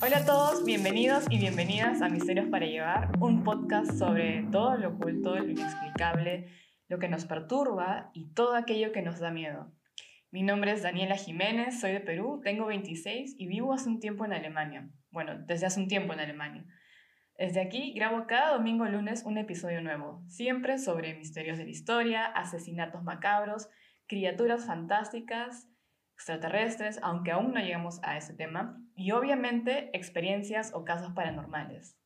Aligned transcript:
Hola 0.00 0.18
a 0.18 0.24
todos, 0.24 0.64
bienvenidos 0.64 1.24
y 1.28 1.38
bienvenidas 1.38 2.02
a 2.02 2.08
Misterios 2.08 2.46
para 2.46 2.66
Llevar, 2.66 3.10
un 3.20 3.42
podcast 3.42 3.90
sobre 3.98 4.44
todo 4.52 4.76
lo 4.76 4.90
oculto, 4.90 5.34
lo 5.34 5.48
inexplicable, 5.48 6.46
lo 6.86 7.00
que 7.00 7.08
nos 7.08 7.24
perturba 7.24 8.08
y 8.14 8.32
todo 8.32 8.54
aquello 8.54 8.92
que 8.92 9.02
nos 9.02 9.18
da 9.18 9.32
miedo. 9.32 9.72
Mi 10.30 10.44
nombre 10.44 10.70
es 10.70 10.82
Daniela 10.84 11.16
Jiménez, 11.16 11.80
soy 11.80 11.90
de 11.90 12.00
Perú, 12.00 12.40
tengo 12.44 12.66
26 12.66 13.34
y 13.38 13.48
vivo 13.48 13.72
hace 13.72 13.88
un 13.88 13.98
tiempo 13.98 14.24
en 14.24 14.34
Alemania. 14.34 14.88
Bueno, 15.10 15.36
desde 15.36 15.66
hace 15.66 15.80
un 15.80 15.88
tiempo 15.88 16.12
en 16.12 16.20
Alemania. 16.20 16.64
Desde 17.36 17.60
aquí 17.60 17.92
grabo 17.92 18.28
cada 18.28 18.52
domingo 18.52 18.84
o 18.84 18.88
lunes 18.88 19.24
un 19.24 19.36
episodio 19.36 19.80
nuevo, 19.80 20.22
siempre 20.28 20.78
sobre 20.78 21.16
misterios 21.16 21.58
de 21.58 21.64
la 21.64 21.70
historia, 21.70 22.24
asesinatos 22.26 23.02
macabros, 23.02 23.68
criaturas 24.06 24.64
fantásticas, 24.64 25.68
extraterrestres, 26.14 27.00
aunque 27.02 27.32
aún 27.32 27.52
no 27.52 27.60
llegamos 27.60 27.98
a 28.04 28.16
ese 28.16 28.34
tema, 28.34 28.80
y 28.98 29.12
obviamente 29.12 29.96
experiencias 29.96 30.72
o 30.74 30.84
casos 30.84 31.12
paranormales. 31.14 31.96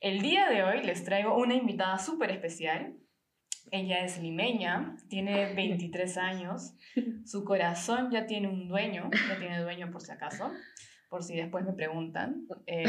El 0.00 0.22
día 0.22 0.48
de 0.48 0.62
hoy 0.62 0.82
les 0.82 1.04
traigo 1.04 1.36
una 1.36 1.54
invitada 1.54 1.98
súper 1.98 2.30
especial. 2.30 2.96
Ella 3.72 4.04
es 4.04 4.18
limeña, 4.18 4.96
tiene 5.08 5.52
23 5.56 6.16
años, 6.18 6.74
su 7.24 7.44
corazón 7.44 8.10
ya 8.10 8.26
tiene 8.26 8.48
un 8.48 8.68
dueño, 8.68 9.10
ya 9.28 9.38
tiene 9.38 9.60
dueño 9.60 9.90
por 9.90 10.00
si 10.00 10.12
acaso, 10.12 10.52
por 11.10 11.24
si 11.24 11.36
después 11.36 11.64
me 11.64 11.72
preguntan. 11.72 12.46
Eh, 12.66 12.84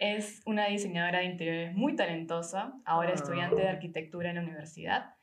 es 0.00 0.40
una 0.46 0.66
diseñadora 0.66 1.18
de 1.18 1.26
interiores 1.26 1.74
muy 1.74 1.94
talentosa, 1.94 2.72
ahora 2.86 3.12
estudiante 3.12 3.60
de 3.60 3.68
arquitectura 3.68 4.30
en 4.30 4.36
la 4.36 4.42
universidad 4.42 5.14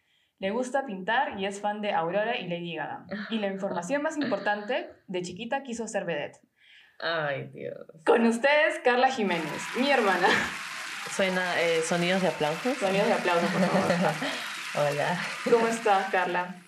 le 0.42 0.50
gusta 0.50 0.88
pintar 0.88 1.40
y 1.40 1.45
es 1.45 1.62
fan 1.62 1.81
de 1.81 1.94
Aurora 1.94 2.36
y 2.36 2.48
Lady 2.48 2.76
Gaga. 2.76 3.06
Y 3.30 3.38
la 3.38 3.48
información 3.54 4.02
más 4.02 4.18
importante, 4.18 4.90
de 5.06 5.22
chiquita 5.22 5.62
quiso 5.62 5.88
ser 5.88 6.04
vedette. 6.04 6.40
Ay, 7.04 7.50
Dios. 7.52 7.88
Con 8.05 8.28
ustedes, 8.28 8.78
Carla 8.84 9.09
Jiménez, 9.09 9.64
mi 9.80 9.90
hermana. 9.90 10.28
Suena 11.09 11.59
eh, 11.59 11.82
sonidos 11.82 12.22
de 12.22 12.28
aplausos. 12.28 12.78
Sonidos 12.78 13.08
de 13.08 13.14
aplausos, 13.14 13.50
por 13.50 13.62
favor. 13.62 14.14
Hola. 14.94 15.20
¿Cómo 15.50 15.67
estás, 15.67 16.12
Carla? 16.12 16.62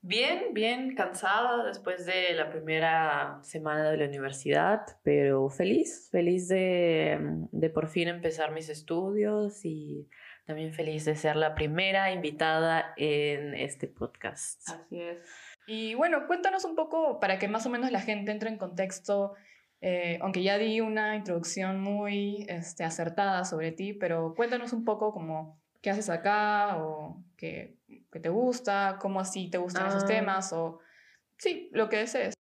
Bien, 0.00 0.54
bien, 0.54 0.94
cansada 0.94 1.66
después 1.66 2.06
de 2.06 2.32
la 2.32 2.48
primera 2.48 3.40
semana 3.42 3.90
de 3.90 3.98
la 3.98 4.06
universidad, 4.06 4.86
pero 5.02 5.50
feliz, 5.50 6.08
feliz 6.10 6.48
de, 6.48 7.18
de 7.52 7.68
por 7.68 7.88
fin 7.88 8.08
empezar 8.08 8.52
mis 8.52 8.70
estudios 8.70 9.66
y 9.66 10.08
también 10.46 10.72
feliz 10.72 11.04
de 11.04 11.14
ser 11.14 11.36
la 11.36 11.54
primera 11.54 12.10
invitada 12.10 12.94
en 12.96 13.54
este 13.54 13.86
podcast. 13.86 14.66
Así 14.70 14.98
es. 14.98 15.18
Y 15.66 15.94
bueno, 15.94 16.26
cuéntanos 16.26 16.64
un 16.64 16.74
poco 16.74 17.20
para 17.20 17.38
que 17.38 17.48
más 17.48 17.66
o 17.66 17.68
menos 17.68 17.92
la 17.92 18.00
gente 18.00 18.32
entre 18.32 18.48
en 18.48 18.56
contexto, 18.56 19.34
eh, 19.80 20.18
aunque 20.22 20.42
ya 20.42 20.58
di 20.58 20.80
una 20.80 21.16
introducción 21.16 21.80
muy 21.80 22.44
este, 22.48 22.84
acertada 22.84 23.44
sobre 23.44 23.72
ti, 23.72 23.92
pero 23.92 24.34
cuéntanos 24.34 24.72
un 24.72 24.84
poco 24.84 25.12
como 25.12 25.60
qué 25.80 25.90
haces 25.90 26.10
acá 26.10 26.78
o 26.82 27.22
qué, 27.36 27.76
qué 28.10 28.20
te 28.20 28.28
gusta, 28.28 28.98
cómo 29.00 29.20
así 29.20 29.48
te 29.50 29.58
gustan 29.58 29.86
esos 29.86 30.02
Ah. 30.04 30.06
temas 30.06 30.52
o 30.52 30.80
sí, 31.36 31.70
lo 31.72 31.88
que 31.88 31.98
desees. 31.98 32.34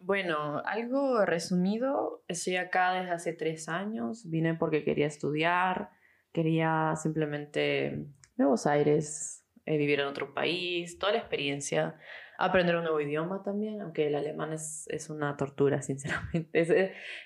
Bueno, 0.00 0.62
algo 0.64 1.24
resumido, 1.26 2.24
estoy 2.26 2.56
acá 2.56 2.92
desde 2.94 3.10
hace 3.12 3.32
tres 3.34 3.68
años, 3.68 4.28
vine 4.28 4.54
porque 4.54 4.82
quería 4.82 5.06
estudiar, 5.06 5.90
quería 6.32 6.94
simplemente 6.96 8.06
nuevos 8.36 8.66
aires, 8.66 9.39
eh, 9.66 9.76
vivir 9.76 10.00
en 10.00 10.06
otro 10.06 10.34
país, 10.34 10.98
toda 10.98 11.12
la 11.12 11.18
experiencia, 11.18 11.96
aprender 12.38 12.76
un 12.76 12.84
nuevo 12.84 13.00
idioma 13.00 13.42
también, 13.42 13.80
aunque 13.82 14.06
el 14.06 14.14
alemán 14.14 14.52
es, 14.52 14.86
es 14.88 15.10
una 15.10 15.36
tortura, 15.36 15.82
sinceramente. 15.82 16.60
Es, 16.60 16.70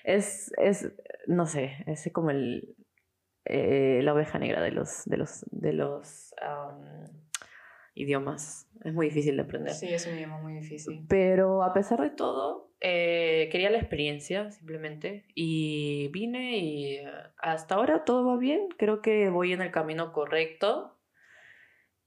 es, 0.03 0.51
es, 0.57 0.91
no 1.27 1.45
sé, 1.45 1.83
es 1.87 2.09
como 2.13 2.29
el, 2.29 2.75
eh, 3.45 4.01
la 4.03 4.13
oveja 4.13 4.39
negra 4.39 4.61
de 4.61 4.71
los, 4.71 5.05
de 5.05 5.17
los, 5.17 5.45
de 5.51 5.73
los 5.73 6.33
am, 6.41 7.05
idiomas. 7.93 8.67
Es 8.83 8.93
muy 8.93 9.07
difícil 9.07 9.37
de 9.37 9.43
aprender. 9.43 9.73
Sí, 9.73 9.93
es 9.93 10.05
un 10.05 10.15
idioma 10.15 10.41
muy 10.41 10.55
difícil. 10.55 11.05
Pero 11.07 11.63
a 11.63 11.71
pesar 11.71 12.01
de 12.01 12.09
todo, 12.09 12.71
eh, 12.81 13.47
quería 13.51 13.69
la 13.69 13.77
experiencia 13.77 14.51
simplemente 14.51 15.25
y 15.33 16.09
vine 16.09 16.57
y 16.57 16.95
eh, 16.97 17.07
hasta 17.37 17.75
ahora 17.75 18.03
todo 18.03 18.25
va 18.25 18.37
bien. 18.37 18.67
Creo 18.77 19.01
que 19.01 19.29
voy 19.29 19.53
en 19.53 19.61
el 19.61 19.71
camino 19.71 20.11
correcto 20.11 20.94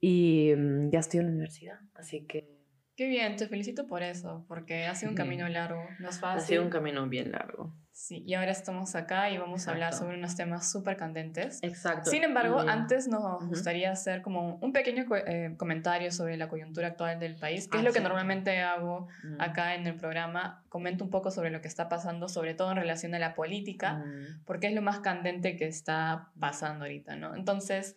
y 0.00 0.52
mm, 0.56 0.90
ya 0.90 1.00
estoy 1.00 1.20
en 1.20 1.26
la 1.26 1.32
universidad, 1.32 1.78
así 1.94 2.26
que 2.26 2.56
Qué 2.96 3.06
bien, 3.06 3.36
te 3.36 3.46
felicito 3.46 3.86
por 3.86 4.02
eso, 4.02 4.44
porque 4.48 4.86
ha 4.86 4.94
sido 4.96 5.10
un 5.12 5.16
camino 5.16 5.48
largo, 5.48 5.84
no 6.00 6.08
es 6.08 6.16
ha 6.16 6.20
fácil. 6.20 6.48
sido 6.48 6.64
un 6.64 6.68
camino 6.68 7.06
bien 7.08 7.30
largo. 7.30 7.72
Sí, 7.92 8.24
y 8.26 8.34
ahora 8.34 8.50
estamos 8.50 8.96
acá 8.96 9.30
y 9.30 9.38
vamos 9.38 9.68
a 9.68 9.70
hablar 9.70 9.90
Exacto. 9.90 10.06
sobre 10.06 10.18
unos 10.18 10.34
temas 10.34 10.68
súper 10.72 10.96
candentes. 10.96 11.60
Exacto. 11.62 12.10
Sin 12.10 12.24
embargo, 12.24 12.60
Y- 12.64 12.68
antes 12.68 13.06
nos 13.06 13.22
Ujú. 13.40 13.50
gustaría 13.50 13.92
hacer 13.92 14.20
como 14.20 14.56
un 14.56 14.72
pequeño 14.72 15.04
eh, 15.14 15.54
comentario 15.56 16.10
sobre 16.10 16.36
la 16.36 16.48
coyuntura 16.48 16.88
actual 16.88 17.20
del 17.20 17.36
país, 17.36 17.68
que 17.68 17.76
Ah, 17.76 17.80
es 17.82 17.86
lo 17.86 17.92
que 17.92 17.98
sí. 18.00 18.02
normalmente 18.04 18.62
hago 18.62 19.06
Mm, 19.22 19.40
acá 19.42 19.76
en 19.76 19.86
el 19.86 19.94
programa. 19.94 20.64
Comento 20.68 21.04
un 21.04 21.10
poco 21.10 21.30
sobre 21.30 21.50
lo 21.50 21.60
que 21.60 21.68
está 21.68 21.88
pasando, 21.88 22.28
sobre 22.28 22.54
todo 22.54 22.72
en 22.72 22.78
relación 22.78 23.14
a 23.14 23.20
la 23.20 23.36
política, 23.36 23.98
mm. 24.04 24.44
porque 24.44 24.66
es 24.66 24.74
lo 24.74 24.82
más 24.82 24.98
candente 24.98 25.54
que 25.54 25.68
está 25.68 26.32
pasando 26.40 26.84
ahorita, 26.84 27.14
¿no? 27.14 27.36
Entonces... 27.36 27.96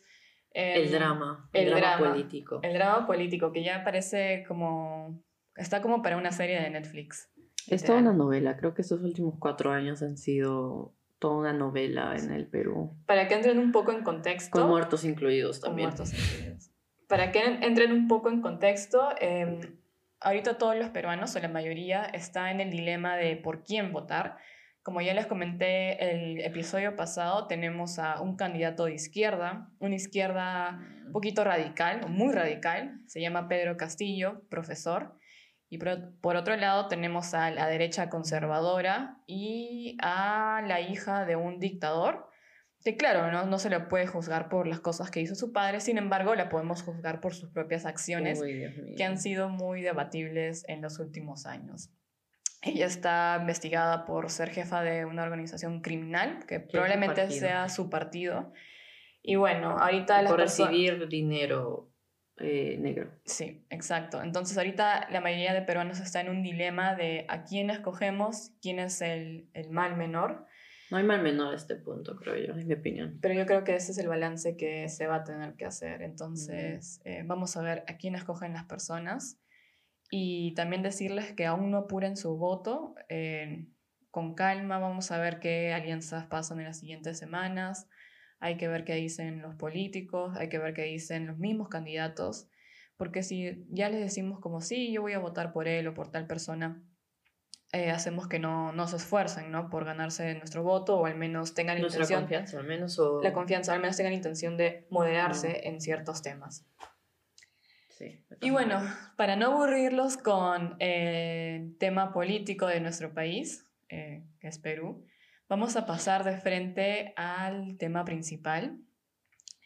El 0.54 0.86
em, 0.88 0.92
drama, 0.92 1.50
el, 1.54 1.64
el 1.68 1.70
drama, 1.76 1.98
drama. 1.98 2.12
político. 2.14 2.60
El 2.64 2.74
drama 2.74 3.08
político, 3.08 3.52
que 3.52 3.64
ya 3.64 3.84
parece 3.84 4.44
como... 4.48 5.24
Está 5.56 5.82
como 5.82 6.02
para 6.02 6.18
una 6.18 6.32
serie 6.32 6.62
de 6.62 6.70
Netflix. 6.70 7.30
Es 7.68 7.84
toda 7.84 8.00
una 8.00 8.14
novela. 8.14 8.58
Creo 8.58 8.74
que 8.74 8.82
estos 8.82 9.02
últimos 9.02 9.36
cuatro 9.40 9.72
años 9.72 10.02
han 10.02 10.18
sido 10.18 10.94
toda 11.20 11.36
una 11.38 11.54
novela 11.54 12.16
en 12.18 12.32
el 12.32 12.48
Perú. 12.48 12.96
Para 13.06 13.28
que 13.28 13.36
entren 13.36 13.60
un 13.60 13.72
poco 13.72 13.92
en 13.92 14.04
contexto... 14.04 14.60
Con 14.60 14.70
muertos 14.70 15.04
incluidos 15.04 15.60
Con 15.60 15.70
también. 15.70 15.90
muertos 15.90 16.14
incluidos. 16.14 16.72
Para 17.08 17.32
que 17.32 17.40
en- 17.44 17.64
entren 17.64 17.92
un 17.92 18.08
poco 18.08 18.30
en 18.30 18.42
contexto, 18.42 19.10
eh, 19.20 19.60
ahorita 20.22 20.58
todos 20.58 20.76
los 20.78 20.90
peruanos, 20.90 21.36
o 21.36 21.40
la 21.40 21.50
mayoría, 21.50 22.04
está 22.06 22.52
en 22.52 22.62
el 22.62 22.72
dilema 22.72 23.16
de 23.18 23.36
por 23.36 23.64
quién 23.64 23.92
votar. 23.92 24.38
Como 24.84 25.02
ya 25.02 25.14
les 25.14 25.28
comenté 25.28 26.12
el 26.12 26.42
episodio 26.42 26.96
pasado, 26.96 27.46
tenemos 27.46 28.00
a 28.00 28.20
un 28.20 28.36
candidato 28.36 28.86
de 28.86 28.96
izquierda, 28.96 29.70
una 29.80 29.96
izquierda 29.96 30.80
un 31.06 31.12
poquito 31.12 31.44
radical, 31.44 32.10
muy 32.10 32.34
radical, 32.34 33.00
se 33.06 33.22
llama 33.22 33.48
Pedro 33.48 33.78
Castillo, 33.78 34.42
profesor. 34.50 35.16
Y 35.70 35.78
por, 35.78 36.20
por 36.20 36.36
otro 36.36 36.56
lado 36.56 36.88
tenemos 36.88 37.34
a 37.34 37.52
la 37.52 37.68
derecha 37.68 38.10
conservadora 38.10 39.20
y 39.28 39.98
a 40.02 40.64
la 40.68 40.82
hija 40.82 41.26
de 41.26 41.36
un 41.36 41.60
dictador, 41.60 42.28
que 42.84 42.98
claro, 42.98 43.32
¿no? 43.32 43.46
no 43.46 43.60
se 43.60 43.70
le 43.70 43.80
puede 43.82 44.08
juzgar 44.08 44.50
por 44.50 44.66
las 44.66 44.80
cosas 44.80 45.12
que 45.12 45.22
hizo 45.22 45.36
su 45.36 45.54
padre, 45.54 45.80
sin 45.82 46.00
embargo 46.00 46.34
la 46.34 46.50
podemos 46.50 46.82
juzgar 46.82 47.22
por 47.22 47.36
sus 47.36 47.52
propias 47.52 47.86
acciones 47.86 48.42
Uy, 48.42 48.96
que 48.98 49.04
han 49.04 49.20
sido 49.20 49.50
muy 49.50 49.82
debatibles 49.82 50.66
en 50.68 50.82
los 50.82 50.98
últimos 50.98 51.46
años. 51.46 51.92
Ella 52.62 52.86
está 52.86 53.38
investigada 53.40 54.06
por 54.06 54.30
ser 54.30 54.50
jefa 54.52 54.84
de 54.84 55.06
una 55.06 55.24
organización 55.24 55.82
criminal, 55.82 56.46
que 56.48 56.60
probablemente 56.60 57.30
sea 57.32 57.70
su 57.70 57.90
partido. 57.90 58.54
Y 59.24 59.36
bueno, 59.36 59.78
ahorita 59.78 60.24
por 60.26 60.40
recibir 60.40 61.08
dinero 61.08 61.92
eh, 62.38 62.78
negro. 62.80 63.12
Sí, 63.26 63.66
exacto. 63.70 64.22
Entonces 64.22 64.58
ahorita 64.58 65.10
la 65.12 65.22
mayoría 65.22 65.54
de 65.54 65.62
peruanos 65.62 66.00
está 66.00 66.22
en 66.22 66.30
un 66.30 66.44
dilema 66.44 66.96
de 66.96 67.26
a 67.30 67.44
quién 67.44 67.70
escogemos, 67.70 68.52
quién 68.62 68.80
es 68.80 69.02
el, 69.02 69.50
el 69.54 69.70
mal 69.70 69.98
menor. 69.98 70.46
No 70.92 70.98
hay 70.98 71.04
mal 71.04 71.22
menor 71.22 71.54
a 71.54 71.56
este 71.56 71.76
punto, 71.76 72.16
creo 72.18 72.36
yo, 72.36 72.54
en 72.54 72.68
mi 72.68 72.74
opinión. 72.74 73.18
Pero 73.22 73.34
yo 73.34 73.46
creo 73.46 73.64
que 73.64 73.76
ese 73.76 73.92
es 73.92 73.98
el 73.98 74.08
balance 74.08 74.58
que 74.58 74.90
se 74.90 75.08
va 75.08 75.18
a 75.18 75.24
tener 75.24 75.56
que 75.56 75.66
hacer. 75.66 76.02
Entonces 76.02 77.02
eh, 77.06 77.24
vamos 77.26 77.56
a 77.58 77.62
ver 77.62 77.84
a 77.88 77.98
quién 77.98 78.16
escogen 78.16 78.54
las 78.54 78.66
personas 78.66 79.40
y 80.12 80.54
también 80.54 80.84
decirles 80.84 81.32
que 81.34 81.46
aún 81.48 81.72
no 81.72 81.78
apuren 81.80 82.18
su 82.18 82.38
voto. 82.38 82.94
eh, 83.10 83.66
con 84.12 84.36
calma 84.36 84.78
vamos 84.78 85.10
a 85.12 85.18
ver 85.18 85.40
qué 85.40 85.74
alianzas 85.74 86.28
pasan 86.28 86.60
en 86.60 86.66
las 86.66 86.80
siguientes 86.80 87.18
semanas. 87.18 87.88
Hay 88.42 88.58
que 88.58 88.68
ver 88.68 88.84
qué 88.84 88.94
dicen 88.96 89.42
los 89.42 89.56
políticos, 89.56 90.36
hay 90.38 90.50
que 90.50 90.60
ver 90.60 90.74
qué 90.74 90.84
dicen 90.84 91.28
los 91.28 91.38
mismos 91.38 91.70
candidatos. 91.70 92.50
Porque 92.98 93.24
si 93.24 93.66
ya 93.70 93.90
les 93.90 94.02
decimos 94.02 94.40
como 94.40 94.60
sí, 94.60 94.92
yo 94.92 95.02
voy 95.02 95.14
a 95.14 95.20
votar 95.20 95.54
por 95.54 95.68
él 95.68 95.88
o 95.88 95.94
por 95.94 96.12
tal 96.12 96.28
persona, 96.28 96.84
eh, 97.72 97.90
hacemos 97.90 98.28
que 98.28 98.38
no, 98.38 98.74
no 98.74 98.86
se 98.88 98.98
esfuercen 98.98 99.50
¿no? 99.50 99.70
por 99.70 99.86
ganarse 99.86 100.36
nuestro 100.36 100.62
voto 100.62 101.00
o 101.00 101.06
al 101.06 101.16
menos 101.16 101.54
tengan 101.54 101.80
Nuestra 101.80 102.02
intención 102.02 102.22
confianza, 102.24 102.60
al 102.60 102.68
menos. 102.68 103.00
O... 103.00 103.22
la 103.24 103.32
confianza, 103.32 103.74
al 103.74 103.80
menos 103.80 103.96
tengan 103.96 104.14
intención 104.14 104.58
de 104.58 104.88
moderarse 104.90 105.70
en 105.70 105.80
ciertos 105.80 106.22
temas. 106.22 106.66
Sí, 108.02 108.26
Y 108.42 108.50
bueno, 108.50 108.76
maneras. 108.80 109.12
para 109.16 109.36
no 109.36 109.48
aburrirlos 109.52 110.18
con 110.18 110.76
eh, 110.80 111.58
el 111.62 111.78
tema 111.78 112.12
político 112.12 112.66
de 112.66 112.80
nuestro 112.80 113.14
país, 113.14 113.70
eh, 113.90 114.24
que 114.40 114.48
es 114.48 114.58
Perú, 114.58 115.06
vamos 115.48 115.76
a 115.76 115.86
pasar 115.86 116.24
de 116.24 116.38
frente 116.38 117.14
al 117.16 117.78
tema 117.78 118.04
principal. 118.04 118.80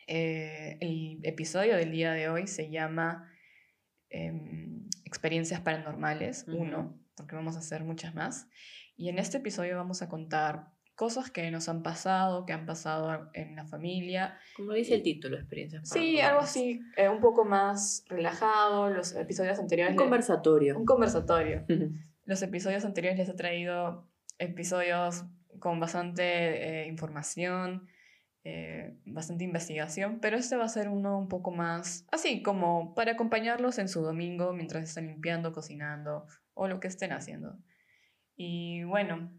Eh, 0.08 0.78
el 0.82 1.20
episodio 1.24 1.78
del 1.78 1.92
día 1.92 2.12
de 2.12 2.28
hoy 2.30 2.48
se 2.48 2.70
llama 2.70 3.32
em, 4.10 4.88
Experiencias 5.06 5.62
Paranormales 5.62 6.46
Ujú. 6.48 6.58
1, 6.58 7.00
porque 7.16 7.36
vamos 7.36 7.56
a 7.56 7.60
hacer 7.60 7.84
muchas 7.86 8.14
más. 8.16 8.50
Y 8.98 9.10
en 9.10 9.18
este 9.18 9.38
episodio 9.38 9.78
vamos 9.78 10.02
a 10.02 10.10
contar 10.10 10.75
cosas 10.96 11.30
que 11.30 11.52
nos 11.52 11.68
han 11.70 11.84
pasado, 11.84 12.46
que 12.46 12.54
han 12.54 12.66
pasado 12.66 13.30
en 13.34 13.56
la 13.56 13.66
familia. 13.66 14.38
Como 14.56 14.74
dice 14.74 14.96
el 14.96 15.04
título, 15.04 15.38
experiencias 15.38 15.88
Sí, 15.90 16.20
algo 16.20 16.42
así, 16.42 16.80
eh, 16.98 17.10
un 17.10 17.20
poco 17.20 17.46
más 17.46 18.06
relajado. 18.08 18.90
Los 18.90 19.14
episodios 19.16 19.60
anteriores... 19.60 19.94
Un 19.94 19.98
conversatorio. 19.98 20.78
Un 20.78 20.86
conversatorio. 20.86 21.66
Los 22.26 22.42
episodios 22.42 22.86
anteriores 22.86 23.20
les 23.20 23.30
he 23.30 23.34
traído 23.34 24.08
episodios 24.40 25.26
con 25.60 25.80
bastante 25.80 26.84
eh, 26.84 26.88
información, 26.88 27.88
eh, 28.44 28.98
bastante 29.06 29.44
investigación, 29.44 30.20
pero 30.22 30.38
este 30.38 30.56
va 30.56 30.66
a 30.66 30.70
ser 30.70 30.90
uno 30.90 31.18
un 31.18 31.28
poco 31.28 31.52
más 31.52 32.06
así, 32.12 32.42
como 32.42 32.96
para 32.96 33.14
acompañarlos 33.14 33.78
en 33.80 33.90
su 33.90 34.02
domingo 34.02 34.54
mientras 34.54 34.84
están 34.84 35.08
limpiando, 35.08 35.54
cocinando 35.54 36.26
o 36.54 36.68
lo 36.68 36.80
que 36.80 36.88
estén 36.88 37.12
haciendo. 37.12 37.58
Y 38.36 38.84
bueno. 38.84 39.32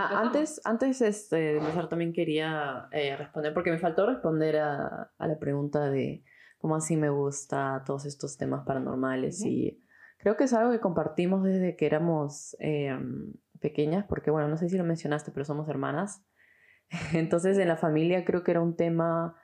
Ah, 0.00 0.20
antes, 0.20 0.60
antes 0.64 1.00
este, 1.02 1.36
de 1.36 1.58
empezar 1.58 1.88
también 1.88 2.12
quería 2.12 2.88
eh, 2.92 3.16
responder, 3.16 3.52
porque 3.52 3.70
me 3.70 3.78
faltó 3.78 4.06
responder 4.06 4.56
a, 4.56 5.12
a, 5.18 5.26
la 5.26 5.38
pregunta 5.38 5.90
de 5.90 6.24
cómo 6.58 6.76
así 6.76 6.96
me 6.96 7.10
gusta 7.10 7.82
todos 7.84 8.06
estos 8.06 8.36
temas 8.36 8.64
paranormales 8.66 9.44
y 9.44 9.80
creo 10.20 10.36
que 10.36 10.44
es 10.44 10.52
algo 10.52 10.70
que 10.70 10.80
compartimos 10.80 11.42
desde 11.42 11.76
que 11.76 11.86
éramos 11.86 12.56
em, 12.60 13.32
pequeñas, 13.60 14.06
porque 14.08 14.30
bueno, 14.30 14.48
no 14.48 14.56
sé 14.56 14.68
si 14.68 14.76
lo 14.76 14.84
mencionaste, 14.84 15.32
pero 15.32 15.44
somos 15.44 15.68
hermanas. 15.68 16.24
Entonces 17.14 17.58
en 17.58 17.68
la 17.68 17.76
familia 17.76 18.24
creo 18.24 18.44
que 18.44 18.52
era 18.52 18.60
un 18.60 18.76
tema 18.76 19.34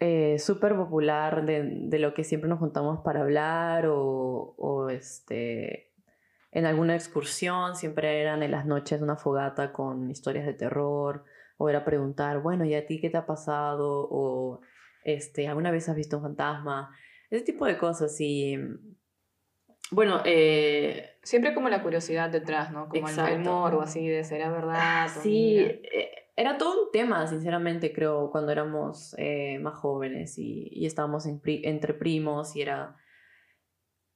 eh, 0.00 0.38
súper 0.38 0.74
popular 0.74 1.44
de, 1.46 1.62
de, 1.88 1.98
lo 1.98 2.14
que 2.14 2.24
siempre 2.24 2.48
nos 2.48 2.58
juntamos 2.58 3.00
para 3.04 3.20
hablar 3.20 3.86
o, 3.86 4.54
o, 4.56 4.88
este, 4.88 5.93
en 6.54 6.66
alguna 6.66 6.94
excursión, 6.94 7.74
siempre 7.74 8.20
eran 8.22 8.42
en 8.44 8.52
las 8.52 8.64
noches 8.64 9.02
una 9.02 9.16
fogata 9.16 9.72
con 9.72 10.08
historias 10.10 10.46
de 10.46 10.54
terror 10.54 11.24
o 11.58 11.68
era 11.68 11.84
preguntar, 11.84 12.40
bueno, 12.40 12.64
¿y 12.64 12.74
a 12.74 12.86
ti 12.86 13.00
qué 13.00 13.10
te 13.10 13.16
ha 13.16 13.26
pasado? 13.26 14.08
O 14.08 14.60
este, 15.02 15.48
¿alguna 15.48 15.72
vez 15.72 15.88
has 15.88 15.96
visto 15.96 16.16
un 16.16 16.22
fantasma? 16.22 16.96
Ese 17.28 17.44
tipo 17.44 17.66
de 17.66 17.76
cosas 17.76 18.16
y 18.20 18.56
bueno, 19.90 20.22
eh, 20.24 21.18
siempre 21.22 21.54
como 21.54 21.68
la 21.68 21.82
curiosidad 21.82 22.30
detrás, 22.30 22.72
¿no? 22.72 22.88
Como 22.88 23.08
el, 23.08 23.18
el 23.18 23.48
o 23.48 23.80
así 23.80 24.06
de 24.08 24.22
será 24.24 24.50
verdad. 24.50 25.08
Sí, 25.08 25.58
eh, 25.58 26.10
era 26.36 26.56
todo 26.56 26.84
un 26.84 26.92
tema, 26.92 27.26
sinceramente, 27.26 27.92
creo, 27.92 28.30
cuando 28.30 28.52
éramos 28.52 29.14
eh, 29.18 29.58
más 29.58 29.74
jóvenes 29.74 30.38
y, 30.38 30.68
y 30.70 30.86
estábamos 30.86 31.26
entre 31.26 31.94
primos 31.94 32.56
y 32.56 32.62
era 32.62 32.96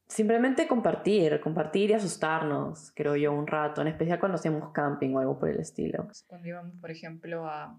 simplemente 0.08 0.66
compartir, 0.66 1.40
compartir 1.40 1.90
y 1.90 1.92
asustarnos, 1.94 2.92
creo 2.94 3.16
yo, 3.16 3.32
un 3.32 3.46
rato, 3.46 3.82
en 3.82 3.88
especial 3.88 4.18
cuando 4.18 4.36
hacíamos 4.36 4.72
camping 4.72 5.14
o 5.14 5.18
algo 5.18 5.38
por 5.38 5.50
el 5.50 5.60
estilo. 5.60 6.08
Cuando 6.26 6.48
íbamos, 6.48 6.74
por 6.80 6.90
ejemplo, 6.90 7.46
a... 7.46 7.78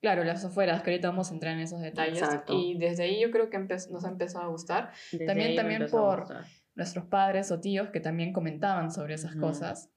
Claro, 0.00 0.22
las 0.24 0.44
afueras, 0.44 0.82
que 0.82 0.90
ahorita 0.90 1.08
vamos 1.08 1.30
a 1.30 1.34
entrar 1.34 1.54
en 1.54 1.60
esos 1.60 1.80
detalles. 1.80 2.22
Exacto. 2.22 2.52
Y 2.52 2.78
desde 2.78 3.04
ahí 3.04 3.20
yo 3.20 3.30
creo 3.30 3.48
que 3.48 3.58
nos 3.58 4.04
ha 4.04 4.08
empezado 4.08 4.44
a 4.44 4.48
gustar. 4.48 4.92
también 5.26 5.56
también 5.56 5.86
por 5.90 6.26
nuestros 6.74 7.06
padres 7.06 7.50
o 7.50 7.60
tíos 7.60 7.88
que 7.88 8.00
también 8.00 8.34
comentaban 8.34 8.92
sobre 8.92 9.14
esas 9.14 9.34
cosas. 9.36 9.90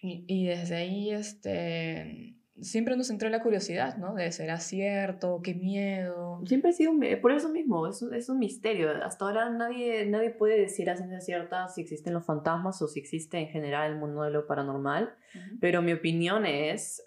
y, 0.00 0.24
y, 0.28 0.46
desde 0.46 0.76
ahí, 0.76 1.10
este, 1.10 2.37
siempre 2.60 2.96
nos 2.96 3.10
entró 3.10 3.28
la 3.28 3.42
curiosidad, 3.42 3.96
¿no? 3.96 4.14
De 4.14 4.30
será 4.32 4.58
cierto, 4.58 5.40
qué 5.42 5.54
miedo. 5.54 6.40
Siempre 6.46 6.70
ha 6.70 6.72
sido, 6.72 6.92
por 7.20 7.32
eso 7.32 7.48
mismo, 7.48 7.86
es, 7.86 8.02
es 8.02 8.28
un 8.28 8.38
misterio. 8.38 8.90
Hasta 9.04 9.24
ahora 9.24 9.50
nadie, 9.50 10.06
nadie 10.06 10.30
puede 10.30 10.60
decir 10.60 10.90
a 10.90 10.96
ciencia 10.96 11.20
cierta 11.20 11.68
si 11.68 11.82
existen 11.82 12.14
los 12.14 12.24
fantasmas 12.24 12.80
o 12.82 12.88
si 12.88 13.00
existe 13.00 13.38
en 13.38 13.48
general 13.48 13.92
el 13.92 13.98
mundo 13.98 14.22
de 14.22 14.30
lo 14.30 14.46
paranormal, 14.46 15.14
pero 15.60 15.82
mi 15.82 15.92
opinión 15.92 16.46
es... 16.46 17.02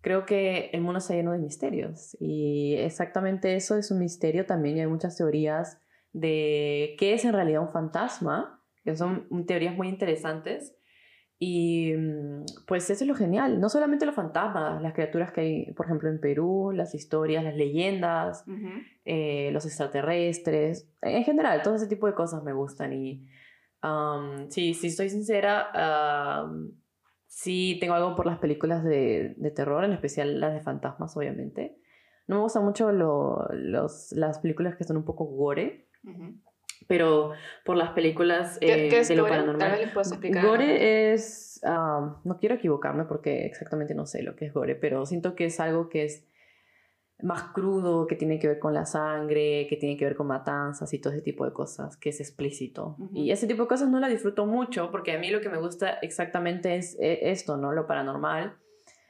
creo 0.00 0.26
que 0.26 0.70
el 0.72 0.80
mundo 0.80 0.98
está 0.98 1.14
lleno 1.14 1.32
de 1.32 1.38
misterios 1.38 2.16
y 2.20 2.74
exactamente 2.74 3.54
eso 3.54 3.76
es 3.76 3.90
un 3.90 4.00
misterio 4.00 4.46
también 4.46 4.76
y 4.76 4.80
hay 4.80 4.88
muchas 4.88 5.16
teorías 5.16 5.78
de 6.12 6.96
qué 6.98 7.14
es 7.14 7.24
en 7.24 7.32
realidad 7.32 7.62
un 7.62 7.70
fantasma, 7.70 8.62
que 8.84 8.96
son 8.96 9.46
teorías 9.46 9.76
muy 9.76 9.88
interesantes. 9.88 10.74
Y 11.44 11.92
mm, 11.96 12.44
pues 12.68 12.88
eso 12.88 13.02
es 13.02 13.08
lo 13.08 13.16
genial, 13.16 13.60
no 13.60 13.68
solamente 13.68 14.06
los 14.06 14.14
fantasmas, 14.14 14.80
las 14.80 14.92
criaturas 14.92 15.32
que 15.32 15.40
hay, 15.40 15.72
por 15.72 15.86
ejemplo, 15.86 16.08
en 16.08 16.20
Perú, 16.20 16.70
las 16.72 16.94
historias, 16.94 17.42
las 17.42 17.56
leyendas, 17.56 18.44
eh, 19.04 19.50
los 19.50 19.66
extraterrestres, 19.66 20.88
en 21.00 21.24
general, 21.24 21.62
todo 21.62 21.74
ese 21.74 21.88
tipo 21.88 22.06
de 22.06 22.14
cosas 22.14 22.44
me 22.44 22.52
gustan. 22.52 22.92
Y 22.92 23.26
sí, 24.50 24.74
si 24.74 24.86
estoy 24.86 25.10
sincera, 25.10 26.46
sí 27.26 27.76
tengo 27.80 27.94
algo 27.94 28.14
por 28.14 28.26
las 28.26 28.38
películas 28.38 28.84
de, 28.84 29.34
de, 29.36 29.50
terror, 29.50 29.82
en 29.84 29.94
especial 29.94 30.38
las 30.38 30.54
de 30.54 30.60
fantasmas, 30.60 31.16
obviamente. 31.16 31.76
No 32.28 32.36
me 32.36 32.42
gustan 32.42 32.64
mucho 32.64 32.92
los, 32.92 34.12
las 34.12 34.38
películas 34.38 34.76
que 34.76 34.84
son 34.84 34.96
un 34.96 35.04
poco 35.04 35.24
gore. 35.24 35.88
Pero 36.92 37.32
por 37.64 37.76
las 37.78 37.92
películas 37.92 38.58
eh, 38.60 38.90
de 38.90 39.16
lo 39.16 39.26
paranormal. 39.26 39.90
Gore 40.42 41.12
es. 41.14 41.60
Ah, 41.64 42.20
no 42.24 42.38
quiero 42.38 42.56
equivocarme 42.56 43.04
porque 43.04 43.46
exactamente 43.46 43.94
no 43.94 44.04
sé 44.04 44.22
lo 44.22 44.36
que 44.36 44.46
es 44.46 44.52
gore, 44.52 44.74
pero 44.74 45.06
siento 45.06 45.34
que 45.34 45.46
es 45.46 45.58
algo 45.58 45.88
que 45.88 46.04
es 46.04 46.26
más 47.22 47.44
crudo, 47.54 48.06
que 48.06 48.16
tiene 48.16 48.38
que 48.38 48.48
ver 48.48 48.58
con 48.58 48.74
la 48.74 48.84
sangre, 48.84 49.66
que 49.70 49.76
tiene 49.76 49.96
que 49.96 50.04
ver 50.04 50.16
con 50.16 50.26
matanzas 50.26 50.92
y 50.92 51.00
todo 51.00 51.12
ese 51.14 51.22
tipo 51.22 51.46
de 51.46 51.52
cosas, 51.52 51.96
que 51.96 52.10
es 52.10 52.20
explícito. 52.20 52.96
Y 53.14 53.30
ese 53.30 53.46
tipo 53.46 53.62
de 53.62 53.68
cosas 53.68 53.88
no 53.88 53.98
la 53.98 54.08
disfruto 54.08 54.44
mucho 54.44 54.90
porque 54.90 55.12
a 55.12 55.18
mí 55.18 55.30
lo 55.30 55.40
que 55.40 55.48
me 55.48 55.58
gusta 55.58 55.94
exactamente 56.02 56.76
es 56.76 56.98
eh, 57.00 57.30
esto, 57.30 57.56
¿no? 57.56 57.72
Lo 57.72 57.86
paranormal. 57.86 58.58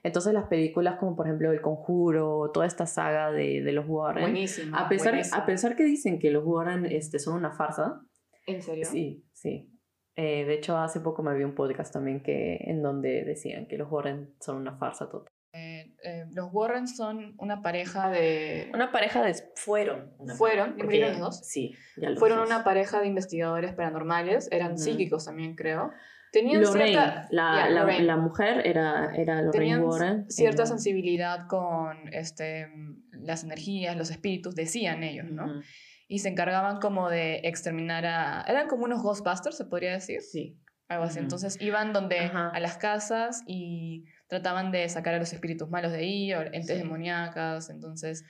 Entonces 0.03 0.35
las 0.35 0.47
películas 0.49 0.97
como 0.99 1.15
por 1.15 1.27
ejemplo 1.27 1.53
El 1.53 1.61
Conjuro, 1.61 2.51
toda 2.53 2.67
esta 2.67 2.87
saga 2.87 3.31
de, 3.31 3.63
de 3.63 3.73
los 3.73 3.85
Warren, 3.89 4.25
buenísimo, 4.25 4.77
a 4.77 4.89
pesar, 4.89 5.21
a 5.33 5.47
pesar 5.47 5.77
que 5.77 5.85
dicen 5.85 6.19
que 6.19 6.31
los 6.31 6.45
Warren 6.45 6.87
este, 6.87 7.19
son 7.19 7.35
una 7.35 7.53
farsa. 7.53 8.01
¿En 8.47 8.63
serio? 8.63 8.85
Sí, 8.85 9.25
sí. 9.33 9.69
Eh, 10.17 10.45
de 10.45 10.55
hecho, 10.55 10.77
hace 10.77 11.01
poco 11.01 11.23
me 11.23 11.35
vi 11.35 11.45
un 11.45 11.55
podcast 11.55 11.93
también 11.93 12.23
que, 12.23 12.59
en 12.63 12.83
donde 12.83 13.25
decían 13.25 13.67
que 13.67 13.79
los 13.79 13.91
Warren 13.91 14.35
son 14.41 14.57
una 14.57 14.77
farsa 14.77 15.09
total. 15.09 15.33
Eh, 15.55 15.95
eh, 16.03 16.25
los 16.33 16.49
Warren 16.53 16.89
son 16.89 17.35
una 17.39 17.63
pareja 17.63 18.11
de... 18.11 18.71
Una 18.75 18.91
pareja 18.91 19.23
de... 19.23 19.35
Fueron. 19.55 20.13
fueron, 20.37 20.77
los 20.79 21.19
dos. 21.19 21.41
Sí, 21.47 21.75
ya 21.97 22.15
Fueron 22.17 22.41
una 22.41 22.65
pareja 22.65 23.01
de 23.01 23.07
investigadores 23.07 23.75
paranormales, 23.75 24.51
eran 24.51 24.79
psíquicos 24.79 25.27
también 25.27 25.55
creo. 25.55 25.91
Tenían 26.33 26.65
cierta, 26.65 27.29
la, 27.31 27.69
la, 27.69 28.17
mujer 28.17 28.67
era, 28.67 29.15
era 29.15 29.43
Lorraine 29.43 29.81
Warren. 29.81 30.31
Cierta 30.31 30.65
sensibilidad 30.65 31.47
con 31.47 32.09
este, 32.11 32.69
las 33.13 33.45
energías, 33.45 33.99
los 33.99 34.11
espíritus, 34.11 34.55
decían 34.55 35.03
ellos, 35.03 35.31
¿no? 35.31 35.61
Y 36.09 36.21
se 36.21 36.31
encargaban 36.31 36.81
como 36.81 37.11
de 37.11 37.43
exterminar 37.45 38.07
a... 38.07 38.45
Eran 38.49 38.67
como 38.67 38.85
unos 38.85 39.03
Ghostbusters, 39.03 39.59
se 39.59 39.67
podría 39.67 39.93
decir. 39.93 40.23
Sí. 40.23 40.59
Algo 40.89 41.05
así. 41.05 41.19
Entonces 41.19 41.61
iban 41.61 41.93
donde, 41.93 42.19
a 42.19 42.59
las 42.61 42.79
casas 42.79 43.43
y 43.47 44.07
trataban 44.27 44.73
de 44.73 44.89
sacar 44.89 45.15
a 45.15 45.19
los 45.19 45.35
espíritus 45.35 45.69
malos 45.69 45.93
de 45.93 45.99
ahí, 45.99 46.33
o 46.33 46.41
entes 46.41 46.79
demoníacas. 46.79 47.69
Entonces, 47.69 48.25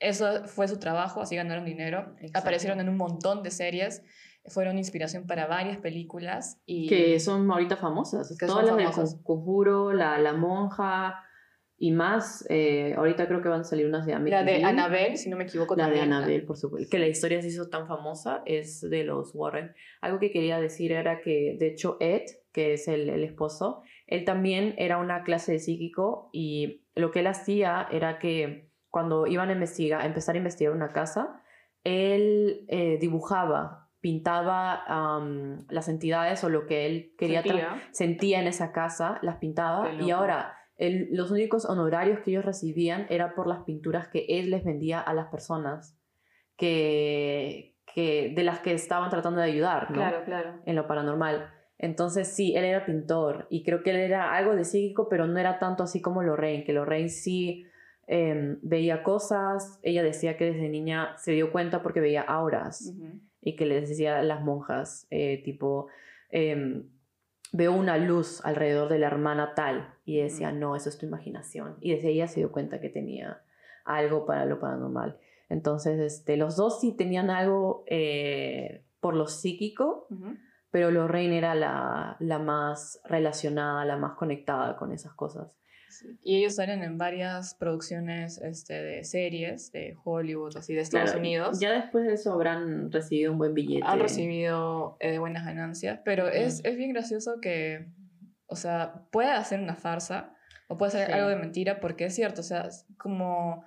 eso 0.00 0.44
fue 0.44 0.68
su 0.68 0.78
trabajo, 0.78 1.22
así 1.22 1.34
ganaron 1.34 1.64
dinero. 1.64 2.14
Aparecieron 2.34 2.78
en 2.80 2.90
un 2.90 2.98
montón 2.98 3.42
de 3.42 3.50
series 3.50 4.02
fueron 4.46 4.78
inspiración 4.78 5.26
para 5.26 5.46
varias 5.46 5.78
películas. 5.78 6.60
Y 6.66 6.88
que 6.88 7.18
son 7.20 7.50
ahorita 7.50 7.76
famosas. 7.76 8.36
Que 8.38 8.46
Todas 8.46 8.66
las 8.66 8.96
del 8.96 9.22
Conjuro, 9.22 9.92
la, 9.92 10.18
la 10.18 10.32
Monja 10.32 11.22
y 11.76 11.92
más. 11.92 12.44
Eh, 12.48 12.94
ahorita 12.96 13.26
creo 13.28 13.42
que 13.42 13.48
van 13.48 13.60
a 13.60 13.64
salir 13.64 13.86
unas 13.86 14.06
de 14.06 14.18
La 14.30 14.44
de 14.44 14.64
Annabelle, 14.64 15.16
si 15.16 15.30
no 15.30 15.36
me 15.36 15.44
equivoco. 15.44 15.76
La 15.76 15.88
de 15.88 16.00
Annabelle, 16.00 16.42
por 16.42 16.56
supuesto. 16.56 16.88
Que 16.90 16.98
la 16.98 17.08
historia 17.08 17.40
se 17.42 17.48
hizo 17.48 17.68
tan 17.68 17.86
famosa 17.86 18.42
es 18.46 18.80
de 18.80 19.04
los 19.04 19.34
Warren. 19.34 19.74
Algo 20.00 20.18
que 20.18 20.30
quería 20.30 20.60
decir 20.60 20.92
era 20.92 21.20
que, 21.20 21.56
de 21.58 21.68
hecho, 21.68 21.96
Ed, 22.00 22.22
que 22.52 22.74
es 22.74 22.88
el, 22.88 23.08
el 23.08 23.24
esposo, 23.24 23.82
él 24.06 24.24
también 24.24 24.74
era 24.78 24.98
una 24.98 25.22
clase 25.22 25.52
de 25.52 25.58
psíquico 25.58 26.30
y 26.32 26.82
lo 26.94 27.10
que 27.10 27.20
él 27.20 27.26
hacía 27.26 27.86
era 27.92 28.18
que 28.18 28.68
cuando 28.90 29.26
iban 29.26 29.50
a 29.50 29.52
investigar, 29.52 30.00
a 30.00 30.06
empezar 30.06 30.34
a 30.34 30.38
investigar 30.38 30.72
una 30.72 30.92
casa, 30.92 31.42
él 31.84 32.64
eh, 32.68 32.98
dibujaba 33.00 33.87
pintaba 34.00 34.84
las 35.68 35.88
entidades 35.88 36.44
o 36.44 36.48
lo 36.48 36.66
que 36.66 36.86
él 36.86 37.14
quería 37.18 37.42
sentía, 37.90 38.40
en 38.40 38.46
esa 38.46 38.72
casa, 38.72 39.18
las 39.22 39.36
pintaba 39.36 39.92
y 39.92 40.10
ahora 40.10 40.54
los 40.78 41.30
únicos 41.30 41.64
honorarios 41.64 42.20
que 42.20 42.30
ellos 42.30 42.44
recibían 42.44 43.06
era 43.10 43.34
por 43.34 43.48
las 43.48 43.64
pinturas 43.64 44.08
que 44.08 44.26
él 44.28 44.50
les 44.50 44.64
vendía 44.64 45.00
a 45.00 45.12
las 45.12 45.26
personas 45.28 45.98
que, 46.56 47.76
que 47.92 48.32
de 48.34 48.44
las 48.44 48.60
que 48.60 48.72
estaban 48.72 49.10
tratando 49.10 49.40
de 49.40 49.46
ayudar, 49.46 49.88
Claro, 49.92 50.24
claro. 50.24 50.60
En 50.64 50.76
lo 50.76 50.86
paranormal. 50.86 51.50
Entonces 51.78 52.28
sí, 52.28 52.54
él 52.56 52.64
era 52.64 52.84
pintor 52.84 53.46
y 53.50 53.64
creo 53.64 53.82
que 53.82 53.90
él 53.90 53.96
era 53.96 54.34
algo 54.34 54.54
de 54.54 54.64
psíquico, 54.64 55.08
pero 55.08 55.26
no 55.26 55.38
era 55.38 55.58
tanto 55.58 55.82
así 55.84 56.00
como 56.00 56.22
Lorraine, 56.22 56.64
que 56.64 56.72
Lorraine 56.72 57.08
sí 57.08 57.64
em, 58.06 58.58
veía 58.62 59.02
cosas, 59.02 59.78
ella 59.82 60.02
decía 60.02 60.36
que 60.36 60.46
desde 60.46 60.68
niña 60.68 61.16
se 61.18 61.32
dio 61.32 61.52
cuenta 61.52 61.82
porque 61.82 62.00
veía 62.00 62.22
auras 62.22 62.92
y 63.48 63.56
que 63.56 63.64
les 63.64 63.88
decía 63.88 64.18
a 64.18 64.22
las 64.22 64.42
monjas, 64.42 65.06
eh, 65.08 65.42
tipo, 65.42 65.86
em, 66.28 66.90
veo 67.52 67.72
una 67.72 67.96
luz 67.96 68.44
alrededor 68.44 68.90
de 68.90 68.98
la 68.98 69.06
hermana 69.06 69.54
tal 69.54 69.94
y 70.04 70.18
decía, 70.20 70.52
no, 70.52 70.76
eso 70.76 70.90
es 70.90 70.98
tu 70.98 71.06
imaginación. 71.06 71.78
Y 71.80 71.94
desde 71.94 72.10
ella 72.10 72.28
se 72.28 72.40
dio 72.40 72.52
cuenta 72.52 72.78
que 72.78 72.90
tenía 72.90 73.40
algo 73.86 74.26
para 74.26 74.44
lo 74.44 74.60
paranormal. 74.60 75.18
Entonces, 75.48 75.98
este, 75.98 76.36
los 76.36 76.56
dos 76.56 76.78
sí 76.80 76.94
tenían 76.94 77.30
algo 77.30 77.84
eh, 77.86 78.84
por 79.00 79.14
lo 79.14 79.26
psíquico, 79.28 80.06
pero 80.70 80.90
Lorraine 80.90 81.38
era 81.38 81.54
la, 81.54 82.16
la, 82.20 82.38
más 82.38 83.00
relacionada, 83.04 83.86
la 83.86 83.96
más 83.96 84.12
conectada 84.12 84.76
con 84.76 84.92
esas 84.92 85.14
cosas. 85.14 85.56
Y 86.22 86.38
ellos 86.38 86.56
salen 86.56 86.82
en 86.82 86.98
varias 86.98 87.54
producciones 87.54 88.38
este, 88.38 88.74
de 88.82 89.04
series 89.04 89.72
de 89.72 89.96
Hollywood, 90.04 90.56
así 90.56 90.74
de 90.74 90.80
Estados 90.80 91.14
Unidos. 91.14 91.58
Ya 91.60 91.72
después 91.72 92.06
de 92.06 92.14
eso 92.14 92.32
habrán 92.32 92.92
recibido 92.92 93.32
un 93.32 93.38
buen 93.38 93.54
billete. 93.54 93.86
Han 93.86 94.00
recibido 94.00 94.96
eh, 95.00 95.18
buenas 95.18 95.44
ganancias, 95.44 96.00
pero 96.04 96.28
es, 96.28 96.60
es, 96.64 96.76
bien 96.76 96.92
gracioso 96.92 97.40
que, 97.40 97.86
o 98.46 98.56
sea, 98.56 99.06
puede 99.10 99.30
hacer 99.30 99.60
una 99.60 99.76
farsa 99.76 100.34
o 100.68 100.76
puede 100.76 100.92
ser 100.92 101.12
algo 101.12 101.28
de 101.28 101.36
mentira, 101.36 101.80
porque 101.80 102.04
es 102.04 102.14
cierto, 102.14 102.42
o 102.42 102.44
sea, 102.44 102.68
como 102.98 103.64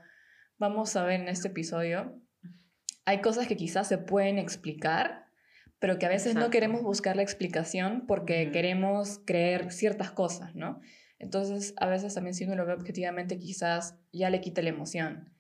vamos 0.58 0.96
a 0.96 1.04
ver 1.04 1.22
en 1.22 1.28
este 1.28 1.48
episodio, 1.48 2.16
hay 3.06 3.22
cosas 3.22 3.48
que 3.48 3.58
quizás 3.58 3.88
se 3.88 3.98
pueden 3.98 4.38
explicar, 4.38 5.26
pero 5.80 5.98
que 5.98 6.06
a 6.06 6.10
veces 6.10 6.36
no 6.36 6.52
queremos 6.52 6.84
buscar 6.84 7.16
la 7.16 7.24
explicación 7.24 8.06
porque 8.08 8.52
queremos 8.52 9.20
creer 9.26 9.72
ciertas 9.72 10.12
cosas, 10.12 10.54
¿no? 10.54 10.80
Entonces, 11.22 11.76
a 11.78 11.88
veces 11.88 12.16
también 12.16 12.34
si 12.34 12.46
uno 12.46 12.56
lo 12.56 12.66
ve 12.66 12.74
objetivamente, 12.74 13.38
quizás 13.38 13.96
ya 14.12 14.32
le 14.32 14.42
quita 14.42 14.64
la 14.64 14.70
emoción. 14.70 15.32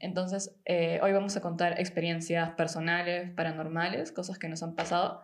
Entonces, 0.00 0.58
eh, 0.64 0.98
hoy 1.00 1.12
vamos 1.12 1.36
a 1.36 1.40
contar 1.40 1.78
experiencias 1.78 2.50
personales, 2.54 3.30
paranormales, 3.30 4.10
cosas 4.10 4.40
que 4.40 4.48
nos 4.48 4.64
han 4.64 4.74
pasado. 4.74 5.22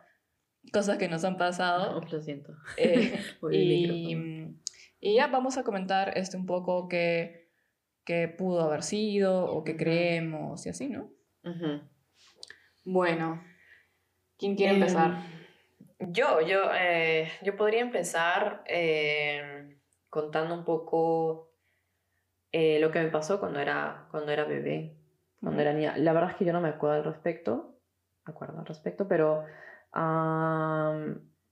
Cosas 0.73 0.99
que 0.99 1.09
nos 1.09 1.25
han 1.25 1.37
pasado. 1.37 2.01
lo 2.13 2.21
siento. 2.21 2.55
Eh, 2.77 3.19
y, 3.51 4.47
y, 5.01 5.15
ya 5.17 5.27
vamos 5.27 5.59
a 5.59 5.65
comentar 5.65 6.17
este, 6.17 6.37
un 6.37 6.47
poco 6.47 6.87
qué, 6.87 7.51
qué 8.05 8.29
pudo 8.29 8.61
haber 8.61 8.85
sido 8.85 9.47
o 9.47 9.65
qué 9.65 9.77
creemos 9.77 10.65
y 10.65 10.69
así, 10.69 10.89
¿no? 10.91 11.11
Bueno, 12.85 13.43
¿quién 14.39 14.55
quiere 14.55 14.75
em, 14.75 14.81
empezar? 14.81 15.25
Yo, 15.99 16.41
yo, 16.41 16.71
eh, 16.73 17.29
yo 17.43 17.57
podría 17.57 17.81
empezar 17.81 18.63
contando 20.21 20.55
un 20.55 20.65
poco 20.65 21.53
eh, 22.51 22.81
lo 22.81 22.91
que 22.91 23.01
me 23.01 23.09
pasó 23.09 23.39
cuando 23.39 23.61
era, 23.61 24.09
cuando 24.11 24.33
era 24.33 24.45
bebé, 24.45 24.97
cuando 25.41 25.61
era 25.63 25.73
niña. 25.73 25.97
La 25.97 26.13
verdad 26.13 26.31
es 26.31 26.37
que 26.37 26.45
yo 26.45 26.53
no 26.53 26.61
me 26.61 26.69
acuerdo 26.69 26.97
al 26.97 27.05
respecto, 27.05 27.79
acuerdo 28.25 28.59
al 28.59 28.67
respecto, 28.67 29.07
pero, 29.07 29.45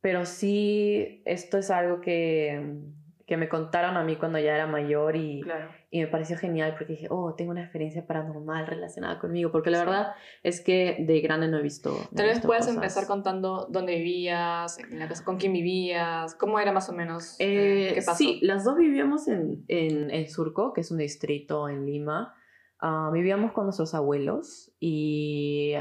pero 0.01 0.27
sí, 0.27 1.23
esto 1.25 1.59
es 1.59 1.71
algo 1.71 2.01
que, 2.01 2.81
que 3.27 3.37
me 3.37 3.49
contaron 3.49 3.97
a 3.97 4.05
mí 4.05 4.15
cuando 4.15 4.39
ya 4.39 4.55
era 4.55 4.69
mayor 4.69 5.17
y, 5.17 5.43
y 5.91 6.01
me 6.01 6.07
pareció 6.07 6.39
genial 6.39 6.77
porque 6.79 6.93
dije, 6.93 7.09
oh, 7.11 7.35
tengo 7.35 7.51
una 7.51 7.63
experiencia 7.63 8.07
paranormal 8.07 8.69
relacionada 8.69 9.19
conmigo, 9.19 9.51
porque 9.51 9.71
la 9.71 9.81
verdad 9.81 10.15
es 10.45 10.61
que 10.61 10.97
de 11.01 11.21
grande 11.21 11.49
no 11.49 11.59
he 11.59 11.63
visto. 11.63 11.93
Tal 12.15 12.27
vez 12.27 12.39
puedes 12.41 12.69
empezar 12.69 13.09
contando 13.09 13.67
dónde 13.69 13.97
vivías, 13.97 14.79
en 14.79 15.01
la 15.01 15.09
casa, 15.09 15.25
con 15.25 15.39
quién 15.39 15.53
vivías, 15.53 16.37
cómo 16.37 16.61
era 16.61 16.71
más 16.71 16.89
o 16.89 16.93
menos. 16.93 17.35
Eh, 17.41 17.93
¿Qué 17.95 18.03
pasó? 18.03 18.19
Sí, 18.19 18.39
las 18.43 18.63
dos 18.63 18.77
vivíamos 18.77 19.27
en, 19.27 19.65
en, 19.67 20.13
en, 20.13 20.31
Surco, 20.31 20.73
que 20.73 20.83
es 20.83 20.93
un 20.93 20.99
distrito 20.99 21.69
en 21.69 21.85
Lima. 21.85 22.33
Ah, 22.79 23.11
vivíamos 23.13 23.51
con 23.51 23.65
nuestros 23.65 23.93
abuelos 23.95 24.73
y. 24.79 25.75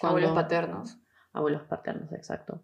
abuelos 0.00 0.30
paternos. 0.32 1.00
Abuelos 1.32 1.62
paternos, 1.62 2.12
exacto 2.12 2.62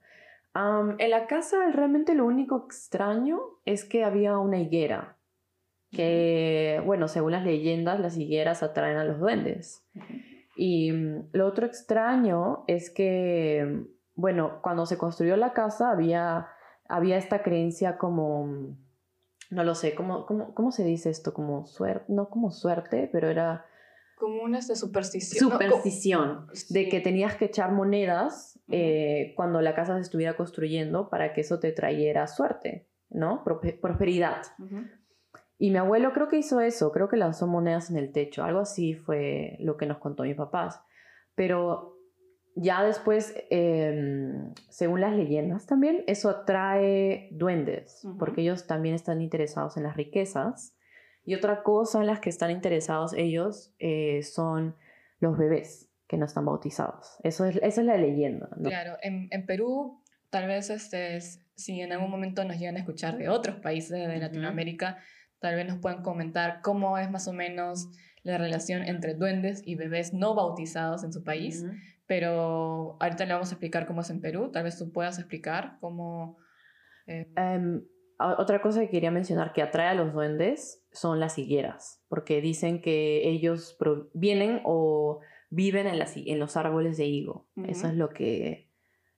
en 0.55 1.11
la 1.11 1.27
casa 1.27 1.57
realmente 1.73 2.15
lo 2.15 2.27
único 2.27 2.65
extraño 2.67 3.41
es 3.65 3.85
que 3.85 4.05
había 4.05 4.39
una 4.39 4.59
higuera, 4.59 5.19
que, 5.91 6.83
bueno, 6.85 7.09
según 7.09 7.33
las 7.33 7.45
leyendas, 7.45 8.01
las 8.01 8.17
higueras 8.17 8.63
atraen 8.63 8.97
a 8.97 9.05
los 9.05 9.19
duendes. 9.19 9.85
Y 10.57 10.93
mm, 10.93 11.31
lo 11.33 11.47
otro 11.47 11.67
extraño 11.67 12.65
es 12.67 12.91
que, 12.91 13.85
bueno, 14.15 14.61
cuando 14.63 14.87
se 14.87 14.99
construyó 14.99 15.37
la 15.37 15.53
casa 15.53 15.91
había, 15.91 16.49
había 16.89 17.17
esta 17.17 17.43
creencia 17.43 17.99
como, 17.99 18.47
mm, 18.47 18.77
no 19.51 19.65
lo 19.65 19.75
sé, 19.75 19.95
¿cómo, 19.95 20.27
cómo, 20.27 20.55
cómo 20.55 20.71
se 20.71 20.85
dice 20.85 21.11
esto? 21.11 21.35
Como 21.35 21.67
suerte, 21.67 22.13
no 22.13 22.29
como 22.29 22.51
suerte, 22.51 23.09
pero 23.13 23.29
era... 23.29 23.67
Como 24.25 24.43
una 24.43 24.61
de 24.61 24.75
superstición. 24.75 25.51
Superstición, 25.51 26.47
de 26.71 26.89
que 26.89 27.01
tenías 27.01 27.37
que 27.37 27.45
echar 27.45 27.73
monedas 27.73 28.59
eh, 28.69 29.35
cuando 29.37 29.61
la 29.61 29.75
casa 29.75 29.97
se 29.97 30.01
estuviera 30.01 30.35
construyendo 30.35 31.11
para 31.11 31.35
que 31.35 31.43
eso 31.43 31.61
te 31.61 31.73
trayera 31.73 32.27
suerte, 32.27 32.89
¿no? 33.11 33.45
prosperidad. 33.45 34.43
Y 35.59 35.71
mi 35.71 35.77
abuelo 35.77 36.13
creo 36.13 36.29
que 36.29 36.39
hizo 36.39 36.61
eso, 36.61 36.91
creo 36.91 37.09
que 37.09 37.17
lanzó 37.17 37.47
monedas 37.47 37.91
en 37.91 37.97
el 37.99 38.13
techo, 38.13 38.45
algo 38.45 38.61
así 38.61 38.95
fue 38.95 39.57
lo 39.61 39.77
que 39.77 39.87
nos 39.87 39.99
contó 39.99 40.23
mis 40.23 40.37
papás. 40.37 40.81
Pero 41.35 41.99
ya 42.57 42.83
después, 42.85 43.35
em, 43.51 44.55
según 44.69 45.01
las 45.01 45.15
leyendas 45.15 45.67
también, 45.67 46.05
eso 46.07 46.31
atrae 46.31 47.29
duendes, 47.33 48.07
porque 48.19 48.43
ellos 48.43 48.67
también 48.67 48.95
están 48.95 49.21
interesados 49.21 49.77
en 49.77 49.83
las 49.83 49.97
riquezas. 49.97 50.74
Y 51.25 51.35
otra 51.35 51.63
cosa 51.63 52.01
en 52.01 52.07
las 52.07 52.21
que 52.21 52.31
están 52.31 52.51
interesados 52.51 53.15
ellos 53.15 53.73
eh, 53.79 54.23
son 54.23 54.77
los 55.21 55.39
bebés 55.39 55.89
que 56.07 56.19
no 56.19 56.27
están 56.27 56.45
bautizados. 56.45 57.17
Eso 57.23 57.47
es, 57.47 57.57
esa 57.57 57.81
es 57.81 57.87
la 57.87 57.97
leyenda. 57.97 58.49
Claro, 58.63 58.99
en, 59.03 59.29
en, 59.31 59.47
Perú, 59.47 60.03
tal 60.31 60.47
vez 60.47 60.69
este, 60.69 61.21
si 61.55 61.81
en 61.81 61.93
algún 61.93 62.11
momento 62.11 62.45
nos 62.45 62.59
llegan 62.59 62.77
a 62.77 62.81
escuchar 62.81 63.17
de 63.17 63.29
otros 63.29 63.57
países 63.57 63.91
de 63.91 64.19
Latinoamérica, 64.19 64.99
tal 65.39 65.57
vez 65.57 65.67
nos 65.67 65.79
puedan 65.79 66.03
comentar 66.03 66.61
cómo 66.63 66.99
es 66.99 67.11
más 67.11 67.27
o 67.27 67.33
menos 67.33 67.89
la 68.23 68.39
relación 68.39 68.83
entre 68.83 69.15
duendes 69.15 69.63
y 69.65 69.77
bebés 69.77 70.13
no 70.13 70.35
bautizados 70.35 71.05
en 71.05 71.13
su 71.13 71.25
país. 71.25 71.65
Pero 72.07 72.97
ahorita 73.01 73.25
le 73.25 73.33
vamos 73.33 73.51
a 73.51 73.55
explicar 73.55 73.87
cómo 73.87 74.03
es 74.03 74.11
en 74.11 74.21
Perú. 74.21 74.51
Tal 74.51 74.65
vez 74.65 74.79
tú 74.79 74.93
puedas 74.93 75.19
explicar 75.19 75.79
cómo... 75.81 76.37
Eh, 77.07 77.31
em, 77.37 77.83
otra 78.19 78.61
cosa 78.63 78.81
que 78.81 78.91
quería 78.91 79.11
mencionar 79.11 79.53
que 79.53 79.63
atrae 79.63 79.89
a 79.89 79.95
los 79.95 80.13
duendes 80.13 80.85
son 80.93 81.21
las 81.21 81.39
higueras, 81.39 82.03
porque 82.09 82.41
dicen 82.41 82.81
que 82.81 83.29
ellos 83.29 83.77
vienen 84.13 84.61
o 84.65 85.21
viven 85.51 85.87
en, 85.87 86.01
en 86.15 86.39
los 86.39 86.57
árboles 86.57 86.97
de 86.97 87.07
higo. 87.07 87.49
Eso 87.67 87.89
es 87.89 87.95
lo 87.95 88.11
que, 88.11 88.71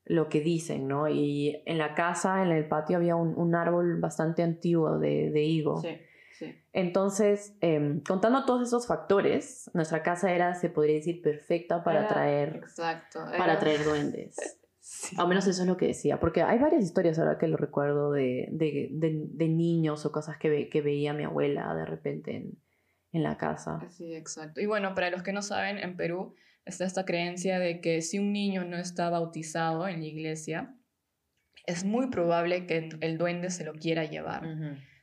lo 0.05 0.29
que 0.29 0.41
dicen, 0.41 0.89
¿no? 0.89 1.09
Y 1.09 1.63
en 1.67 1.79
la 1.79 1.95
casa, 1.95 2.43
en 2.43 2.51
el 2.53 2.69
patio, 2.69 2.97
había 2.97 3.17
un, 3.17 3.55
árbol 3.55 4.01
bastante 4.01 4.43
antiguo 4.43 4.99
de, 4.99 5.31
de 5.31 5.43
higo. 5.43 5.81
Sí, 5.81 5.99
sí. 6.39 6.55
Entonces, 6.73 7.57
em, 7.61 8.01
contando 8.01 8.45
todos 8.45 8.69
esos 8.69 8.87
factores, 8.87 9.71
nuestra 9.75 10.03
casa 10.03 10.33
era, 10.33 10.55
se 10.55 10.69
podría 10.69 10.97
decir, 10.97 11.23
perfecta 11.23 11.83
para 11.83 12.07
traer, 12.07 12.57
exacto, 12.57 13.21
para 13.37 13.59
traer 13.59 13.85
duendes. 13.85 14.37
Sí. 14.89 15.17
Al 15.19 15.27
menos 15.27 15.49
eso 15.49 15.63
es 15.63 15.69
lo 15.69 15.77
que 15.77 15.89
decía, 15.89 16.21
porque 16.21 16.43
hay 16.43 16.61
varias 16.61 16.85
historias 16.85 17.19
ahora 17.19 17.39
que 17.39 17.49
lo 17.49 17.57
recuerdo 17.57 18.13
de, 18.13 18.47
de, 18.53 18.89
de, 18.93 19.49
niños 19.49 20.07
o 20.07 20.13
cosas 20.13 20.39
que, 20.39 20.69
que 20.69 20.81
veía 20.81 21.13
mi 21.13 21.25
abuela 21.25 21.75
de 21.75 21.85
repente 21.87 22.37
en, 22.37 22.63
en 23.11 23.25
la 23.25 23.37
casa. 23.37 23.81
Sí, 23.91 24.15
exacto. 24.15 24.61
Y 24.61 24.67
bueno, 24.67 24.95
para 24.95 25.11
los 25.11 25.25
que 25.25 25.33
no 25.33 25.43
saben, 25.43 25.79
en 25.79 25.97
Perú 25.97 26.37
está 26.65 26.85
esta 26.85 27.05
creencia 27.05 27.59
de 27.59 27.81
que 27.81 28.01
si 28.01 28.21
un 28.21 28.33
niño 28.33 28.65
no 28.65 28.77
está 28.77 29.11
bautizado 29.11 29.89
en 29.89 29.99
la 29.99 30.07
iglesia, 30.07 30.77
es 31.67 31.85
muy 31.85 32.07
probable 32.09 32.67
que 32.67 32.89
el 33.01 33.19
duende 33.19 33.51
se 33.51 33.65
lo 33.65 33.73
quiera 33.73 34.05
llevar. 34.05 34.45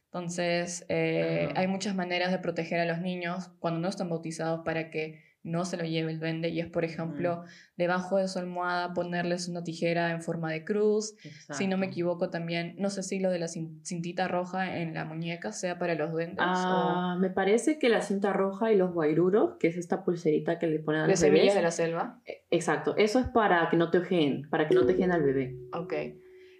Entonces, 0.05 0.85
eh, 0.87 1.49
hay 1.57 1.67
muchas 1.67 1.93
maneras 1.93 2.31
de 2.31 2.39
proteger 2.39 2.79
a 2.79 2.85
los 2.85 3.01
niños 3.01 3.49
cuando 3.59 3.81
no 3.81 3.89
están 3.89 4.07
bautizados 4.07 4.61
para 4.63 4.89
que 4.91 5.21
no 5.43 5.65
se 5.65 5.77
lo 5.77 5.83
lleve 5.83 6.11
el 6.11 6.19
duende 6.19 6.49
y 6.49 6.59
es, 6.59 6.67
por 6.67 6.85
ejemplo, 6.85 7.43
debajo 7.77 8.17
de 8.17 8.27
su 8.27 8.39
almohada 8.39 8.93
ponerles 8.93 9.49
una 9.49 9.63
tijera 9.63 10.11
en 10.11 10.21
forma 10.21 10.51
de 10.51 10.63
cruz. 10.63 11.15
Si 11.51 11.67
no 11.67 11.77
me 11.77 11.87
equivoco 11.87 12.29
también, 12.29 12.75
no 12.77 12.89
sé 12.89 13.03
si 13.03 13.19
lo 13.19 13.29
de 13.29 13.39
la 13.39 13.47
cintita 13.47 14.27
roja 14.27 14.79
en 14.79 14.93
la 14.93 15.03
muñeca 15.05 15.51
sea 15.51 15.77
para 15.77 15.95
los 15.95 16.11
duendes. 16.11 16.37
Ah, 16.39 17.17
me 17.19 17.29
parece 17.29 17.77
que 17.77 17.89
la 17.89 18.01
cinta 18.01 18.31
roja 18.31 18.71
y 18.71 18.77
los 18.77 18.93
guairuros, 18.93 19.57
que 19.59 19.67
es 19.67 19.77
esta 19.77 20.03
pulserita 20.03 20.59
que 20.59 20.67
le 20.67 20.79
ponen 20.79 21.01
a 21.01 21.07
los 21.07 21.19
¿De 21.19 21.27
semillas 21.27 21.55
de 21.55 21.61
la 21.61 21.71
selva? 21.71 22.21
E, 22.25 22.45
exacto, 22.49 22.95
eso 22.97 23.19
es 23.19 23.27
para 23.27 23.69
que 23.69 23.77
no 23.77 23.91
te 23.91 23.97
ojeen, 23.97 24.49
para 24.49 24.67
que 24.67 24.75
no 24.75 24.85
te 24.85 24.93
ojeen 24.93 25.11
al 25.11 25.23
bebé. 25.23 25.57
Ok. 25.73 25.93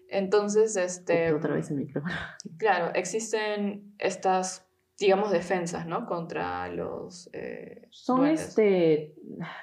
Entonces, 0.10 0.76
este... 0.76 1.34
Otra 1.34 1.56
vez 1.56 1.72
el 1.72 1.78
micrófono. 1.78 2.14
Claro, 2.58 2.94
existen 2.94 3.96
estas 3.98 4.63
digamos, 5.00 5.32
defensas, 5.32 5.88
¿no? 5.88 6.06
Contra 6.06 6.68
los... 6.70 7.30
Eh, 7.34 7.88
son 7.90 8.28
este, 8.28 9.16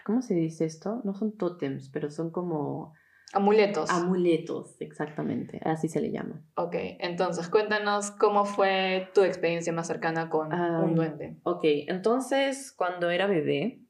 ¿cómo 0.04 0.22
se 0.22 0.34
dice 0.34 0.64
esto? 0.64 1.00
No 1.04 1.14
son 1.14 1.36
tótems, 1.36 1.88
pero 1.90 2.10
son 2.10 2.30
como... 2.30 2.94
Amuletos. 3.32 3.88
Amuletos, 3.90 4.74
exactamente, 4.80 5.60
así 5.64 5.88
se 5.88 6.00
le 6.00 6.10
llama. 6.10 6.44
Ok, 6.56 6.74
entonces 6.98 7.48
cuéntanos 7.48 8.10
cómo 8.10 8.44
fue 8.44 9.08
tu 9.14 9.22
experiencia 9.22 9.72
más 9.72 9.86
cercana 9.86 10.28
con 10.28 10.52
un 10.52 10.96
duende. 10.96 11.38
Ok, 11.44 11.60
entonces 11.62 12.72
cuando 12.76 13.08
era 13.08 13.28
bebé, 13.28 13.84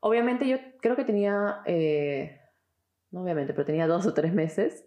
obviamente 0.00 0.46
yo 0.46 0.58
creo 0.82 0.94
que 0.94 1.04
tenía... 1.04 1.62
Eh, 1.64 2.38
no 3.10 3.22
obviamente, 3.22 3.54
pero 3.54 3.64
tenía 3.64 3.86
dos 3.86 4.06
o 4.06 4.12
tres 4.12 4.34
meses. 4.34 4.84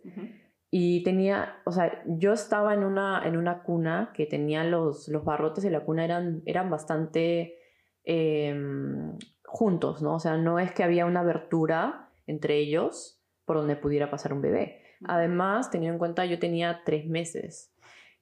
Y 0.70 1.04
tenía, 1.04 1.62
o 1.66 1.72
sea, 1.72 2.04
yo 2.06 2.34
estaba 2.34 2.74
en 2.74 2.84
una, 2.84 3.22
en 3.26 3.38
una 3.38 3.64
cuna 3.64 4.12
que 4.14 4.26
tenía 4.26 4.64
los, 4.64 5.08
los 5.08 5.24
barrotes 5.24 5.64
de 5.64 5.72
la 5.72 5.82
cuna 5.82 6.04
eran, 6.04 6.42
eran 6.46 6.70
bastante 6.70 7.58
em, 8.04 9.18
juntos, 9.46 10.02
¿no? 10.02 10.16
O 10.16 10.20
sea, 10.20 10.36
no 10.38 10.60
es 10.60 10.74
que 10.74 10.84
había 10.84 11.06
una 11.06 11.22
abertura 11.22 12.10
entre 12.26 12.58
ellos 12.58 13.24
por 13.46 13.56
donde 13.56 13.78
pudiera 13.78 14.12
pasar 14.12 14.34
un 14.34 14.42
bebé. 14.42 14.82
Además, 15.06 15.72
teniendo 15.72 15.94
en 15.94 16.00
cuenta, 16.00 16.26
yo 16.26 16.38
tenía 16.38 16.82
tres 16.84 17.06
meses. 17.08 17.74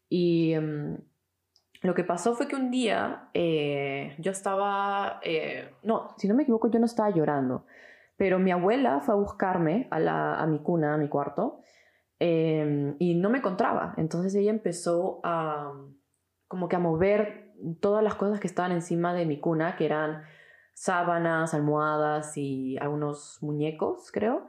Y 0.07 0.53
em, 0.53 0.99
lo 1.81 1.93
que 1.95 2.03
pasó 2.03 2.35
fue 2.35 2.47
que 2.47 2.55
un 2.55 2.71
día 2.71 3.29
eh, 3.33 4.15
yo 4.19 4.31
estaba, 4.31 5.19
eh, 5.23 5.71
no, 5.83 6.13
si 6.17 6.27
no 6.27 6.35
me 6.35 6.43
equivoco, 6.43 6.69
yo 6.69 6.79
no 6.79 6.85
estaba 6.85 7.09
llorando, 7.09 7.65
pero 8.17 8.39
mi 8.39 8.51
abuela 8.51 9.01
fue 9.01 9.13
a 9.13 9.17
buscarme 9.17 9.87
a, 9.91 9.99
la, 9.99 10.35
a 10.35 10.47
mi 10.47 10.59
cuna, 10.59 10.93
a 10.93 10.97
mi 10.97 11.09
cuarto, 11.09 11.61
Em, 12.19 12.95
y 12.99 13.15
no 13.15 13.29
me 13.29 13.39
encontraba. 13.39 13.93
Entonces 13.97 14.33
ella 14.35 14.51
empezó 14.51 15.19
a 15.23 15.73
como 16.47 16.69
que 16.69 16.75
a 16.75 16.79
mover 16.79 17.53
todas 17.81 18.03
las 18.03 18.15
cosas 18.15 18.39
que 18.39 18.47
estaban 18.47 18.71
encima 18.71 19.13
de 19.13 19.25
mi 19.25 19.39
cuna, 19.39 19.75
que 19.75 19.85
eran 19.85 20.23
sábanas, 20.73 21.53
almohadas 21.53 22.37
y 22.37 22.77
algunos 22.77 23.39
muñecos, 23.41 24.11
creo. 24.11 24.47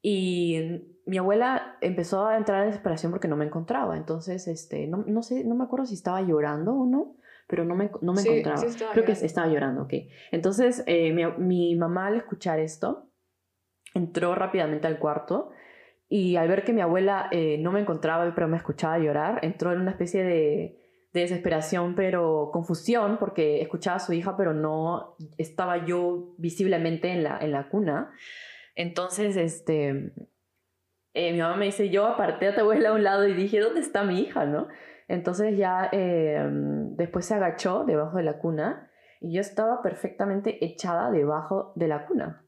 Y 0.00 1.00
mi 1.06 1.18
abuela 1.18 1.76
empezó 1.80 2.26
a 2.26 2.36
entrar 2.36 2.62
en 2.62 2.68
desesperación 2.68 3.10
porque 3.10 3.28
no 3.28 3.36
me 3.36 3.46
encontraba. 3.46 3.96
Entonces, 3.96 4.46
este, 4.48 4.86
no, 4.86 5.04
no 5.06 5.22
sé, 5.22 5.44
no 5.44 5.54
me 5.54 5.64
acuerdo 5.64 5.86
si 5.86 5.94
estaba 5.94 6.20
llorando 6.22 6.74
o 6.74 6.86
no, 6.86 7.16
pero 7.48 7.64
no 7.64 7.74
me, 7.74 7.90
no 8.02 8.12
me 8.12 8.20
encontraba. 8.20 8.62
Creo 8.92 9.04
que 9.04 9.12
estaba 9.12 9.48
llorando, 9.48 9.82
ok. 9.82 9.94
Entonces, 10.30 10.84
eh, 10.86 11.12
mi, 11.12 11.26
mi 11.38 11.76
mamá 11.76 12.08
al 12.08 12.16
escuchar 12.16 12.60
esto, 12.60 13.10
entró 13.94 14.34
rápidamente 14.34 14.86
al 14.86 14.98
cuarto 14.98 15.50
y 16.16 16.36
al 16.36 16.46
ver 16.46 16.62
que 16.62 16.72
mi 16.72 16.80
abuela 16.80 17.26
eh, 17.32 17.58
no 17.58 17.72
me 17.72 17.80
encontraba, 17.80 18.32
pero 18.36 18.46
me 18.46 18.56
escuchaba 18.56 19.00
llorar, 19.00 19.40
entró 19.42 19.72
en 19.72 19.80
una 19.80 19.90
especie 19.90 20.22
de, 20.22 20.80
desesperación, 21.12 21.96
pero 21.96 22.50
confusión, 22.52 23.18
porque 23.18 23.60
escuchaba 23.60 23.96
a 23.96 24.00
su 24.00 24.12
hija, 24.12 24.36
pero 24.36 24.54
no 24.54 25.16
estaba 25.38 25.84
yo 25.84 26.36
visiblemente 26.38 27.10
en 27.10 27.24
la, 27.24 27.38
en 27.40 27.50
la 27.50 27.68
cuna. 27.68 28.12
Entonces, 28.76 29.36
este, 29.36 30.12
eh, 31.14 31.32
mi 31.32 31.40
mamá 31.40 31.56
me 31.56 31.64
dice, 31.64 31.90
yo 31.90 32.06
aparté 32.06 32.46
a 32.46 32.54
tu 32.54 32.60
abuela 32.60 32.90
a 32.90 32.92
un 32.92 33.02
lado 33.02 33.26
y 33.26 33.34
dije, 33.34 33.58
¿dónde 33.58 33.80
está 33.80 34.04
mi 34.04 34.20
hija? 34.20 34.44
¿no? 34.44 34.68
Entonces 35.08 35.58
ya 35.58 35.88
eh, 35.90 36.46
después 36.96 37.24
se 37.24 37.34
agachó 37.34 37.84
debajo 37.84 38.18
de 38.18 38.22
la 38.22 38.38
cuna 38.38 38.88
y 39.20 39.34
yo 39.34 39.40
estaba 39.40 39.82
perfectamente 39.82 40.64
echada 40.64 41.10
debajo 41.10 41.72
de 41.74 41.88
la 41.88 42.06
cuna. 42.06 42.44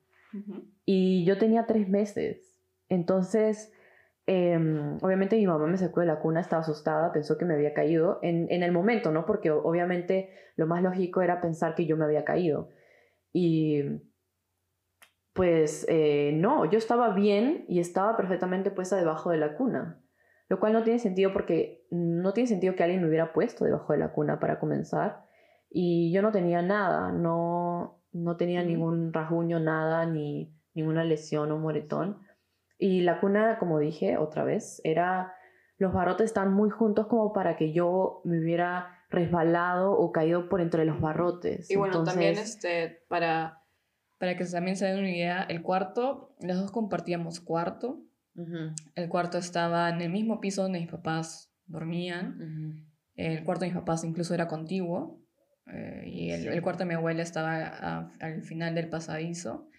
Y 0.85 1.25
yo 1.25 1.37
tenía 1.37 1.67
tres 1.67 1.89
meses. 1.89 2.46
Entonces, 2.89 3.73
em, 4.27 4.99
obviamente 5.03 5.37
mi 5.37 5.47
mamá 5.47 5.67
me 5.67 5.79
sacó 5.79 6.01
de 6.01 6.07
la 6.07 6.21
cuna, 6.21 6.41
estaba 6.41 6.63
asustada, 6.63 7.13
pensó 7.13 7.39
que 7.39 7.45
me 7.45 7.55
había 7.55 7.75
caído 7.75 8.19
en, 8.23 8.47
en, 8.51 8.63
el 8.63 8.73
momento, 8.73 9.11
¿no? 9.13 9.27
Porque 9.27 9.51
obviamente 9.51 10.31
lo 10.57 10.67
más 10.67 10.83
lógico 10.83 11.23
era 11.23 11.41
pensar 11.41 11.75
que 11.75 11.87
yo 11.87 11.97
me 11.97 12.05
había 12.05 12.25
caído. 12.25 12.71
Y 13.33 13.83
pues 15.37 15.85
eh, 15.89 16.33
no, 16.35 16.65
yo 16.65 16.79
estaba 16.79 17.11
bien 17.11 17.67
y 17.69 17.79
estaba 17.79 18.17
perfectamente 18.17 18.71
puesta 18.71 18.97
debajo 18.97 19.31
de 19.31 19.37
la 19.37 19.55
cuna, 19.55 20.03
lo 20.49 20.59
cual 20.59 20.73
no 20.73 20.83
tiene 20.83 20.99
sentido 20.99 21.33
porque 21.35 21.87
no 21.91 22.33
tiene 22.33 22.49
sentido 22.49 22.75
que 22.75 22.83
alguien 22.83 23.03
me 23.03 23.09
hubiera 23.09 23.35
puesto 23.35 23.67
debajo 23.67 23.93
de 23.93 23.99
la 23.99 24.13
cuna 24.13 24.41
para 24.41 24.59
comenzar. 24.59 25.27
Y 25.69 26.11
yo 26.11 26.23
no 26.23 26.33
tenía 26.33 26.63
nada, 26.63 27.13
no, 27.13 28.03
no 28.13 28.37
tenía 28.39 28.63
ningún 28.63 29.13
rasguño, 29.13 29.61
nada, 29.61 30.07
ni 30.07 30.57
ninguna 30.73 31.05
lesión 31.05 31.53
o 31.53 31.59
moretón. 31.59 32.19
Y 32.79 33.01
la 33.01 33.21
cuna, 33.21 33.59
como 33.59 33.79
dije 33.79 34.19
otra 34.19 34.45
vez, 34.45 34.81
era, 34.85 35.33
los 35.79 35.93
barrotes 35.93 36.27
están 36.27 36.53
muy 36.53 36.71
juntos 36.71 37.07
como 37.07 37.33
para 37.33 37.57
que 37.57 37.73
yo 37.73 38.21
me 38.25 38.39
hubiera 38.39 38.97
resbalado 39.09 39.93
o 39.93 40.13
caído 40.13 40.49
por 40.49 40.61
entre 40.61 40.85
los 40.85 41.01
barrotes. 41.01 41.71
Y 41.71 41.77
bueno, 41.77 42.05
también 42.05 42.37
este, 42.37 43.03
para, 43.09 43.63
para 44.19 44.37
que 44.37 44.45
también 44.45 44.77
se 44.77 44.87
den 44.87 44.99
una 44.99 45.11
idea, 45.11 45.43
el 45.45 45.63
cuarto, 45.63 46.35
los 46.41 46.59
dos 46.59 46.71
compartíamos 46.71 47.41
cuarto. 47.41 48.03
El 48.95 49.09
cuarto 49.09 49.39
estaba 49.39 49.89
en 49.89 50.03
el 50.03 50.11
mismo 50.11 50.41
piso 50.41 50.63
donde 50.63 50.81
mis 50.81 50.91
papás 50.91 51.51
dormían. 51.65 52.85
El 53.15 53.43
cuarto 53.45 53.65
de 53.65 53.71
mis 53.71 53.79
papás 53.79 54.05
incluso 54.05 54.35
era 54.35 54.47
contiguo. 54.47 55.23
Eh, 55.73 56.03
y 56.07 56.31
el, 56.31 56.49
el, 56.49 56.63
cuarto 56.63 56.81
de 56.81 56.89
mi 56.89 56.95
abuela 56.95 57.23
estaba 57.23 58.13
al 58.21 58.43
final 58.43 58.75
del 58.75 58.91
pasadizo. 58.91 59.71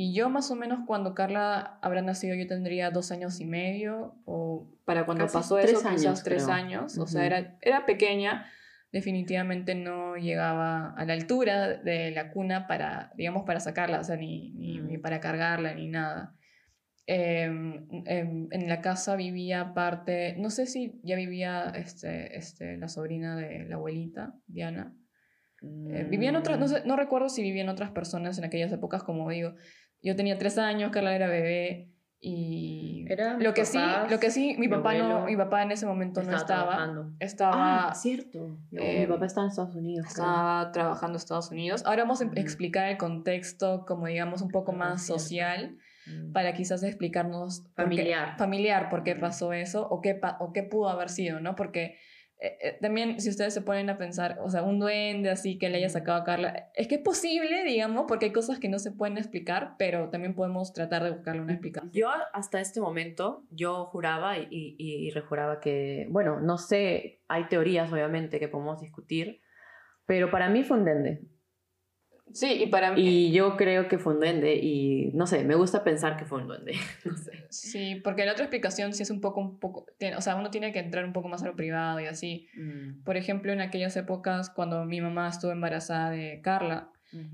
Y 0.00 0.12
yo 0.12 0.30
más 0.30 0.48
o 0.52 0.54
menos 0.54 0.86
cuando 0.86 1.12
Carla 1.12 1.76
habrá 1.82 2.02
nacido 2.02 2.36
yo 2.36 2.46
tendría 2.46 2.92
dos 2.92 3.10
años 3.10 3.40
y 3.40 3.44
medio, 3.44 4.14
o 4.26 4.70
para 4.84 5.04
cuando 5.04 5.26
pasó 5.26 5.58
eso 5.58 5.82
quizás 5.90 6.22
tres 6.22 6.46
años, 6.46 6.96
o 6.98 7.08
sea, 7.08 7.26
era, 7.26 7.58
era 7.62 7.84
pequeña, 7.84 8.46
definitivamente 8.92 9.74
no 9.74 10.14
llegaba 10.14 10.94
a 10.94 11.04
la 11.04 11.14
altura 11.14 11.78
de 11.78 12.12
la 12.12 12.30
cuna 12.30 12.68
para, 12.68 13.12
digamos, 13.16 13.42
para 13.44 13.58
sacarla, 13.58 13.98
o 13.98 14.04
sea, 14.04 14.14
ni, 14.14 14.52
ni, 14.52 14.78
mm. 14.78 15.02
para 15.02 15.18
cargarla, 15.18 15.74
ni 15.74 15.88
nada. 15.88 16.32
Em, 17.04 17.88
em, 18.06 18.46
en 18.52 18.68
la 18.68 18.80
casa 18.80 19.16
vivía 19.16 19.62
aparte, 19.62 20.36
no 20.38 20.50
sé 20.50 20.66
si 20.66 21.00
ya 21.02 21.16
vivía 21.16 21.72
este, 21.74 22.38
este, 22.38 22.76
la 22.76 22.86
sobrina 22.86 23.34
de 23.34 23.64
la 23.64 23.74
abuelita, 23.74 24.36
Diana. 24.46 24.94
Eh, 25.60 26.06
vivían 26.08 26.36
otras, 26.36 26.56
no, 26.56 26.66
mm. 26.66 26.86
no 26.86 26.94
recuerdo 26.94 27.28
si 27.28 27.42
vivían 27.42 27.68
otras 27.68 27.90
personas 27.90 28.38
en 28.38 28.44
aquellas 28.44 28.70
épocas, 28.70 29.02
como 29.02 29.28
digo, 29.28 29.54
yo 30.02 30.16
tenía 30.16 30.38
tres 30.38 30.58
años, 30.58 30.90
Carla 30.90 31.14
era 31.14 31.28
bebé 31.28 31.88
y 32.20 33.06
lo 33.38 33.54
que 33.54 33.64
sí, 33.64 33.78
lo 34.10 34.18
que 34.18 34.30
sí, 34.30 34.56
mi, 34.58 34.66
papá 34.66 34.92
no, 34.94 35.26
mi 35.26 35.36
papá 35.36 35.62
en 35.62 35.70
ese 35.70 35.86
momento 35.86 36.20
no 36.22 36.36
estaba, 36.36 36.92
estaba, 37.20 37.90
ah, 37.90 37.94
cierto, 37.94 38.58
mi 38.72 38.82
eh, 38.82 39.06
papá 39.08 39.26
estaba 39.26 39.44
en 39.44 39.50
Estados 39.50 39.76
Unidos, 39.76 40.08
estaba 40.08 40.72
trabajando 40.72 41.16
en 41.16 41.20
Estados 41.20 41.50
Unidos. 41.52 41.84
Ahora 41.86 42.02
vamos 42.02 42.20
a 42.20 42.24
explicar 42.34 42.88
el 42.88 42.96
contexto, 42.96 43.84
como 43.86 44.08
digamos 44.08 44.42
un 44.42 44.48
poco 44.48 44.72
más 44.72 45.06
social, 45.06 45.76
mm. 46.06 46.32
para 46.32 46.54
quizás 46.54 46.82
explicarnos 46.82 47.68
familiar, 47.76 48.30
por 48.30 48.38
familiar, 48.38 48.88
por 48.88 49.04
qué 49.04 49.14
pasó 49.14 49.52
eso 49.52 49.86
o 49.88 50.00
qué 50.00 50.20
o 50.40 50.52
qué 50.52 50.64
pudo 50.64 50.88
haber 50.88 51.10
sido, 51.10 51.38
¿no? 51.38 51.54
Porque 51.54 51.98
eh, 52.40 52.56
eh, 52.60 52.78
también 52.80 53.20
si 53.20 53.30
ustedes 53.30 53.52
se 53.52 53.62
ponen 53.62 53.90
a 53.90 53.98
pensar, 53.98 54.38
o 54.42 54.48
sea, 54.48 54.62
un 54.62 54.78
duende 54.78 55.28
así 55.28 55.58
que 55.58 55.68
le 55.68 55.78
haya 55.78 55.88
sacado 55.88 56.18
a 56.20 56.24
Carla, 56.24 56.70
es 56.74 56.86
que 56.86 56.96
es 56.96 57.00
posible, 57.00 57.64
digamos, 57.64 58.04
porque 58.06 58.26
hay 58.26 58.32
cosas 58.32 58.60
que 58.60 58.68
no 58.68 58.78
se 58.78 58.92
pueden 58.92 59.18
explicar, 59.18 59.74
pero 59.76 60.08
también 60.10 60.34
podemos 60.34 60.72
tratar 60.72 61.02
de 61.02 61.10
buscarle 61.10 61.42
una 61.42 61.54
explicación. 61.54 61.90
Yo 61.92 62.10
hasta 62.32 62.60
este 62.60 62.80
momento, 62.80 63.44
yo 63.50 63.86
juraba 63.86 64.38
y, 64.38 64.46
y, 64.50 64.76
y 64.78 65.10
rejuraba 65.10 65.58
que, 65.58 66.06
bueno, 66.10 66.40
no 66.40 66.58
sé, 66.58 67.20
hay 67.26 67.48
teorías 67.48 67.92
obviamente 67.92 68.38
que 68.38 68.48
podemos 68.48 68.80
discutir, 68.80 69.40
pero 70.06 70.30
para 70.30 70.48
mí 70.48 70.62
fue 70.62 70.78
un 70.78 70.84
duende. 70.84 71.22
Sí, 72.32 72.62
y 72.62 72.66
para 72.66 72.92
mí... 72.92 73.00
Y 73.00 73.32
yo 73.32 73.56
creo 73.56 73.88
que 73.88 73.98
fue 73.98 74.14
un 74.14 74.20
duende 74.20 74.56
y 74.56 75.10
no 75.14 75.26
sé, 75.26 75.44
me 75.44 75.54
gusta 75.54 75.84
pensar 75.84 76.16
que 76.16 76.24
fue 76.24 76.40
un 76.40 76.48
duende, 76.48 76.74
no 77.04 77.16
sé. 77.16 77.46
Sí, 77.50 78.00
porque 78.02 78.24
la 78.24 78.32
otra 78.32 78.44
explicación 78.44 78.92
sí 78.92 79.02
es 79.02 79.10
un 79.10 79.20
poco, 79.20 79.40
un 79.40 79.58
poco, 79.58 79.86
o 80.16 80.20
sea, 80.20 80.36
uno 80.36 80.50
tiene 80.50 80.72
que 80.72 80.78
entrar 80.78 81.04
un 81.04 81.12
poco 81.12 81.28
más 81.28 81.42
a 81.42 81.46
lo 81.46 81.56
privado 81.56 82.00
y 82.00 82.06
así. 82.06 82.48
Mm. 82.54 83.02
Por 83.04 83.16
ejemplo, 83.16 83.52
en 83.52 83.60
aquellas 83.60 83.96
épocas 83.96 84.50
cuando 84.50 84.84
mi 84.84 85.00
mamá 85.00 85.28
estuvo 85.28 85.50
embarazada 85.52 86.10
de 86.10 86.40
Carla, 86.42 86.90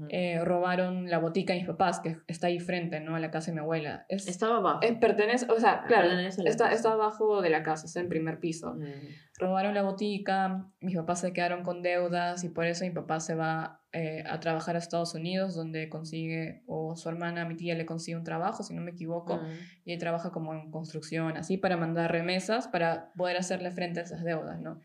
eh, 0.08 0.40
robaron 0.44 1.10
la 1.10 1.18
botica 1.18 1.52
de 1.52 1.60
mis 1.60 1.68
papás, 1.68 2.00
que 2.00 2.18
está 2.26 2.46
ahí 2.46 2.60
frente, 2.60 3.00
¿no? 3.00 3.16
A 3.16 3.20
la 3.20 3.30
casa 3.30 3.50
de 3.50 3.54
mi 3.54 3.60
abuela. 3.60 4.06
Estaba 4.08 4.58
abajo. 4.58 4.80
pertenece, 5.00 5.46
o 5.50 5.58
sea, 5.58 5.84
claro, 5.86 6.10
está, 6.10 6.72
está 6.72 6.92
abajo 6.92 7.42
de 7.42 7.50
la 7.50 7.62
casa, 7.62 7.86
está 7.86 8.00
en 8.00 8.08
primer 8.08 8.38
piso. 8.38 8.76
Robaron 9.38 9.74
la 9.74 9.82
botica, 9.82 10.68
mis 10.80 10.96
papás 10.96 11.20
se 11.20 11.32
quedaron 11.32 11.62
con 11.62 11.82
deudas 11.82 12.44
y 12.44 12.48
por 12.50 12.66
eso 12.66 12.84
mi 12.84 12.90
papá 12.90 13.18
se 13.20 13.34
va 13.34 13.82
eh, 13.92 14.24
a 14.26 14.40
trabajar 14.40 14.76
a 14.76 14.78
Estados 14.78 15.14
Unidos, 15.14 15.54
donde 15.54 15.88
consigue, 15.88 16.64
o 16.66 16.96
su 16.96 17.08
hermana, 17.08 17.44
mi 17.44 17.56
tía, 17.56 17.76
le 17.76 17.86
consigue 17.86 18.16
un 18.16 18.24
trabajo, 18.24 18.62
si 18.62 18.74
no 18.74 18.82
me 18.82 18.90
equivoco, 18.90 19.40
y 19.84 19.92
ahí 19.92 19.98
trabaja 19.98 20.30
como 20.30 20.52
en 20.52 20.70
construcción, 20.70 21.36
así, 21.36 21.58
para 21.58 21.76
mandar 21.76 22.10
remesas, 22.10 22.66
para 22.66 23.12
poder 23.16 23.36
hacerle 23.36 23.70
frente 23.70 24.00
a 24.00 24.02
esas 24.02 24.24
deudas, 24.24 24.60
¿no? 24.60 24.80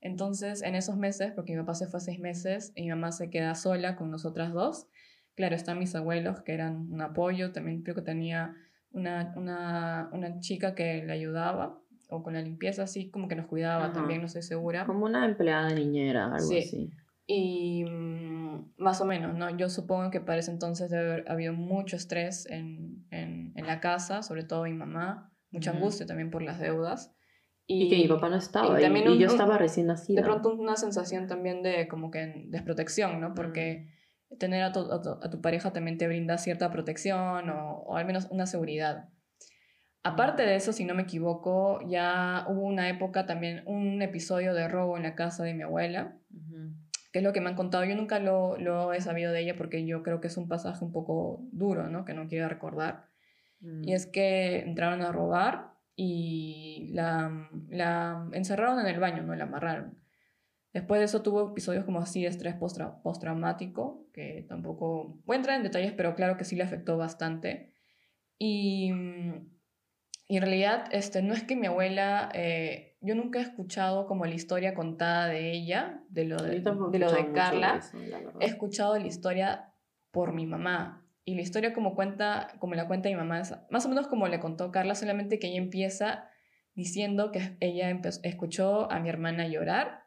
Entonces, 0.00 0.62
en 0.62 0.74
esos 0.74 0.96
meses, 0.96 1.32
porque 1.34 1.52
mi 1.52 1.60
papá 1.60 1.74
se 1.74 1.86
fue 1.86 2.00
seis 2.00 2.20
meses 2.20 2.72
y 2.76 2.82
mi 2.82 2.90
mamá 2.90 3.12
se 3.12 3.30
queda 3.30 3.54
sola 3.54 3.96
con 3.96 4.10
nosotras 4.10 4.52
dos, 4.52 4.86
claro, 5.34 5.56
están 5.56 5.78
mis 5.78 5.94
abuelos 5.94 6.40
que 6.42 6.54
eran 6.54 6.92
un 6.92 7.00
apoyo, 7.00 7.52
también 7.52 7.82
creo 7.82 7.94
que 7.94 8.02
tenía 8.02 8.54
una, 8.90 9.32
una, 9.36 10.08
una 10.12 10.40
chica 10.40 10.74
que 10.74 11.04
le 11.04 11.12
ayudaba 11.12 11.80
o 12.10 12.22
con 12.22 12.34
la 12.34 12.42
limpieza, 12.42 12.84
así 12.84 13.10
como 13.10 13.28
que 13.28 13.36
nos 13.36 13.46
cuidaba 13.46 13.92
también, 13.92 14.20
no 14.20 14.26
estoy 14.26 14.42
segura. 14.42 14.86
Como 14.86 15.04
una 15.04 15.24
empleada 15.26 15.70
niñera, 15.74 16.24
algo 16.24 16.36
así. 16.36 16.90
Y 17.26 17.84
mm, 17.84 18.72
más 18.78 19.02
o 19.02 19.04
menos, 19.04 19.36
¿no? 19.36 19.54
Yo 19.56 19.68
supongo 19.68 20.10
que 20.10 20.20
para 20.20 20.38
ese 20.38 20.50
entonces 20.50 20.90
debe 20.90 21.12
haber 21.12 21.30
habido 21.30 21.52
mucho 21.52 21.96
estrés 21.96 22.46
en, 22.46 23.06
en, 23.10 23.52
en 23.54 23.66
la 23.66 23.80
casa, 23.80 24.22
sobre 24.22 24.44
todo 24.44 24.64
mi 24.64 24.72
mamá, 24.72 25.30
mucha 25.50 25.72
angustia 25.72 26.06
también 26.06 26.30
por 26.30 26.42
las 26.42 26.58
deudas. 26.58 27.14
Y, 27.70 27.90
que 27.90 27.96
mi 27.96 28.08
papá 28.08 28.30
no 28.30 28.36
estaba, 28.36 28.80
y, 28.80 28.82
también 28.82 29.10
y 29.10 29.18
yo 29.18 29.26
estaba 29.26 29.58
recién 29.58 29.88
nacida. 29.88 30.22
De 30.22 30.26
pronto 30.26 30.54
una 30.54 30.76
sensación 30.76 31.26
también 31.26 31.62
de 31.62 31.86
como 31.86 32.10
que 32.10 32.46
desprotección, 32.46 33.20
¿no? 33.20 33.34
Porque 33.34 33.88
tener 34.38 34.62
a 34.62 34.72
tu, 34.72 34.90
a 34.90 35.30
tu, 35.30 35.40
pareja 35.42 35.70
también 35.70 35.98
te 35.98 36.06
brinda 36.06 36.38
cierta 36.38 36.70
protección 36.70 37.50
o, 37.50 37.84
o, 37.86 37.96
al 37.96 38.06
menos 38.06 38.26
una 38.30 38.46
seguridad. 38.46 39.10
Aparte 40.02 40.44
de 40.44 40.56
eso, 40.56 40.72
si 40.72 40.86
no 40.86 40.94
me 40.94 41.02
equivoco, 41.02 41.80
ya 41.86 42.46
hubo 42.48 42.62
una 42.62 42.88
época 42.88 43.26
también, 43.26 43.62
un 43.66 44.00
episodio 44.00 44.54
de 44.54 44.66
robo 44.66 44.96
en 44.96 45.02
la 45.02 45.14
casa 45.14 45.44
de 45.44 45.52
mi 45.52 45.62
abuela, 45.62 46.16
que 47.12 47.18
es 47.18 47.22
lo 47.22 47.34
que 47.34 47.42
me 47.42 47.50
han 47.50 47.56
contado. 47.56 47.84
Yo 47.84 47.96
nunca 47.96 48.18
lo, 48.18 48.56
lo, 48.56 48.94
he 48.94 49.02
sabido 49.02 49.30
de 49.30 49.40
ella 49.40 49.56
porque 49.56 49.84
yo 49.84 50.02
creo 50.02 50.22
que 50.22 50.28
es 50.28 50.38
un 50.38 50.48
pasaje 50.48 50.82
un 50.82 50.92
poco 50.92 51.40
duro, 51.52 51.88
¿no? 51.88 52.06
Que 52.06 52.14
no 52.14 52.28
quiero 52.28 52.48
recordar. 52.48 53.08
Y 53.60 53.92
es 53.92 54.06
que 54.06 54.60
entraron 54.60 55.02
a 55.02 55.10
robar 55.10 55.67
y 56.00 56.90
la, 56.92 57.50
la 57.68 58.28
encerraron 58.32 58.78
en 58.78 58.86
el 58.86 59.00
baño, 59.00 59.24
¿no? 59.24 59.34
La 59.34 59.44
amarraron. 59.44 59.98
Después 60.72 61.00
de 61.00 61.06
eso 61.06 61.22
tuvo 61.22 61.50
episodios 61.50 61.84
como 61.84 61.98
así 61.98 62.22
de 62.22 62.28
estrés 62.28 62.54
postraumático, 62.54 64.06
que 64.12 64.46
tampoco 64.48 65.18
voy 65.24 65.34
a 65.34 65.38
entrar 65.38 65.56
en 65.56 65.64
detalles, 65.64 65.92
pero 65.92 66.14
claro 66.14 66.36
que 66.36 66.44
sí 66.44 66.54
le 66.54 66.62
afectó 66.62 66.96
bastante. 66.96 67.72
Y, 68.38 68.92
y 70.28 70.36
en 70.36 70.42
realidad 70.42 70.84
este, 70.92 71.20
no 71.20 71.34
es 71.34 71.42
que 71.42 71.56
mi 71.56 71.66
abuela, 71.66 72.30
eh, 72.32 72.96
yo 73.00 73.16
nunca 73.16 73.40
he 73.40 73.42
escuchado 73.42 74.06
como 74.06 74.24
la 74.24 74.36
historia 74.36 74.74
contada 74.74 75.26
de 75.26 75.50
ella, 75.50 76.04
de 76.10 76.26
lo 76.26 76.36
de, 76.36 76.60
de, 76.60 76.98
lo 77.00 77.10
de 77.10 77.32
Carla. 77.32 77.80
he 78.38 78.46
escuchado 78.46 78.96
la 78.96 79.06
historia 79.08 79.74
por 80.12 80.32
mi 80.32 80.46
mamá. 80.46 81.04
Y 81.28 81.34
la 81.34 81.42
historia 81.42 81.74
como, 81.74 81.94
cuenta, 81.94 82.54
como 82.58 82.74
la 82.74 82.88
cuenta 82.88 83.10
mi 83.10 83.14
mamá 83.14 83.40
es 83.40 83.54
más 83.68 83.84
o 83.84 83.90
menos 83.90 84.06
como 84.06 84.28
le 84.28 84.40
contó 84.40 84.72
Carla, 84.72 84.94
solamente 84.94 85.38
que 85.38 85.48
ella 85.48 85.58
empieza 85.58 86.30
diciendo 86.74 87.32
que 87.32 87.54
ella 87.60 87.90
escuchó 88.22 88.90
a 88.90 88.98
mi 88.98 89.10
hermana 89.10 89.46
llorar 89.46 90.04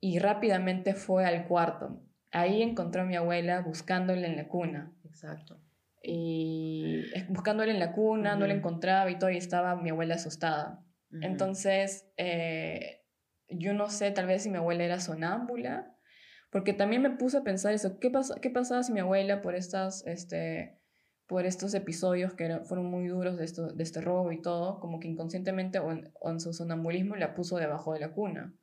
y 0.00 0.18
rápidamente 0.18 0.94
fue 0.94 1.24
al 1.26 1.46
cuarto. 1.46 2.02
Ahí 2.32 2.60
encontró 2.60 3.02
a 3.02 3.04
mi 3.04 3.14
abuela 3.14 3.60
buscándole 3.60 4.26
en 4.26 4.34
la 4.34 4.48
cuna. 4.48 4.92
Exacto. 5.04 5.60
Y 6.02 7.04
buscándole 7.28 7.70
en 7.70 7.78
la 7.78 7.92
cuna, 7.92 8.34
no 8.34 8.44
la 8.48 8.54
encontraba 8.54 9.12
y 9.12 9.20
todo, 9.20 9.30
y 9.30 9.36
estaba 9.36 9.76
mi 9.76 9.90
abuela 9.90 10.16
asustada. 10.16 10.84
Entonces, 11.20 12.10
eh, 12.16 13.04
yo 13.48 13.74
no 13.74 13.88
sé, 13.90 14.10
tal 14.10 14.26
vez 14.26 14.42
si 14.42 14.50
mi 14.50 14.56
abuela 14.56 14.82
era 14.82 14.98
sonámbula, 14.98 15.96
porque 16.52 16.72
también 16.72 17.02
me 17.02 17.10
puse 17.10 17.38
a 17.38 17.42
pensar 17.42 17.74
eso, 17.74 17.98
¿qué, 17.98 18.10
pasa, 18.10 18.38
qué 18.40 18.50
pasaba 18.50 18.84
si 18.84 18.92
mi 18.92 19.00
abuela 19.00 19.42
por, 19.42 19.56
estas, 19.56 20.06
este, 20.06 20.78
por 21.26 21.46
estos 21.46 21.74
episodios 21.74 22.34
que 22.34 22.60
fueron 22.60 22.86
muy 22.86 23.08
duros 23.08 23.36
de, 23.36 23.44
esto, 23.44 23.72
de 23.72 23.82
este 23.82 24.00
robo 24.00 24.30
y 24.30 24.40
todo, 24.40 24.78
como 24.78 25.00
que 25.00 25.08
inconscientemente 25.08 25.80
o 25.80 25.90
en, 25.90 26.12
o 26.20 26.30
en 26.30 26.38
su 26.38 26.52
sonambulismo 26.52 27.16
la 27.16 27.34
puso 27.34 27.56
debajo 27.56 27.94
de 27.94 28.00
la 28.00 28.12
cuna? 28.12 28.54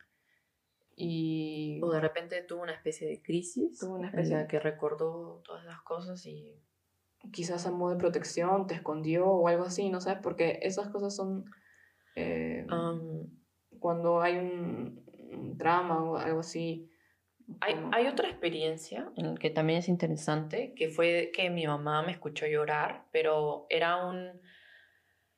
Y... 1.02 1.80
O 1.82 1.91
de 1.91 2.02
repente 2.02 2.43
tuvo 2.43 2.62
una 2.62 2.73
especie 2.73 3.08
de 3.08 3.21
crisis. 3.21 3.80
Tuvo 3.80 3.95
una 3.95 4.10
especie 4.10 4.34
en 4.34 4.41
la 4.41 4.47
que 4.47 4.60
recordó 4.60 5.41
todas 5.45 5.65
las 5.65 5.82
cosas 5.82 6.25
y... 6.25 6.62
Quizás 7.32 7.65
a 7.65 7.71
modo 7.71 7.93
de 7.93 7.99
protección 7.99 8.67
te 8.67 8.75
escondió 8.75 9.28
o 9.28 9.47
algo 9.47 9.63
así, 9.63 9.89
¿no 9.89 9.99
sabes? 10.02 10.19
Porque 10.21 10.60
esas 10.62 10.89
cosas 10.89 11.15
son... 11.15 11.45
Eh, 12.15 12.67
cuando 13.80 14.21
hay 14.21 14.38
un, 14.38 15.06
un, 15.32 15.58
drama 15.58 16.04
o 16.04 16.17
algo 16.17 16.41
así. 16.41 16.89
Hay, 17.62 17.75
hay, 17.91 18.07
otra 18.07 18.29
experiencia 18.29 19.12
en 19.15 19.38
que 19.38 19.49
también 19.49 19.79
es 19.79 19.89
interesante, 19.89 20.73
que 20.75 20.89
fue 20.89 21.31
que 21.33 21.49
mi 21.49 21.65
mamá 21.65 22.01
me 22.03 22.12
escuchó 22.12 22.45
llorar, 22.45 23.05
pero 23.12 23.65
era 23.69 24.05
un, 24.05 24.41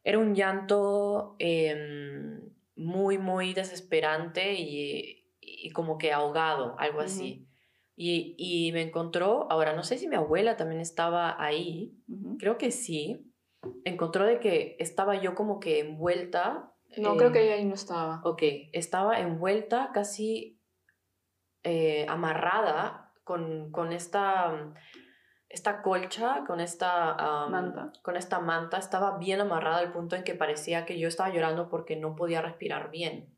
era 0.04 0.20
un 0.20 0.36
llanto 0.36 1.36
eh, 1.40 2.40
muy, 2.76 3.18
muy 3.18 3.54
desesperante 3.54 4.54
y 4.54 5.22
y 5.42 5.72
como 5.72 5.98
que 5.98 6.12
ahogado, 6.12 6.76
algo 6.80 7.02
así. 7.02 7.48
Y, 7.96 8.36
y, 8.38 8.72
me 8.72 8.82
encontró, 8.82 9.52
ahora 9.52 9.74
no 9.74 9.84
sé 9.84 9.98
si 9.98 10.08
mi 10.08 10.16
abuela 10.16 10.58
también 10.58 10.82
estaba 10.82 11.42
ahí, 11.44 11.94
creo 12.40 12.58
que 12.58 12.72
sí, 12.72 13.32
encontró 13.84 14.26
de 14.26 14.40
que 14.40 14.76
estaba 14.80 15.22
yo 15.22 15.36
como 15.36 15.60
que 15.60 15.80
envuelta. 15.80 16.74
No, 16.98 17.16
creo 17.16 17.32
que 17.32 17.44
ella 17.44 17.56
ahí 17.56 17.66
no 17.66 17.76
estaba. 17.76 18.22
Ok, 18.24 18.42
estaba 18.74 19.20
envuelta 19.20 19.92
casi 19.94 20.60
eh, 21.64 22.06
amarrada 22.10 23.12
con, 23.24 23.72
con 23.72 23.94
esta, 23.94 24.74
esta 25.50 25.82
colcha, 25.82 26.44
con 26.48 26.60
esta, 26.60 27.48
manta. 27.50 27.92
con 28.02 28.18
esta 28.18 28.40
manta, 28.40 28.78
estaba 28.78 29.18
bien 29.18 29.42
amarrada 29.42 29.78
al 29.78 29.92
punto 29.92 30.16
en 30.16 30.24
que 30.24 30.36
parecía 30.36 30.86
que 30.86 31.00
yo 31.00 31.08
estaba 31.08 31.34
llorando 31.34 31.70
porque 31.70 31.96
no 31.96 32.16
podía 32.16 32.42
respirar 32.42 32.90
bien. 32.92 33.36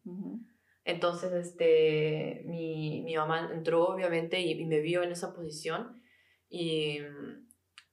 Entonces, 0.86 1.32
este, 1.34 2.44
mi, 2.46 3.02
mi 3.04 3.16
mamá 3.16 3.50
entró 3.54 3.86
obviamente 3.88 4.42
y, 4.42 4.64
me 4.66 4.80
vio 4.80 5.04
en 5.04 5.12
esa 5.12 5.34
posición 5.34 6.02
y, 6.50 7.00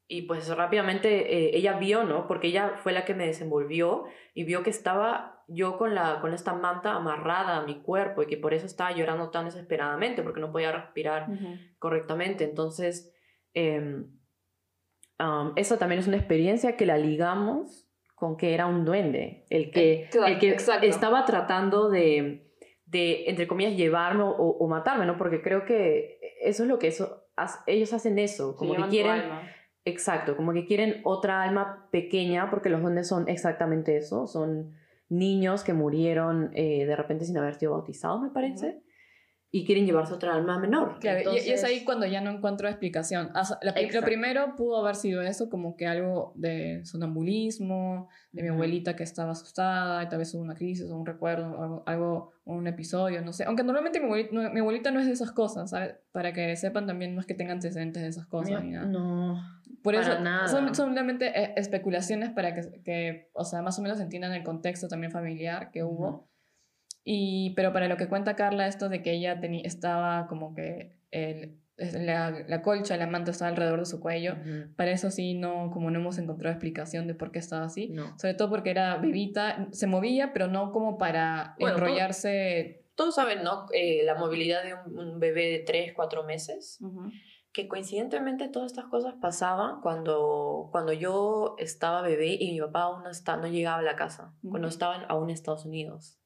y 0.08 0.22
pues 0.22 0.48
rápidamente 0.48 1.36
eh, 1.36 1.56
ella 1.56 1.78
vio, 1.78 2.04
¿no? 2.04 2.26
Porque 2.26 2.48
ella 2.48 2.78
fue 2.82 2.92
la 2.92 3.04
que 3.04 3.14
me 3.14 3.26
desenvolvió 3.26 4.04
y 4.34 4.44
vio 4.44 4.62
que 4.62 4.70
estaba 4.70 5.39
yo 5.52 5.76
con, 5.76 5.94
la, 5.94 6.20
con 6.20 6.32
esta 6.32 6.54
manta 6.54 6.94
amarrada 6.94 7.58
a 7.58 7.64
mi 7.64 7.82
cuerpo 7.82 8.22
y 8.22 8.26
que 8.26 8.36
por 8.36 8.54
eso 8.54 8.66
estaba 8.66 8.92
llorando 8.92 9.30
tan 9.30 9.46
desesperadamente 9.46 10.22
porque 10.22 10.40
no 10.40 10.52
podía 10.52 10.72
respirar 10.72 11.26
correctamente. 11.78 12.44
Entonces, 12.44 13.12
eh, 13.54 14.04
eso 15.56 15.78
también 15.78 16.00
es 16.00 16.06
una 16.06 16.16
experiencia 16.16 16.76
que 16.76 16.86
la 16.86 16.96
ligamos 16.96 17.86
con 18.14 18.36
que 18.36 18.54
era 18.54 18.66
un 18.66 18.84
duende, 18.84 19.46
el 19.48 19.70
que, 19.70 20.08
el 20.26 20.38
que 20.38 20.56
estaba 20.82 21.24
tratando 21.24 21.88
de 21.88 22.50
de, 22.90 23.24
entre 23.28 23.46
comillas, 23.46 23.76
llevarme 23.76 24.24
o, 24.26 24.66
matarme, 24.66 25.06
¿no? 25.06 25.16
Porque 25.16 25.42
creo 25.42 25.64
que 25.64 26.18
eso 26.40 26.64
es 26.64 26.68
lo 26.68 26.78
que 26.78 26.88
eso, 26.88 27.24
ellos 27.66 27.92
hacen 27.92 28.18
eso, 28.18 28.56
como 28.56 28.74
que 28.74 28.88
quieren... 28.88 29.22
Exacto, 29.86 30.36
como 30.36 30.52
que 30.52 30.66
quieren 30.66 31.00
otra 31.04 31.42
alma 31.42 31.88
pequeña, 31.90 32.50
porque 32.50 32.68
los 32.68 32.82
duendes 32.82 33.08
son 33.08 33.28
exactamente 33.28 33.96
eso, 33.96 34.26
son 34.26 34.76
niños 35.10 35.62
que 35.62 35.74
murieron 35.74 36.50
eh, 36.54 36.86
de 36.86 36.96
repente 36.96 37.24
sin 37.26 37.36
haber 37.36 37.56
sido 37.56 37.72
bautizados, 37.72 38.22
me 38.22 38.30
parece 38.30 38.80
y 39.52 39.64
quieren 39.64 39.84
llevarse 39.84 40.14
otra 40.14 40.34
alma 40.34 40.58
menor. 40.58 40.98
Claro, 41.00 41.34
y, 41.34 41.38
es 41.38 41.64
ahí 41.64 41.82
cuando 41.84 42.06
ya 42.06 42.20
no 42.20 42.30
encuentro 42.30 42.68
explicación. 42.68 43.32
lo 43.62 44.02
primero 44.02 44.54
pudo 44.54 44.78
haber 44.78 44.94
sido 44.94 45.22
eso, 45.22 45.50
como 45.50 45.76
que 45.76 45.86
algo 45.86 46.32
de 46.36 46.84
sonambulismo, 46.84 48.08
de 48.30 48.42
mi 48.42 48.48
abuelita 48.48 48.94
que 48.94 49.02
estaba 49.02 49.32
asustada, 49.32 50.04
y 50.04 50.08
tal 50.08 50.20
vez 50.20 50.32
hubo 50.34 50.42
una 50.42 50.54
crisis 50.54 50.88
o 50.88 50.96
un 50.96 51.04
recuerdo, 51.04 51.82
algo, 51.84 52.32
un 52.44 52.68
episodio, 52.68 53.22
no 53.22 53.32
sé. 53.32 53.44
Aunque 53.44 53.64
normalmente 53.64 53.98
mi 53.98 54.06
abuelita, 54.06 54.30
no, 54.32 54.50
mi 54.50 54.60
abuelita 54.60 54.92
no 54.92 55.00
es 55.00 55.06
de 55.06 55.12
esas 55.12 55.32
cosas, 55.32 55.70
¿sabes? 55.70 55.96
Para 56.12 56.32
que 56.32 56.54
sepan 56.54 56.86
también, 56.86 57.16
no 57.16 57.20
es 57.20 57.26
que 57.26 57.34
tengan 57.34 57.54
antecedentes 57.54 58.02
de 58.02 58.08
esas 58.08 58.26
cosas. 58.26 58.64
nada. 58.64 58.86
No. 58.86 59.40
Por 59.82 59.94
eso 59.94 60.12
Son, 60.46 60.74
solamente 60.74 61.26
eh, 61.40 61.54
especulaciones 61.56 62.30
para 62.30 62.54
que, 62.54 62.82
que, 62.84 63.30
o 63.32 63.44
sea, 63.44 63.62
más 63.62 63.78
o 63.78 63.82
menos 63.82 63.98
entiendan 63.98 64.32
el 64.32 64.44
contexto 64.44 64.88
también 64.88 65.10
familiar 65.10 65.70
que 65.70 65.82
hubo. 65.82 66.29
Y, 67.04 67.54
pero 67.56 67.72
para 67.72 67.88
lo 67.88 67.96
que 67.96 68.08
cuenta 68.08 68.36
Carla, 68.36 68.66
esto 68.66 68.88
de 68.88 69.02
que 69.02 69.12
ella 69.12 69.40
tenía, 69.40 69.62
estaba 69.64 70.26
como 70.26 70.54
que 70.54 70.98
el, 71.10 71.60
la, 71.80 72.44
la, 72.46 72.62
colcha, 72.62 72.96
la 72.96 73.06
manta 73.06 73.30
estaba 73.30 73.48
alrededor 73.48 73.80
de 73.80 73.86
su 73.86 74.00
cuello, 74.00 74.36
para 74.76 74.90
eso 74.90 75.10
sí, 75.10 75.34
no, 75.34 75.70
como 75.70 75.90
no 75.90 75.98
hemos 75.98 76.18
encontrado 76.18 76.52
explicación 76.52 77.06
de 77.06 77.14
por 77.14 77.32
qué 77.32 77.38
estaba 77.38 77.64
así. 77.64 77.94
Sobre 78.18 78.34
todo 78.34 78.50
porque 78.50 78.70
era 78.70 78.96
bebita, 78.96 79.68
se 79.72 79.86
movía, 79.86 80.32
pero 80.32 80.48
no 80.48 80.72
como 80.72 80.98
para 80.98 81.54
enrollarse. 81.58 82.84
todos 82.94 83.14
saben, 83.14 83.42
¿no? 83.42 83.66
Eh, 83.72 84.02
la 84.04 84.14
movilidad 84.14 84.62
de 84.62 84.74
un, 84.74 85.18
bebé 85.18 85.46
de 85.46 85.58
3, 85.60 85.92
4 85.94 86.24
meses. 86.24 86.78
Que 87.52 87.66
coincidentemente 87.66 88.48
todas 88.48 88.70
estas 88.70 88.84
cosas 88.84 89.14
pasaban 89.20 89.80
cuando, 89.80 90.68
cuando 90.70 90.92
yo 90.92 91.56
estaba 91.58 92.00
bebé 92.02 92.36
y 92.38 92.52
mi 92.52 92.60
papá 92.60 92.82
aún 92.82 93.02
no, 93.02 93.10
está, 93.10 93.36
no 93.38 93.48
llegaba 93.48 93.78
a 93.78 93.82
la 93.82 93.96
casa, 93.96 94.34
cuando 94.48 94.68
estaban 94.68 95.04
aún 95.08 95.30
en 95.30 95.34
Estados 95.34 95.64
Unidos. 95.64 96.19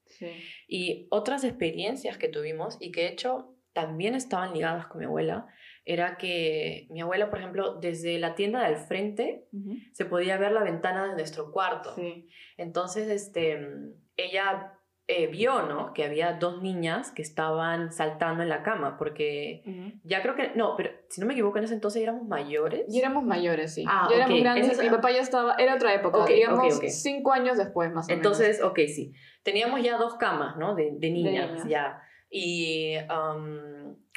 Y 0.69 1.07
otras 1.11 1.45
experiencias 1.45 2.19
que 2.19 2.29
tuvimos 2.29 2.77
y 2.81 2.93
que 2.93 3.03
de 3.03 3.09
hecho 3.09 3.55
también 3.73 4.15
estaban 4.15 4.55
ligadas 4.55 4.87
con 4.87 5.01
mi 5.01 5.07
abuela, 5.07 5.47
era 5.85 6.17
que 6.17 6.87
mi 6.91 7.01
abuela, 7.01 7.29
por 7.29 7.41
ejemplo, 7.41 7.75
desde 7.75 8.19
la 8.19 8.35
tienda 8.35 8.67
del 8.67 8.77
frente 8.77 9.49
se 9.93 10.05
podía 10.05 10.39
ver 10.39 10.53
la 10.53 10.63
ventana 10.63 11.09
de 11.09 11.15
nuestro 11.15 11.51
cuarto. 11.53 11.95
Entonces, 12.57 13.09
este, 13.09 13.59
ella 14.17 14.79
eh, 15.07 15.27
vio, 15.27 15.63
¿no? 15.63 15.93
Que 15.93 16.05
había 16.05 16.33
dos 16.33 16.63
niñas 16.63 17.11
que 17.11 17.21
estaban 17.21 17.93
saltando 17.93 18.43
en 18.43 18.49
la 18.49 18.63
cama, 18.63 18.97
porque 18.97 19.63
ya 20.03 20.23
creo 20.23 20.35
que, 20.35 20.53
no, 20.55 20.77
pero 20.77 20.91
si 21.11 21.21
no 21.21 21.27
me 21.27 21.35
equivoco, 21.35 21.59
en 21.59 21.65
ese 21.65 21.75
entonces 21.75 22.03
éramos 22.03 22.27
mayores. 22.27 22.87
Y 22.89 22.99
éramos 22.99 23.23
mayores, 23.23 23.75
sí. 23.75 23.85
Ah, 23.87 24.09
ya 24.09 24.17
éramos 24.17 24.41
grandes. 24.41 24.79
Mi 24.79 24.89
papá 24.89 25.11
ya 25.11 25.21
estaba, 25.21 25.57
era 25.57 25.75
otra 25.75 25.93
época, 25.93 26.25
digamos, 26.25 26.81
cinco 26.89 27.33
años 27.33 27.59
después 27.59 27.93
más 27.93 28.07
o 28.07 28.09
menos. 28.09 28.25
Entonces, 28.25 28.63
ok, 28.63 28.79
sí. 28.87 29.13
Teníamos 29.43 29.83
ya 29.83 29.99
dos 29.99 30.15
camas, 30.15 30.57
¿no? 30.57 30.75
De, 30.75 30.93
de, 30.95 31.11
niñas, 31.11 31.69
ya. 31.69 32.01
Y 32.31 32.95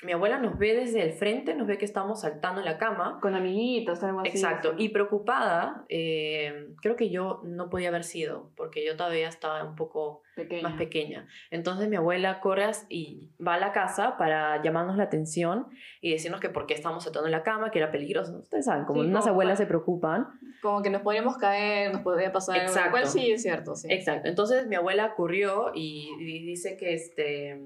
mi 0.03 0.11
abuela 0.11 0.37
nos 0.37 0.59
ve 0.59 0.75
desde 0.75 1.01
el 1.01 1.11
frente, 1.13 1.55
nos 1.55 1.65
ve 1.65 1.79
que 1.79 1.85
estamos 1.85 2.21
saltando 2.21 2.59
en 2.61 2.65
la 2.65 2.77
cama. 2.77 3.17
Con 3.19 3.33
amiguitos, 3.33 4.03
algo 4.03 4.19
así. 4.19 4.29
Exacto. 4.29 4.75
Y 4.77 4.89
preocupada, 4.89 5.85
eh, 5.89 6.67
creo 6.83 6.95
que 6.95 7.09
yo 7.09 7.41
no 7.43 7.69
podía 7.71 7.89
haber 7.89 8.03
sido, 8.03 8.51
porque 8.55 8.85
yo 8.85 8.95
todavía 8.95 9.27
estaba 9.27 9.63
un 9.63 9.75
poco 9.75 10.21
Pequeña. 10.35 10.61
más 10.69 10.77
pequeña. 10.77 11.27
Entonces 11.49 11.89
mi 11.89 11.95
abuela 11.95 12.39
corre 12.41 12.69
y 12.89 13.31
va 13.45 13.55
a 13.55 13.59
la 13.59 13.71
casa 13.71 14.17
para 14.17 14.61
llamarnos 14.61 14.97
la 14.97 15.03
atención 15.05 15.65
y 15.99 16.11
decirnos 16.11 16.41
que 16.41 16.49
por 16.49 16.67
qué 16.67 16.75
estábamos 16.75 17.03
saltando 17.03 17.25
en 17.27 17.31
la 17.31 17.41
cama, 17.41 17.71
que 17.71 17.79
era 17.79 17.91
peligroso. 17.91 18.37
Ustedes 18.37 18.65
saben, 18.65 18.85
como 18.85 19.01
Sí, 19.01 19.07
unas 19.09 19.21
como 19.23 19.31
abuelas 19.33 19.53
pa- 19.53 19.63
se 19.63 19.65
preocupan. 19.65 20.27
Como 20.61 20.83
que 20.83 20.91
nos 20.91 21.01
podríamos 21.01 21.37
caer, 21.37 21.91
nos 21.91 22.01
podría 22.03 22.31
pasar 22.31 22.55
algo. 22.59 22.67
Exacto. 22.67 22.89
Igual 22.89 23.07
sí, 23.07 23.31
es 23.31 23.41
cierto, 23.41 23.75
sí. 23.75 23.87
Exacto. 23.91 24.29
Entonces 24.29 24.67
mi 24.67 24.75
abuela 24.75 25.15
corrió 25.15 25.71
y, 25.73 26.11
y 26.19 26.45
dice 26.45 26.77
que 26.77 26.93
este, 26.93 27.59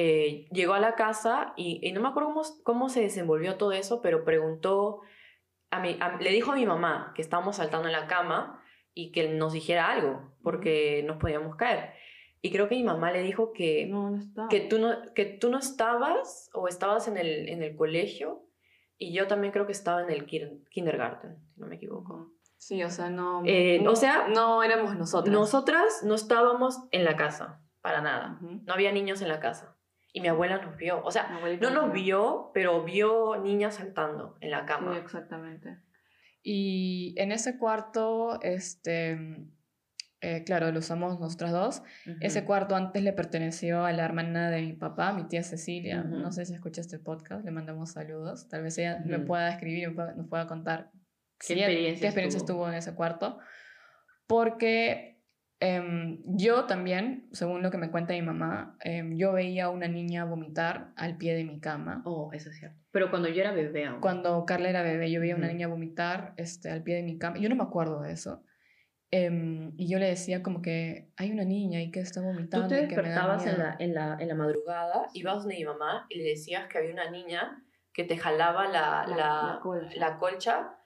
eh, 0.00 0.46
llegó 0.52 0.74
a 0.74 0.80
la 0.80 0.94
casa 0.94 1.52
y, 1.56 1.80
y 1.82 1.92
no 1.92 2.00
me 2.00 2.08
acuerdo 2.08 2.28
cómo, 2.30 2.42
cómo 2.62 2.88
se 2.88 3.00
desenvolvió 3.00 3.56
todo 3.56 3.72
eso, 3.72 4.00
pero 4.00 4.24
preguntó, 4.24 5.00
a 5.70 5.80
mi, 5.80 5.96
a- 6.00 6.16
le 6.18 6.30
dijo 6.30 6.52
a 6.52 6.54
mi 6.54 6.66
mamá 6.66 7.12
que 7.16 7.22
estábamos 7.22 7.56
saltando 7.56 7.88
en 7.88 7.92
la 7.92 8.06
cama 8.06 8.62
y 8.94 9.10
que 9.12 9.28
nos 9.28 9.52
dijera 9.52 9.90
algo 9.90 10.32
porque 10.42 11.02
nos 11.06 11.16
podíamos 11.16 11.56
caer. 11.56 11.92
Y 12.40 12.52
creo 12.52 12.68
que 12.68 12.76
mi 12.76 12.84
mamá 12.84 13.10
le 13.10 13.22
dijo 13.22 13.52
que, 13.52 13.86
No, 13.86 14.10
no 14.36 14.48
que, 14.48 14.60
tú, 14.60 14.78
no, 14.78 14.90
que 15.14 15.24
tú 15.24 15.50
no 15.50 15.58
estabas 15.58 16.48
o 16.54 16.68
estabas 16.68 17.08
en 17.08 17.16
el, 17.16 17.48
en 17.48 17.62
el 17.64 17.74
colegio 17.76 18.44
y 18.96 19.12
yo 19.12 19.26
también 19.26 19.52
creo 19.52 19.66
que 19.66 19.72
estaba 19.72 20.02
en 20.02 20.10
el 20.10 20.26
kin- 20.26 20.64
kindergarten, 20.70 21.36
si 21.54 21.60
no 21.60 21.66
me 21.66 21.74
equivoco. 21.76 22.32
Sí, 22.56 22.82
o 22.84 22.90
sea, 22.90 23.08
no. 23.10 23.42
Eh, 23.44 23.80
no- 23.82 23.92
o 23.92 23.96
sea, 23.96 24.28
no 24.28 24.62
éramos 24.62 24.96
nosotros. 24.96 25.32
Nosotras 25.32 26.02
no 26.04 26.14
estábamos 26.14 26.78
en 26.92 27.04
la 27.04 27.16
casa, 27.16 27.60
para 27.82 28.00
nada. 28.00 28.38
Ujú. 28.42 28.60
No 28.66 28.72
había 28.74 28.90
niños 28.92 29.20
en 29.22 29.28
la 29.28 29.38
casa. 29.40 29.76
Y 30.18 30.20
mi 30.20 30.28
abuela 30.28 30.58
nos 30.60 30.76
vio. 30.76 31.00
O 31.04 31.10
sea, 31.12 31.28
no 31.60 31.70
nos 31.70 31.92
vio, 31.92 32.50
pero 32.52 32.82
vio 32.82 33.36
niñas 33.40 33.76
saltando 33.76 34.36
en 34.40 34.50
la 34.50 34.60
Sí, 34.60 34.66
cama. 34.66 34.98
exactamente. 34.98 35.78
Y 36.42 37.14
en 37.18 37.30
ese 37.30 37.56
cuarto, 37.58 38.40
este, 38.42 39.16
eh, 40.20 40.42
claro, 40.44 40.72
lo 40.72 40.80
usamos 40.80 41.20
nosotras 41.20 41.52
dos. 41.52 41.82
Ujú. 42.06 42.16
Ese 42.20 42.44
cuarto 42.44 42.74
antes 42.74 43.02
le 43.02 43.12
perteneció 43.12 43.84
a 43.84 43.92
la 43.92 44.04
hermana 44.04 44.50
de 44.50 44.62
mi 44.62 44.72
papá, 44.72 45.12
mi 45.12 45.28
tía 45.28 45.42
Cecilia. 45.44 46.00
Ujú. 46.04 46.16
No 46.18 46.32
sé 46.32 46.46
si 46.46 46.54
escucha 46.54 46.80
este 46.80 46.98
podcast, 46.98 47.44
le 47.44 47.50
mandamos 47.52 47.92
saludos. 47.92 48.48
Tal 48.48 48.62
vez 48.62 48.76
ella 48.78 49.00
me 49.04 49.18
Ujú. 49.18 49.26
pueda 49.26 49.50
escribir 49.50 49.84
y 49.84 49.86
me 49.88 49.92
pueda- 49.94 50.14
nos 50.14 50.26
pueda 50.28 50.46
contar 50.48 50.90
¿Qué 51.38 51.52
ella- 51.52 51.66
experiencias 51.66 52.00
qué 52.00 52.06
experiencia 52.08 52.40
tuvo? 52.40 52.46
estuvo 52.64 52.68
en 52.68 52.74
ese 52.74 52.94
cuarto. 52.94 53.38
Porque 54.26 55.07
em, 55.60 56.22
yo 56.24 56.64
también, 56.66 57.28
según 57.32 57.62
lo 57.62 57.70
que 57.70 57.78
me 57.78 57.90
cuenta 57.90 58.12
mi 58.14 58.22
mamá, 58.22 58.76
em, 58.80 59.16
yo 59.16 59.32
veía 59.32 59.66
a 59.66 59.70
una 59.70 59.88
niña 59.88 60.24
vomitar 60.24 60.92
al 60.96 61.16
pie 61.16 61.34
de 61.34 61.44
mi 61.44 61.60
cama. 61.60 62.02
Oh, 62.04 62.30
eso 62.32 62.50
es 62.50 62.58
cierto. 62.58 62.78
Pero 62.90 63.10
cuando 63.10 63.28
yo 63.28 63.40
era 63.40 63.52
bebé 63.52 63.86
aún. 63.86 64.00
Cuando 64.00 64.44
Carla 64.46 64.70
era 64.70 64.82
bebé, 64.82 65.10
yo 65.10 65.20
veía 65.20 65.34
a 65.34 65.38
una 65.38 65.48
niña 65.48 65.66
vomitar 65.68 66.34
este, 66.36 66.70
al 66.70 66.82
pie 66.82 66.96
de 66.96 67.02
mi 67.02 67.18
cama. 67.18 67.38
Yo 67.38 67.48
no 67.48 67.56
me 67.56 67.64
acuerdo 67.64 68.00
de 68.02 68.12
eso. 68.12 68.42
Em, 69.10 69.72
y 69.78 69.88
yo 69.88 69.98
le 69.98 70.06
decía 70.06 70.42
como 70.42 70.60
que 70.60 71.10
hay 71.16 71.32
una 71.32 71.44
niña 71.44 71.78
ahí 71.78 71.90
que 71.90 72.00
está 72.00 72.20
vomitando. 72.20 72.68
Tú 72.68 72.74
te 72.74 72.84
y 72.84 72.88
que 72.88 72.96
me 72.96 73.02
da 73.08 73.08
despertabas 73.08 73.46
en 73.46 73.52
miedo". 73.54 73.64
la, 73.64 73.76
en, 73.78 73.94
la, 73.94 74.16
en 74.20 74.28
la 74.28 74.34
madrugada, 74.34 75.08
ibas 75.14 75.38
donde 75.38 75.56
mi 75.56 75.64
mamá 75.64 76.06
y 76.10 76.18
le 76.18 76.24
decías 76.24 76.66
que 76.68 76.78
había 76.78 76.92
una 76.92 77.10
niña 77.10 77.64
que 77.94 78.04
te 78.04 78.16
jalaba 78.18 78.66
la, 78.66 79.06
La- 79.08 79.16
la, 79.16 79.16
la 79.54 79.58
colcha. 79.62 79.96
la 79.98 80.18
colcha 80.18 80.77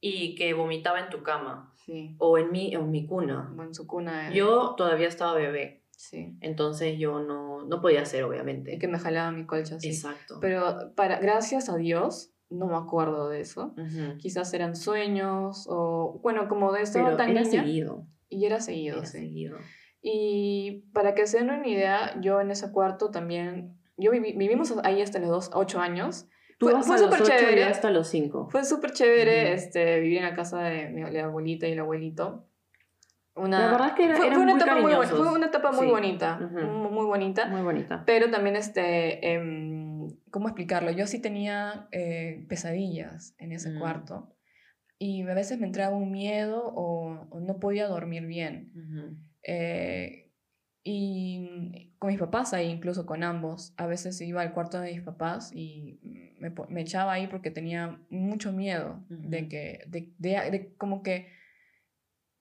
y 0.00 0.34
que 0.34 0.52
vomitaba 0.54 1.00
en 1.00 1.10
tu 1.10 1.22
cama 1.22 1.72
Sí, 1.76 2.16
o 2.18 2.36
en 2.38 2.50
mi, 2.50 2.74
o 2.76 2.80
en 2.80 2.90
mi 2.90 3.06
cuna. 3.06 3.46
como 3.48 3.62
en 3.62 3.74
su 3.74 3.86
cuna. 3.86 4.30
eh, 4.30 4.34
Yo 4.36 4.74
todavía 4.76 5.08
estaba 5.08 5.34
bebé, 5.34 5.82
Sí, 5.90 6.36
entonces 6.42 6.98
yo 6.98 7.20
no, 7.20 7.64
no 7.64 7.80
podía 7.80 8.02
hacer, 8.02 8.22
obviamente. 8.24 8.74
y 8.74 8.78
que 8.78 8.86
me 8.88 8.98
jalaba 8.98 9.30
mi 9.32 9.46
colcha, 9.46 9.80
sí. 9.80 9.88
Exacto. 9.88 10.38
Pero 10.40 10.92
para, 10.94 11.18
gracias 11.20 11.68
a 11.70 11.76
Dios, 11.76 12.32
no 12.50 12.66
me 12.66 12.76
acuerdo 12.76 13.28
de 13.30 13.40
eso. 13.40 13.74
Quizás 14.18 14.52
eran 14.54 14.76
sueños 14.76 15.66
o, 15.70 16.20
bueno, 16.22 16.48
como 16.48 16.70
de 16.72 16.84
Pero 16.92 17.16
tan 17.16 17.30
era 17.30 17.42
niña. 17.42 17.62
seguido. 17.62 18.06
Y 18.28 18.44
era 18.44 18.60
seguido, 18.60 18.98
Era 18.98 19.06
sí. 19.06 19.18
seguido. 19.18 19.58
Y 20.02 20.84
para 20.92 21.14
que 21.14 21.26
se 21.26 21.38
den 21.38 21.50
una 21.50 21.66
idea, 21.66 22.20
yo 22.20 22.40
en 22.40 22.50
ese 22.50 22.70
cuarto 22.72 23.10
también, 23.10 23.76
yo 23.96 24.12
viví- 24.12 24.36
vivimos 24.36 24.72
ahí 24.84 25.00
hasta 25.02 25.18
los 25.18 25.30
dos, 25.30 25.50
ocho 25.54 25.80
años. 25.80 26.26
Tú 26.58 26.66
Fue- 26.66 26.74
vas 26.74 26.86
fue 26.86 26.96
a 26.96 26.98
los 27.00 27.06
súper 27.10 27.22
ocho 27.22 27.32
y 27.34 27.38
chévere. 27.38 27.64
hasta 27.64 27.90
los 27.90 28.08
cinco. 28.08 28.48
Fue 28.50 28.64
súper 28.64 28.92
chévere 28.92 29.44
Ujú. 29.44 29.54
este, 29.54 30.00
vivir 30.00 30.18
en 30.18 30.24
la 30.24 30.34
casa 30.34 30.62
de 30.62 30.88
mi 30.88 31.02
la 31.10 31.24
abuelita 31.24 31.68
y 31.68 31.72
el 31.72 31.80
abuelito. 31.80 32.46
Una, 33.34 33.58
La 33.60 33.70
verdad 33.72 33.88
es 33.88 33.92
que 33.94 34.04
era- 34.06 34.16
fue, 34.16 34.28
fue 34.32 34.36
una 34.42 34.52
muy 34.54 34.62
etapa 34.62 34.80
muy, 34.80 35.06
fue 35.06 35.32
una 35.32 35.46
etapa 35.46 35.72
muy 35.72 35.84
Sí. 35.84 35.90
bonita, 35.90 36.38
Ujú. 36.42 36.58
muy, 36.66 36.90
muy 36.90 37.04
bonita. 37.04 37.46
Muy 37.48 37.60
bonita. 37.60 38.02
Pero 38.06 38.30
también, 38.30 38.56
este, 38.56 39.32
em, 39.34 40.08
¿cómo 40.30 40.48
explicarlo? 40.48 40.90
Yo 40.92 41.06
sí 41.06 41.20
tenía 41.20 41.86
eh, 41.92 42.46
pesadillas 42.48 43.34
en 43.38 43.52
ese 43.52 43.70
Mm. 43.72 43.78
cuarto. 43.78 44.32
Y 44.98 45.20
a 45.28 45.34
veces 45.34 45.58
me 45.60 45.66
entraba 45.66 45.94
un 45.94 46.10
miedo 46.10 46.62
o, 46.74 47.26
o 47.28 47.40
no 47.40 47.58
podía 47.60 47.86
dormir 47.86 48.24
bien. 48.24 48.72
Ujú. 48.74 49.16
Eh, 49.42 50.25
y 50.88 51.90
con 51.98 52.10
mis 52.10 52.20
papás 52.20 52.54
ahí, 52.54 52.68
incluso 52.70 53.06
con 53.06 53.24
ambos, 53.24 53.74
a 53.76 53.86
veces 53.88 54.20
iba 54.20 54.40
al 54.40 54.52
cuarto 54.54 54.80
de 54.80 54.92
mis 54.92 55.02
papás 55.02 55.50
y 55.52 55.98
me, 56.38 56.80
echaba 56.80 57.12
ahí 57.12 57.26
porque 57.26 57.50
tenía 57.50 58.00
mucho 58.08 58.52
miedo 58.52 59.04
de 59.08 59.48
que, 59.48 59.80
de, 59.88 60.12
de- 60.18 60.50
de 60.52 60.74
como 60.76 61.02
que, 61.02 61.26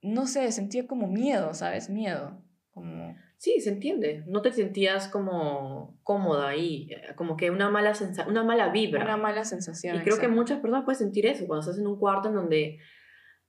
no 0.04 0.28
sé, 0.28 0.52
sentía 0.52 0.86
como 0.86 1.08
miedo, 1.08 1.56
¿sabes? 1.56 1.90
Miedo. 1.90 2.40
Como, 2.72 3.16
Sí, 3.38 3.60
se 3.60 3.72
entiende. 3.72 4.24
No 4.28 4.42
te 4.44 4.52
sentías 4.52 5.08
como 5.08 6.00
cómoda 6.04 6.50
ahí, 6.50 6.88
eh, 6.92 7.16
como 7.16 7.36
que 7.38 7.50
una 7.50 7.70
mala 7.70 7.96
sensa 7.96 8.28
una 8.28 8.44
mala 8.44 8.70
vibra. 8.70 9.04
una 9.04 9.18
mala 9.18 9.44
sensación. 9.44 9.96
y 9.98 10.00
creo 10.02 10.20
que 10.20 10.28
muchas 10.28 10.60
personas 10.60 10.86
pueden 10.86 11.00
sentir 11.00 11.26
eso 11.26 11.48
cuando 11.48 11.62
estás 11.62 11.80
en 11.80 11.88
un 11.88 11.98
cuarto 11.98 12.30
en 12.30 12.36
donde 12.36 12.78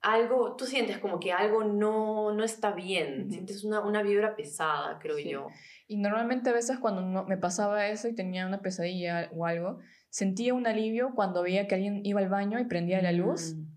algo, 0.06 0.54
tú 0.56 0.66
sientes 0.66 0.98
como 0.98 1.18
que 1.18 1.32
algo 1.32 1.64
no, 1.64 2.32
no 2.32 2.44
está 2.44 2.70
bien, 2.72 3.28
sientes 3.30 3.64
una, 3.64 3.80
una 3.80 4.02
vibra 4.02 4.36
pesada, 4.36 4.98
creo 5.00 5.16
Sí. 5.16 5.28
yo. 5.30 5.48
Y 5.88 5.96
normalmente 5.96 6.50
a 6.50 6.52
veces 6.52 6.78
cuando 6.78 7.02
no- 7.02 7.24
me 7.24 7.36
pasaba 7.36 7.86
eso 7.88 8.06
y 8.08 8.14
tenía 8.14 8.46
una 8.46 8.60
pesadilla 8.60 9.28
o 9.34 9.46
algo, 9.46 9.78
sentía 10.08 10.54
un 10.54 10.66
alivio 10.66 11.12
cuando 11.14 11.42
veía 11.42 11.66
que 11.66 11.74
alguien 11.74 12.00
iba 12.04 12.20
al 12.20 12.28
baño 12.28 12.58
y 12.60 12.64
prendía 12.66 13.02
la 13.02 13.12
luz 13.12 13.54
Mm, 13.56 13.75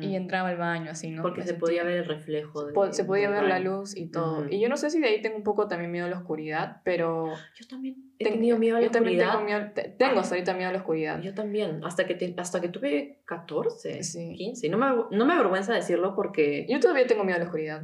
y 0.00 0.16
entraba 0.16 0.48
al 0.48 0.56
baño, 0.56 0.90
así, 0.90 1.10
¿no? 1.10 1.22
Porque 1.22 1.42
Me 1.42 1.46
se 1.46 1.54
podía 1.54 1.84
ver 1.84 1.98
el 1.98 2.04
reflejo. 2.04 2.64
de- 2.66 2.72
po- 2.72 2.92
se 2.92 3.04
podía 3.04 3.30
ver 3.30 3.44
la 3.44 3.60
luz 3.60 3.96
y 3.96 4.10
todo. 4.10 4.46
Y 4.50 4.60
yo 4.60 4.68
no 4.68 4.76
sé 4.76 4.90
si 4.90 4.98
de 5.00 5.06
ahí 5.06 5.22
tengo 5.22 5.36
un 5.36 5.44
poco 5.44 5.68
también 5.68 5.92
miedo 5.92 6.06
a 6.06 6.08
la 6.08 6.18
oscuridad, 6.18 6.80
pero 6.84 7.32
Yo 7.56 7.66
también 7.68 7.94
he 8.18 8.24
ten- 8.24 8.34
tenido 8.34 8.58
miedo 8.58 8.76
a 8.78 8.80
la 8.80 8.86
yo 8.86 8.90
también 8.90 9.20
oscuridad. 9.20 9.32
tengo 9.38 9.44
miedo, 9.44 9.72
te- 9.72 9.88
tengo 9.96 10.18
hasta 10.20 10.34
ahorita 10.34 10.54
miedo 10.54 10.70
a 10.70 10.72
la 10.72 10.78
oscuridad. 10.80 11.20
Yo 11.22 11.34
también, 11.34 11.84
hasta 11.84 12.04
que, 12.06 12.14
te- 12.16 12.34
hasta 12.36 12.60
que 12.60 12.68
tuve 12.68 13.22
14, 13.26 14.02
Sí. 14.02 14.34
15. 14.36 14.68
No 14.68 14.76
me, 14.78 14.86
no 15.16 15.24
me 15.26 15.34
avergüenza 15.34 15.72
decirlo 15.72 16.16
porque 16.16 16.66
Yo 16.68 16.80
todavía 16.80 17.06
tengo 17.06 17.22
miedo 17.22 17.36
a 17.36 17.40
la 17.40 17.44
oscuridad. 17.46 17.82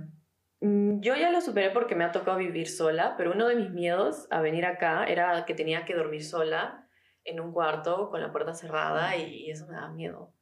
mm, 0.61 1.01
yo 1.01 1.14
ya 1.14 1.31
lo 1.31 1.40
superé 1.40 1.70
porque 1.70 1.94
me 1.94 2.03
ha 2.03 2.11
tocado 2.11 2.37
vivir 2.38 2.66
sola, 2.66 3.14
pero 3.16 3.31
uno 3.33 3.46
de 3.46 3.55
mis 3.55 3.70
miedos 3.70 4.27
a 4.31 4.40
venir 4.40 4.64
acá 4.66 5.05
era 5.05 5.44
que 5.44 5.55
tenía 5.55 5.85
que 5.85 5.94
dormir 5.94 6.25
sola 6.25 6.88
en 7.22 7.38
un 7.38 7.53
cuarto 7.53 8.11
con 8.11 8.20
la 8.20 8.33
puerta 8.33 8.55
cerrada 8.55 9.16
y 9.16 9.49
eso 9.51 9.66
me 9.68 9.75
da 9.75 9.88
miedo. 9.88 10.33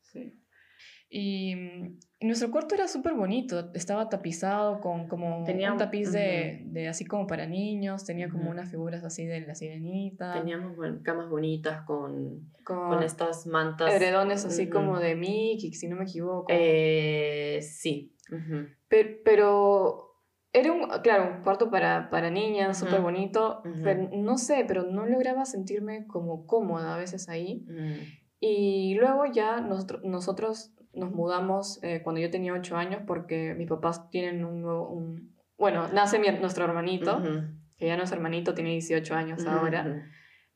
Y 1.09 1.55
mm, 1.55 1.99
y 2.21 2.27
nuestro 2.27 2.51
cuarto 2.51 2.75
era 2.75 2.89
súper 2.89 3.13
bonito, 3.13 3.71
estaba 3.75 4.09
tapizado 4.09 4.81
con 4.81 5.09
como 5.09 5.45
Tenía- 5.45 5.73
un 5.73 5.79
tapiz 5.79 6.11
de, 6.11 6.63
de 6.69 6.89
así 6.89 7.05
como 7.05 7.27
para 7.27 7.47
niños, 7.47 8.05
tenía 8.07 8.31
como 8.31 8.45
Ujú. 8.45 8.53
unas 8.53 8.71
figuras 8.71 9.05
así 9.05 9.27
de 9.27 9.43
la 9.43 9.55
sirenita, 9.55 10.33
Teníamos 10.33 10.75
bueno, 10.75 11.01
camas 11.03 11.29
bonitas 11.29 11.83
con, 11.83 12.51
con, 12.65 12.89
con 12.89 13.03
estas 13.03 13.47
mantas. 13.47 13.93
edredones 13.93 14.47
así 14.47 14.63
Ujú. 14.63 14.73
como 14.73 14.99
de 15.01 15.17
Mickey, 15.17 15.75
si 15.75 15.87
no 15.87 15.97
me 15.97 16.05
equivoco. 16.05 16.47
Eh, 16.49 17.61
sí. 17.61 18.17
Ujú. 18.33 18.69
Pe- 18.89 19.21
pero 19.23 20.15
era 20.51 20.73
un, 20.73 20.89
claro, 21.03 21.35
un 21.37 21.43
cuarto 21.43 21.71
para, 21.71 22.09
para 22.09 22.31
niñas, 22.31 22.81
Ujú. 22.81 22.87
súper 22.87 23.03
bonito, 23.03 23.61
Ujú. 23.67 23.81
pero 23.83 24.09
no 24.15 24.39
sé, 24.39 24.65
pero 24.67 24.85
no 24.85 25.05
lograba 25.05 25.45
sentirme 25.45 26.07
como 26.07 26.47
cómoda 26.47 26.95
a 26.95 26.99
veces 26.99 27.29
ahí. 27.29 27.67
Mm. 27.69 28.01
Y 28.41 28.95
luego 28.95 29.27
ya 29.27 29.61
nosotros, 29.61 30.03
nosotros 30.05 30.71
nos 30.97 31.11
mudamos 31.13 31.83
eh, 31.83 32.01
cuando 32.03 32.21
yo 32.21 32.31
tenía 32.31 32.53
8 32.53 32.77
años 32.77 33.03
porque 33.07 33.55
mis 33.55 33.69
papás 33.69 34.09
tienen 34.11 34.45
un 34.45 34.63
nuevo, 34.63 34.89
un, 34.89 35.35
bueno, 35.59 35.89
nace 35.93 36.19
mi- 36.19 36.31
nuestro 36.41 36.65
hermanito, 36.65 37.19
Ujú. 37.19 37.43
que 37.77 37.87
ya 37.87 37.97
no 37.97 38.05
es 38.05 38.13
hermanito, 38.13 38.55
tiene 38.55 38.71
18 38.71 39.15
años 39.15 39.45
ahora. 39.47 39.83
Ujú. 39.89 40.01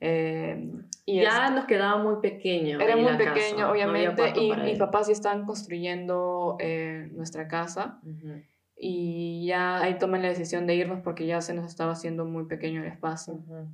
eh, 0.00 0.70
y 1.06 1.20
Ya 1.22 1.46
es- 1.46 1.52
nos 1.52 1.64
quedaba 1.64 2.00
muy 2.02 2.20
pequeño. 2.22 2.78
era 2.80 2.94
muy 2.96 3.06
casa, 3.16 3.18
pequeño, 3.34 3.58
no 3.62 3.66
había 3.70 3.86
obviamente, 3.90 4.22
cuarto 4.22 4.40
y 4.40 4.50
mis 4.56 4.72
él. 4.74 4.78
papás 4.78 5.06
ya 5.08 5.12
están 5.12 5.44
construyendo 5.44 6.56
eh, 6.60 7.08
nuestra 7.12 7.48
casa. 7.48 8.00
Ujú. 8.04 8.42
y 8.80 9.44
ya 9.44 9.78
ahí 9.80 9.98
toman 9.98 10.22
la 10.22 10.28
decisión 10.28 10.68
de 10.68 10.76
irnos 10.76 11.00
porque 11.02 11.26
ya 11.26 11.40
se 11.40 11.52
nos 11.52 11.66
estaba 11.66 11.90
haciendo 11.90 12.24
muy 12.26 12.44
pequeño 12.44 12.80
el 12.82 12.86
espacio. 12.86 13.34
Ujú. 13.34 13.66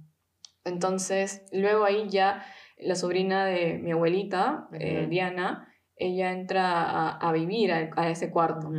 Entonces, 0.65 1.45
luego 1.53 1.85
ahí 1.85 2.09
ya 2.09 2.43
la 2.79 2.95
sobrina 2.95 3.45
de 3.45 3.79
mi 3.79 3.93
abuelita, 3.93 4.69
eh, 4.73 5.01
Ujú. 5.03 5.11
Diana, 5.11 5.69
ella 5.97 6.33
entra 6.33 6.83
a, 6.83 7.11
a 7.17 7.33
vivir 7.33 7.73
a, 7.73 7.91
a 7.97 8.11
ese 8.11 8.31
cuarto. 8.31 8.71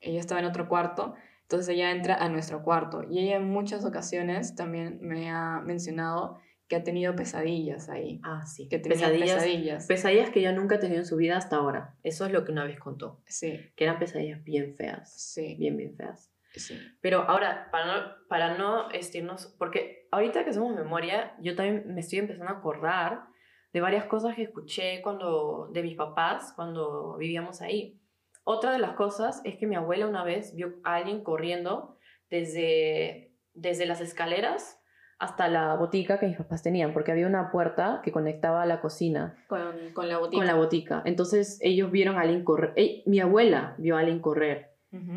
Ella 0.00 0.20
estaba 0.20 0.40
en 0.40 0.46
otro 0.46 0.68
cuarto, 0.68 1.14
entonces 1.42 1.68
ella 1.74 1.90
entra 1.90 2.14
a 2.14 2.28
nuestro 2.28 2.62
cuarto. 2.62 3.02
Y 3.08 3.18
ella 3.20 3.36
en 3.36 3.48
muchas 3.48 3.84
ocasiones 3.84 4.54
también 4.54 4.98
me 5.02 5.30
ha 5.30 5.60
mencionado 5.64 6.38
que 6.68 6.76
ha 6.76 6.84
tenido 6.84 7.16
pesadillas 7.16 7.88
ahí. 7.88 8.20
Ah, 8.22 8.44
sí. 8.46 8.68
Que 8.68 8.78
tenía 8.78 8.98
pesadillas, 9.08 9.34
pesadillas. 9.36 9.86
pesadillas 9.86 10.30
que 10.30 10.42
yo 10.42 10.52
nunca 10.52 10.74
he 10.74 10.78
tenido 10.78 11.00
en 11.00 11.06
su 11.06 11.16
vida 11.16 11.36
hasta 11.38 11.56
ahora. 11.56 11.94
Eso 12.02 12.26
es 12.26 12.32
lo 12.32 12.44
que 12.44 12.52
una 12.52 12.64
vez 12.64 12.78
contó. 12.78 13.22
sí, 13.26 13.58
Que 13.74 13.84
eran 13.84 13.98
pesadillas 13.98 14.44
bien 14.44 14.74
feas. 14.76 15.10
sí. 15.12 15.54
Bien, 15.58 15.76
bien 15.76 15.96
feas. 15.96 16.30
Sí. 16.54 16.78
Pero 17.00 17.22
ahora, 17.22 17.68
para 17.70 17.86
no, 17.86 18.08
para 18.28 18.58
no 18.58 18.90
estirnos, 18.90 19.54
porque 19.58 20.08
ahorita 20.10 20.44
que 20.44 20.50
hacemos 20.50 20.74
memoria, 20.74 21.34
yo 21.40 21.54
también 21.54 21.84
me 21.94 22.00
estoy 22.00 22.18
empezando 22.18 22.52
a 22.52 22.58
acordar 22.58 23.24
de 23.72 23.80
varias 23.80 24.06
cosas 24.06 24.34
que 24.34 24.42
escuché 24.42 25.02
cuando, 25.02 25.68
de 25.72 25.82
mis 25.82 25.96
papás 25.96 26.52
cuando 26.56 27.16
vivíamos 27.16 27.60
ahí. 27.60 27.98
Otra 28.44 28.72
de 28.72 28.78
las 28.78 28.92
cosas 28.92 29.42
es 29.44 29.56
que 29.56 29.66
mi 29.66 29.76
abuela 29.76 30.06
una 30.06 30.24
vez 30.24 30.54
vio 30.54 30.74
a 30.84 30.94
alguien 30.94 31.22
corriendo 31.22 31.98
desde, 32.30 33.32
desde 33.54 33.86
las 33.86 34.00
escaleras 34.00 34.78
hasta 35.18 35.48
la 35.48 35.74
botica 35.74 36.20
que 36.20 36.28
mis 36.28 36.36
papás 36.36 36.62
tenían, 36.62 36.92
porque 36.92 37.10
había 37.10 37.26
una 37.26 37.50
puerta 37.50 38.00
que 38.04 38.12
conectaba 38.12 38.62
a 38.62 38.66
la 38.66 38.80
cocina. 38.80 39.36
Con, 39.48 39.92
con 39.92 40.08
la 40.08 40.18
botica. 40.18 40.38
Con 40.38 40.46
la 40.46 40.54
botica. 40.54 41.02
Entonces 41.04 41.58
ellos 41.60 41.90
vieron 41.90 42.16
a 42.16 42.20
alguien 42.20 42.44
correr. 42.44 42.74
mi 43.06 43.18
abuela 43.18 43.74
vio 43.78 43.96
a 43.96 44.00
alguien 44.00 44.20
correr. 44.20 44.70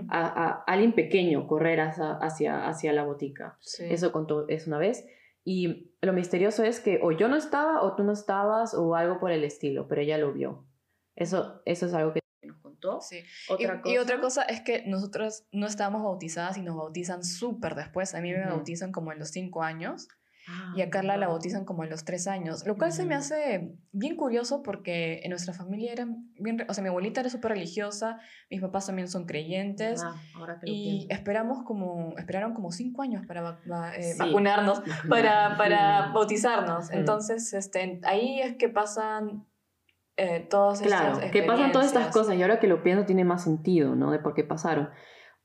a, 0.10 0.26
a, 0.26 0.64
alguien 0.66 0.94
pequeño 0.94 1.48
correr 1.48 1.80
hacia, 1.82 2.14
hacia, 2.14 2.68
hacia 2.68 2.94
la 2.94 3.04
botica. 3.04 3.58
Eso 3.80 4.12
contó 4.12 4.48
es 4.48 4.68
una 4.68 4.80
vez. 4.80 5.06
Y 5.44 5.96
lo 6.02 6.14
misterioso 6.14 6.64
es 6.64 6.80
que 6.80 7.00
o 7.02 7.12
yo 7.12 7.28
no 7.28 7.36
estaba 7.36 7.82
o 7.82 7.96
tú 7.96 8.04
no 8.04 8.14
estabas 8.14 8.74
o 8.74 8.96
algo 8.96 9.20
por 9.20 9.32
el 9.32 9.44
estilo, 9.44 9.88
pero 9.88 10.02
ella 10.02 10.18
lo 10.18 10.34
vio. 10.34 10.68
Eso, 11.16 11.62
eso 11.66 11.86
es 11.88 11.94
algo 11.94 12.14
que 12.14 12.22
Sí. 13.02 13.24
y, 13.86 13.98
otra 13.98 14.20
cosa 14.20 14.44
es 14.44 14.62
que 14.62 14.84
nosotros 14.88 15.46
no 15.52 15.68
estábamos 15.68 16.04
bautizadas 16.04 16.58
y 16.58 16.62
nos 16.62 16.76
bautizan 16.76 17.24
súper 17.24 17.76
después. 17.76 18.16
A 18.16 18.22
mí 18.22 18.32
me 18.32 18.46
bautizan 18.46 18.92
como 18.92 19.12
en 19.12 19.20
los 19.20 19.30
cinco 19.30 19.62
años. 19.64 20.08
Y 20.76 20.82
a 20.82 20.90
Carla 20.90 21.18
la 21.18 21.28
bautizan 21.28 21.66
como 21.66 21.84
en 21.84 21.90
los 21.90 22.04
tres 22.04 22.28
años, 22.28 22.66
lo 22.66 22.78
cual 22.78 22.92
se 22.92 23.06
me 23.06 23.16
hace 23.16 23.76
bien 23.92 24.16
curioso 24.16 24.64
porque 24.64 25.22
en 25.24 25.30
nuestra 25.30 25.54
familia 25.54 25.92
eran 25.92 26.30
bien, 26.40 26.66
o 26.68 26.74
sea, 26.74 26.82
mi 26.82 26.90
abuelita 26.90 27.22
era 27.22 27.30
súper 27.30 27.52
religiosa, 27.52 28.20
mis 28.50 28.62
papás 28.62 28.88
también 28.88 29.08
son 29.08 29.26
creyentes 29.26 30.04
ah, 30.04 30.16
y 30.64 31.08
esperamos 31.10 31.64
como, 31.64 32.14
esperaron 32.18 32.54
como 32.54 32.72
cinco 32.72 33.02
años 33.02 33.26
para 33.28 33.60
eh, 33.98 34.16
vacunarnos, 34.18 34.82
para, 35.10 35.58
para 35.58 36.12
bautizarnos. 36.14 36.92
Entonces, 36.92 37.54
este, 37.54 38.00
ahí 38.04 38.42
es 38.42 38.56
que 38.58 38.70
pasan 38.70 39.46
eh, 40.18 40.48
todas 40.50 40.82
claro, 40.82 41.20
que 41.32 41.44
pasan 41.44 41.72
todas 41.72 41.88
estas 41.88 42.12
cosas 42.14 42.36
y 42.36 42.42
ahora 42.42 42.60
que 42.60 42.68
lo 42.68 42.84
pienso 42.84 43.06
tiene 43.06 43.24
más 43.24 43.44
sentido, 43.44 43.96
¿no? 43.96 44.12
De 44.12 44.20
por 44.20 44.34
qué 44.34 44.44
pasaron. 44.44 44.90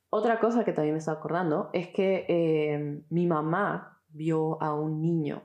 Otra 0.08 0.38
cosa 0.38 0.64
que 0.64 0.72
también 0.72 0.94
me 0.94 0.98
está 0.98 1.12
acordando 1.12 1.70
es 1.72 1.88
que 1.88 2.24
eh, 2.28 3.02
mi 3.10 3.26
mamá 3.26 3.95
vio 4.16 4.62
a 4.62 4.74
un 4.74 5.00
niño 5.00 5.42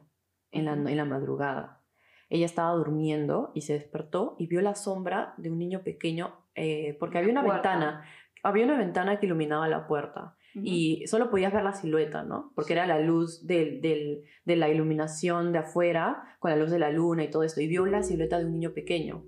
en 0.51 0.65
la, 0.65 0.73
en 0.73 0.97
la 0.97 1.05
madrugada. 1.05 1.83
Ella 2.29 2.45
estaba 2.45 2.71
durmiendo 2.73 3.51
y 3.53 3.61
se 3.61 3.73
despertó 3.73 4.35
y 4.39 4.47
vio 4.47 4.61
la 4.61 4.75
sombra 4.75 5.33
de 5.37 5.51
un 5.51 5.59
niño 5.59 5.83
pequeño 5.83 6.41
eh, 6.55 6.97
porque 6.99 7.17
había 7.17 7.31
una 7.31 7.43
ventana, 7.43 8.05
había 8.43 8.65
una 8.65 8.77
ventana 8.77 9.19
que 9.19 9.25
iluminaba 9.25 9.67
la 9.67 9.87
puerta 9.87 10.35
y 10.53 11.07
solo 11.07 11.29
podías 11.29 11.53
ver 11.53 11.63
la 11.63 11.71
silueta, 11.71 12.23
¿no? 12.23 12.51
Porque 12.55 12.73
era 12.73 12.85
la 12.85 12.99
luz 12.99 13.47
del, 13.47 13.79
del, 13.79 14.23
de 14.43 14.55
la 14.57 14.67
iluminación 14.67 15.53
de 15.53 15.59
afuera 15.59 16.23
con 16.39 16.51
la 16.51 16.57
luz 16.57 16.71
de 16.71 16.79
la 16.79 16.91
luna 16.91 17.23
y 17.23 17.29
todo 17.29 17.43
esto, 17.43 17.61
y 17.61 17.67
vio 17.67 17.85
la 17.85 18.03
silueta 18.03 18.37
de 18.37 18.45
un 18.47 18.51
niño 18.51 18.73
pequeño. 18.73 19.23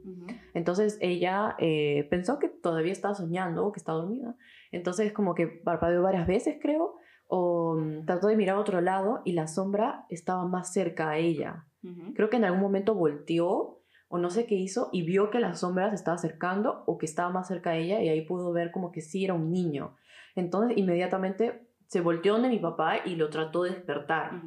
Entonces 0.53 0.97
ella 0.99 1.55
eh, 1.59 2.07
pensó 2.09 2.39
que 2.39 2.49
todavía 2.49 2.91
estaba 2.91 3.15
soñando 3.15 3.65
o 3.65 3.71
que 3.71 3.79
estaba 3.79 3.99
dormida. 3.99 4.35
Entonces 4.71 5.13
como 5.13 5.33
que 5.33 5.47
parpadeó 5.47 6.03
varias 6.03 6.27
veces, 6.27 6.57
creo, 6.61 6.95
o 7.35 7.73
mm, 7.75 8.05
trató 8.05 8.27
de 8.27 8.35
mirar 8.35 8.57
a 8.57 8.59
otro 8.59 8.79
lado 8.79 9.23
y 9.25 9.31
la 9.31 9.47
sombra 9.47 10.05
estaba 10.09 10.45
más 10.45 10.71
cerca 10.71 11.09
a 11.09 11.17
ella. 11.17 11.65
Creo 12.13 12.29
que 12.29 12.37
en 12.37 12.45
algún 12.45 12.61
momento 12.61 12.93
volteó 12.93 13.81
o 14.07 14.17
no 14.19 14.29
sé 14.29 14.45
qué 14.45 14.53
hizo 14.53 14.89
y 14.93 15.01
vio 15.01 15.31
que 15.31 15.39
la 15.39 15.55
sombra 15.55 15.89
se 15.89 15.95
estaba 15.95 16.15
acercando 16.15 16.83
o 16.85 16.99
que 16.99 17.07
estaba 17.07 17.31
más 17.31 17.47
cerca 17.47 17.71
a 17.71 17.75
ella 17.75 18.01
y 18.01 18.07
ahí 18.07 18.21
pudo 18.21 18.53
ver 18.53 18.71
como 18.71 18.91
que 18.91 19.01
sí 19.01 19.25
era 19.25 19.33
un 19.33 19.51
niño. 19.51 19.95
Entonces 20.35 20.77
inmediatamente 20.77 21.67
se 21.87 22.01
volteó 22.01 22.33
donde 22.33 22.49
mi 22.49 22.59
papá 22.59 22.99
y 23.03 23.15
lo 23.15 23.31
trató 23.31 23.63
de 23.63 23.71
despertar. 23.71 24.43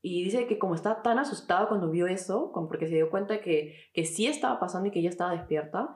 Y 0.00 0.24
dice 0.24 0.46
que 0.46 0.58
como 0.58 0.74
estaba 0.74 1.02
tan 1.02 1.18
asustada 1.18 1.68
cuando 1.68 1.90
vio 1.90 2.06
eso, 2.06 2.52
como 2.52 2.68
porque 2.68 2.88
se 2.88 2.94
dio 2.94 3.10
cuenta 3.10 3.42
que, 3.42 3.76
que 3.92 4.06
sí 4.06 4.26
estaba 4.26 4.58
pasando 4.58 4.88
y 4.88 4.92
que 4.92 5.00
ella 5.00 5.10
estaba 5.10 5.32
despierta, 5.32 5.94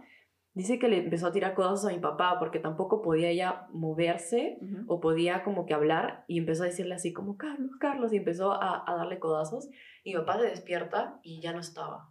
dice 0.55 0.79
que 0.79 0.89
le 0.89 0.99
empezó 0.99 1.29
a 1.29 1.33
tirar 1.33 1.55
cosas 1.55 1.85
a 1.85 1.95
mi 1.95 2.01
papá 2.01 2.39
porque 2.39 2.59
tampoco 2.59 3.03
podía 3.03 3.29
ella 3.29 3.67
moverse 3.71 4.59
o 4.87 5.01
podía 5.01 5.45
como 5.45 5.67
que 5.67 5.75
hablar 5.75 6.25
y 6.27 6.39
empezó 6.39 6.65
a 6.65 6.67
decirle 6.67 6.95
así 6.95 7.13
como 7.13 7.37
Carlos, 7.37 7.73
Carlos 7.79 8.13
y 8.13 8.17
empezó 8.17 8.53
a, 8.53 8.85
darle 8.87 9.19
codazos 9.19 9.69
y 10.05 10.13
mi 10.13 10.21
papá 10.21 10.39
se 10.41 10.47
despierta 10.47 11.21
y 11.23 11.41
ya 11.41 11.53
no 11.53 11.61
estaba. 11.61 12.11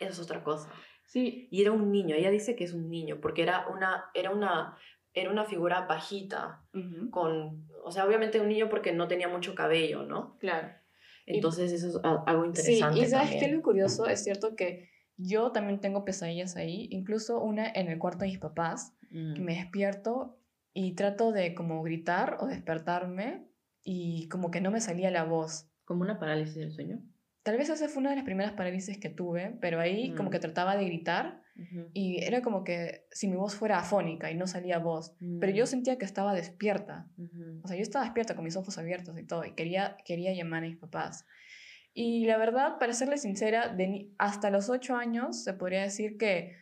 Eso 0.00 0.12
es 0.12 0.20
otra 0.20 0.42
cosa. 0.42 0.70
Sí. 1.04 1.48
Y 1.50 1.62
era 1.62 1.72
un 1.72 1.90
niño, 1.90 2.14
ella 2.14 2.30
dice 2.30 2.56
que 2.56 2.64
es 2.64 2.74
un 2.74 2.90
niño 2.90 3.20
porque 3.20 3.42
era 3.42 3.68
una, 3.68 4.10
era 4.14 4.30
una 4.30 4.76
era 5.14 5.30
una 5.30 5.44
figura 5.44 5.86
bajita, 5.86 6.62
con, 7.10 7.66
o 7.82 7.90
sea, 7.90 8.06
obviamente 8.06 8.40
un 8.40 8.48
niño 8.48 8.68
porque 8.68 8.92
no 8.92 9.08
tenía 9.08 9.28
mucho 9.28 9.54
cabello, 9.54 10.04
¿no? 10.04 10.36
Claro. 10.38 10.68
Entonces 11.26 11.72
eso 11.72 11.88
es 11.88 11.96
algo 12.04 12.44
interesante. 12.44 13.00
Sí, 13.00 13.04
y 13.04 13.06
sabes 13.06 13.36
qué 13.38 13.48
lo 13.48 13.62
curioso, 13.62 14.06
es 14.06 14.24
cierto 14.24 14.56
que 14.56 14.90
yo 15.18 15.52
también 15.52 15.80
tengo 15.80 16.04
pesadillas 16.04 16.56
ahí, 16.56 16.88
incluso 16.90 17.42
una 17.42 17.68
en 17.68 17.88
el 17.88 17.98
cuarto 17.98 18.20
de 18.20 18.28
mis 18.28 18.38
papás, 18.38 18.96
que 19.10 19.40
mm. 19.40 19.44
me 19.44 19.56
despierto 19.56 20.38
y 20.72 20.94
trato 20.94 21.32
de 21.32 21.54
como 21.54 21.82
gritar 21.82 22.38
o 22.40 22.46
despertarme 22.46 23.48
y 23.82 24.28
como 24.28 24.50
que 24.50 24.60
no 24.60 24.70
me 24.70 24.80
salía 24.80 25.10
la 25.10 25.24
voz. 25.24 25.68
¿Como 25.84 26.02
una 26.02 26.18
parálisis 26.18 26.56
del 26.56 26.72
sueño? 26.72 27.02
Tal 27.42 27.56
vez 27.56 27.68
esa 27.68 27.88
fue 27.88 28.00
una 28.00 28.10
de 28.10 28.16
las 28.16 28.24
primeras 28.24 28.52
parálisis 28.52 28.98
que 28.98 29.08
tuve, 29.08 29.56
pero 29.60 29.80
ahí 29.80 30.14
como 30.14 30.28
mm. 30.28 30.32
que 30.32 30.38
trataba 30.38 30.76
de 30.76 30.84
gritar 30.84 31.42
y 31.92 32.22
era 32.22 32.40
como 32.40 32.62
que 32.62 33.06
si 33.10 33.26
mi 33.26 33.34
voz 33.34 33.56
fuera 33.56 33.80
afónica 33.80 34.30
y 34.30 34.36
no 34.36 34.46
salía 34.46 34.78
voz, 34.78 35.16
pero 35.40 35.52
yo 35.52 35.64
mm. 35.64 35.66
sentía 35.66 35.98
que 35.98 36.04
estaba 36.04 36.32
despierta. 36.32 37.10
O 37.64 37.66
sea, 37.66 37.76
yo 37.76 37.82
estaba 37.82 38.04
despierta 38.04 38.36
con 38.36 38.44
mis 38.44 38.56
ojos 38.56 38.78
abiertos 38.78 39.18
y 39.18 39.24
todo, 39.24 39.44
y 39.44 39.54
quería, 39.54 39.96
quería 40.04 40.32
llamar 40.32 40.62
a 40.62 40.68
mis 40.68 40.76
papás. 40.76 41.26
Y 42.00 42.26
la 42.26 42.36
verdad, 42.36 42.78
para 42.78 42.92
serle 42.92 43.18
sincera, 43.18 43.74
de, 43.74 44.12
hasta 44.18 44.50
los 44.50 44.70
ocho 44.70 44.94
años 44.94 45.42
se 45.42 45.52
podría 45.52 45.82
decir 45.82 46.16
que 46.16 46.56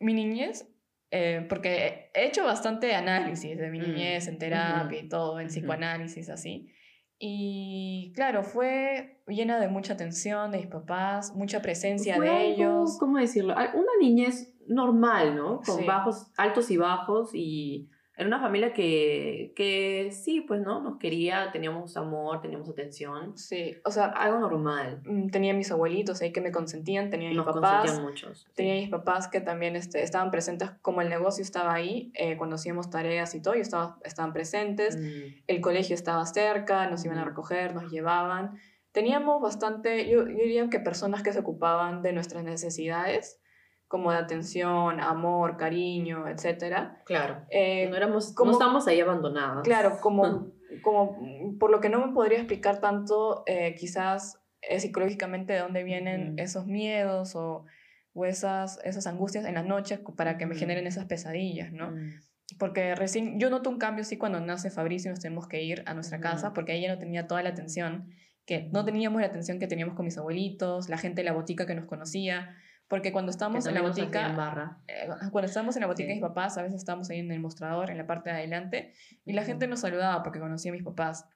mi 0.00 0.14
niñez, 0.14 0.66
eh, 1.10 1.44
porque 1.46 2.10
he 2.14 2.26
hecho 2.26 2.42
bastante 2.42 2.94
análisis 2.94 3.58
de 3.58 3.68
mi 3.68 3.78
niñez 3.78 4.28
en 4.28 4.36
mm. 4.36 4.38
terapia 4.38 4.98
y 4.98 5.10
todo, 5.10 5.40
en 5.40 5.48
psicoanálisis 5.48 6.30
así, 6.30 6.72
y 7.18 8.12
claro, 8.14 8.42
fue 8.42 9.20
llena 9.26 9.60
de 9.60 9.68
mucha 9.68 9.92
atención 9.92 10.50
de 10.52 10.56
mis 10.56 10.68
papás, 10.68 11.36
mucha 11.36 11.60
presencia 11.60 12.18
de 12.18 12.46
ellos. 12.46 12.96
¿Cómo 12.98 13.18
decirlo? 13.18 13.52
Una 13.52 13.92
niñez 14.00 14.54
normal, 14.68 15.36
¿no? 15.36 15.60
Con 15.66 15.84
bajos, 15.84 16.30
altos 16.38 16.70
y 16.70 16.78
bajos 16.78 17.28
y 17.34 17.90
era 18.18 18.28
una 18.28 18.40
familia 18.40 18.72
que, 18.72 19.52
que 19.54 20.08
sí, 20.10 20.40
pues, 20.40 20.62
¿no? 20.62 20.80
Nos 20.80 20.98
quería, 20.98 21.50
teníamos 21.52 21.98
amor, 21.98 22.40
teníamos 22.40 22.66
atención. 22.66 23.36
Sí, 23.36 23.76
o 23.84 23.90
sea... 23.90 24.06
Algo 24.06 24.38
normal. 24.38 25.02
Mm, 25.04 25.28
tenía 25.28 25.52
mis 25.52 25.70
abuelitos 25.70 26.22
ahí 26.22 26.32
que 26.32 26.40
me 26.40 26.50
consentían, 26.50 27.10
tenía 27.10 27.28
mis 27.28 27.38
papás. 27.42 27.82
Consentían 27.82 28.02
muchos. 28.02 28.48
Tenía 28.54 28.74
mis 28.76 28.88
papás 28.88 29.28
que 29.28 29.42
también 29.42 29.76
este, 29.76 30.02
estaban 30.02 30.30
presentes, 30.30 30.70
como 30.80 31.02
el 31.02 31.10
negocio 31.10 31.42
estaba 31.42 31.74
ahí, 31.74 32.10
eh, 32.14 32.38
cuando 32.38 32.56
hacíamos 32.56 32.88
tareas 32.88 33.34
y 33.34 33.42
todo, 33.42 33.52
estaba, 33.52 33.98
estaban 34.02 34.32
presentes. 34.32 34.96
Mm. 34.96 35.42
El 35.46 35.60
colegio 35.60 35.94
estaba 35.94 36.24
cerca, 36.24 36.88
nos 36.88 37.04
iban 37.04 37.18
a 37.18 37.24
recoger, 37.26 37.74
nos 37.74 37.92
llevaban. 37.92 38.58
Teníamos 38.92 39.42
bastante, 39.42 40.08
yo, 40.08 40.26
yo 40.26 40.38
diría 40.38 40.70
que 40.70 40.80
personas 40.80 41.22
que 41.22 41.34
se 41.34 41.40
ocupaban 41.40 42.00
de 42.00 42.14
nuestras 42.14 42.44
necesidades 42.44 43.40
como 43.88 44.10
de 44.10 44.18
atención, 44.18 45.00
amor, 45.00 45.56
cariño, 45.56 46.28
etcétera. 46.28 47.02
Claro. 47.04 47.44
Eh, 47.50 47.88
no, 47.88 47.96
éramos, 47.96 48.34
como, 48.34 48.50
no 48.50 48.56
estábamos 48.56 48.86
ahí 48.88 49.00
abandonados. 49.00 49.62
Claro, 49.62 49.98
como, 50.00 50.52
como 50.82 51.18
por 51.58 51.70
lo 51.70 51.80
que 51.80 51.88
no 51.88 52.04
me 52.04 52.12
podría 52.12 52.38
explicar 52.38 52.80
tanto, 52.80 53.44
eh, 53.46 53.74
quizás 53.78 54.42
eh, 54.62 54.80
psicológicamente 54.80 55.52
de 55.52 55.60
dónde 55.60 55.84
vienen 55.84 56.38
esos 56.38 56.66
miedos 56.66 57.36
o, 57.36 57.64
o, 58.12 58.24
esas, 58.24 58.80
esas 58.84 59.06
angustias 59.06 59.44
en 59.44 59.54
las 59.54 59.66
noches 59.66 60.00
para 60.16 60.36
que 60.36 60.46
me 60.46 60.56
generen 60.56 60.86
esas 60.86 61.04
pesadillas, 61.04 61.72
¿no? 61.72 61.92
Mm. 61.92 62.20
Porque 62.58 62.94
recién, 62.94 63.38
yo 63.38 63.50
noto 63.50 63.70
un 63.70 63.78
cambio 63.78 64.04
sí 64.04 64.16
cuando 64.18 64.40
nace 64.40 64.70
Fabricio 64.70 65.10
y 65.10 65.12
nos 65.12 65.20
tenemos 65.20 65.48
que 65.48 65.62
ir 65.62 65.82
a 65.86 65.94
nuestra 65.94 66.20
casa, 66.20 66.54
porque 66.54 66.74
ella 66.74 66.92
no 66.92 66.98
tenía 66.98 67.26
toda 67.26 67.42
la 67.42 67.50
atención, 67.50 68.08
que 68.46 68.68
no 68.72 68.84
teníamos 68.84 69.20
la 69.20 69.26
atención 69.26 69.58
que 69.58 69.66
teníamos 69.66 69.96
con 69.96 70.04
mis 70.04 70.16
abuelitos, 70.16 70.88
la 70.88 70.96
gente 70.96 71.22
de 71.22 71.24
la 71.24 71.32
botica 71.32 71.66
que 71.66 71.74
nos 71.74 71.86
conocía, 71.86 72.56
porque 72.88 73.12
cuando 73.12 73.30
estábamos 73.30 73.66
en 73.66 73.74
la 73.74 73.82
botica, 73.82 74.78
eh, 74.86 75.08
cuando 75.32 75.46
estábamos 75.46 75.74
en 75.76 75.80
la 75.80 75.88
botica 75.88 76.08
de 76.08 76.14
mis 76.14 76.22
papás, 76.22 76.56
a 76.56 76.62
veces 76.62 76.78
estábamos 76.78 77.10
ahí 77.10 77.18
en 77.18 77.32
el 77.32 77.40
mostrador, 77.40 77.90
en 77.90 77.98
la 77.98 78.06
parte 78.06 78.30
de 78.30 78.36
adelante, 78.36 78.92
y 79.24 79.32
la 79.32 79.42
gente 79.42 79.66
nos 79.66 79.80
saludaba 79.80 80.22
porque 80.22 80.38
conocía 80.38 80.70
a 80.70 80.74
mis 80.74 80.84
papás. 80.84 81.28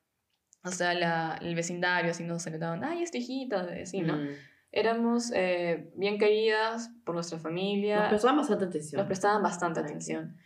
O 0.62 0.70
sea, 0.70 0.95
la, 0.95 1.39
el 1.41 1.55
vecindario, 1.55 2.11
así 2.11 2.22
nos 2.22 2.43
saludaban, 2.43 2.85
ay, 2.85 3.03
esta 3.03 3.18
hijita, 3.18 3.85
sí, 3.87 4.03
¿no? 4.03 4.16
Mm. 4.16 4.29
Éramos 4.72 5.33
eh, 5.35 5.91
bien 5.97 6.18
queridas 6.18 6.91
por 7.05 7.16
nuestra 7.16 7.39
familia. 7.39 8.01
Nos 8.01 8.09
prestaban 8.11 8.37
bastante 8.37 8.64
atención. 8.66 8.99
Nos 8.99 9.07
prestaban 9.07 9.43
bastante 9.43 9.81
atención. 9.81 10.37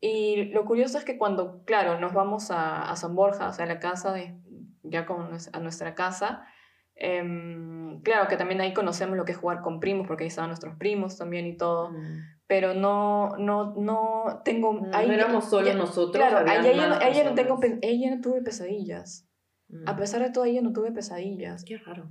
Y 0.00 0.44
lo 0.52 0.64
curioso 0.64 0.98
es 0.98 1.04
que 1.04 1.18
cuando, 1.18 1.64
claro, 1.64 1.98
nos 1.98 2.12
vamos 2.12 2.52
a, 2.52 2.88
a 2.88 2.94
San 2.94 3.16
Borja, 3.16 3.48
o 3.48 3.52
sea, 3.52 3.64
a 3.64 3.68
la 3.68 3.80
casa, 3.80 4.12
de, 4.12 4.36
ya 4.84 5.06
con, 5.06 5.30
a 5.52 5.58
nuestra 5.58 5.94
casa, 5.96 6.46
Em, 6.94 7.81
claro 8.00 8.28
que 8.28 8.36
también 8.36 8.60
ahí 8.60 8.72
conocemos 8.72 9.16
lo 9.16 9.24
que 9.24 9.32
es 9.32 9.38
jugar 9.38 9.60
con 9.60 9.80
primos, 9.80 10.06
porque 10.06 10.24
ahí 10.24 10.28
estaban 10.28 10.48
nuestros 10.50 10.76
primos 10.76 11.16
también 11.18 11.46
y 11.46 11.56
todo. 11.56 11.90
Mm. 11.90 12.18
Pero 12.46 12.74
no, 12.74 13.36
no, 13.38 13.74
no 13.76 14.42
tengo... 14.44 14.72
No, 14.74 14.96
ahí 14.96 15.06
no 15.06 15.14
éramos 15.14 15.48
solo 15.48 15.66
ya- 15.66 15.74
nosotros, 15.74 16.24
Claro, 16.26 16.48
ahí 16.48 16.66
ella, 16.66 16.88
más 16.88 17.00
ahí 17.00 17.22
no 17.24 17.34
tengo, 17.34 17.58
ahí 17.82 18.06
no 18.06 18.20
tuve 18.20 18.42
pesadillas. 18.42 19.28
Mm. 19.68 19.88
A 19.88 19.96
pesar 19.96 20.22
de 20.22 20.30
todo, 20.30 20.44
ahí 20.44 20.60
no 20.60 20.72
tuve 20.72 20.92
pesadillas. 20.92 21.64
Qué 21.64 21.78
raro. 21.78 22.10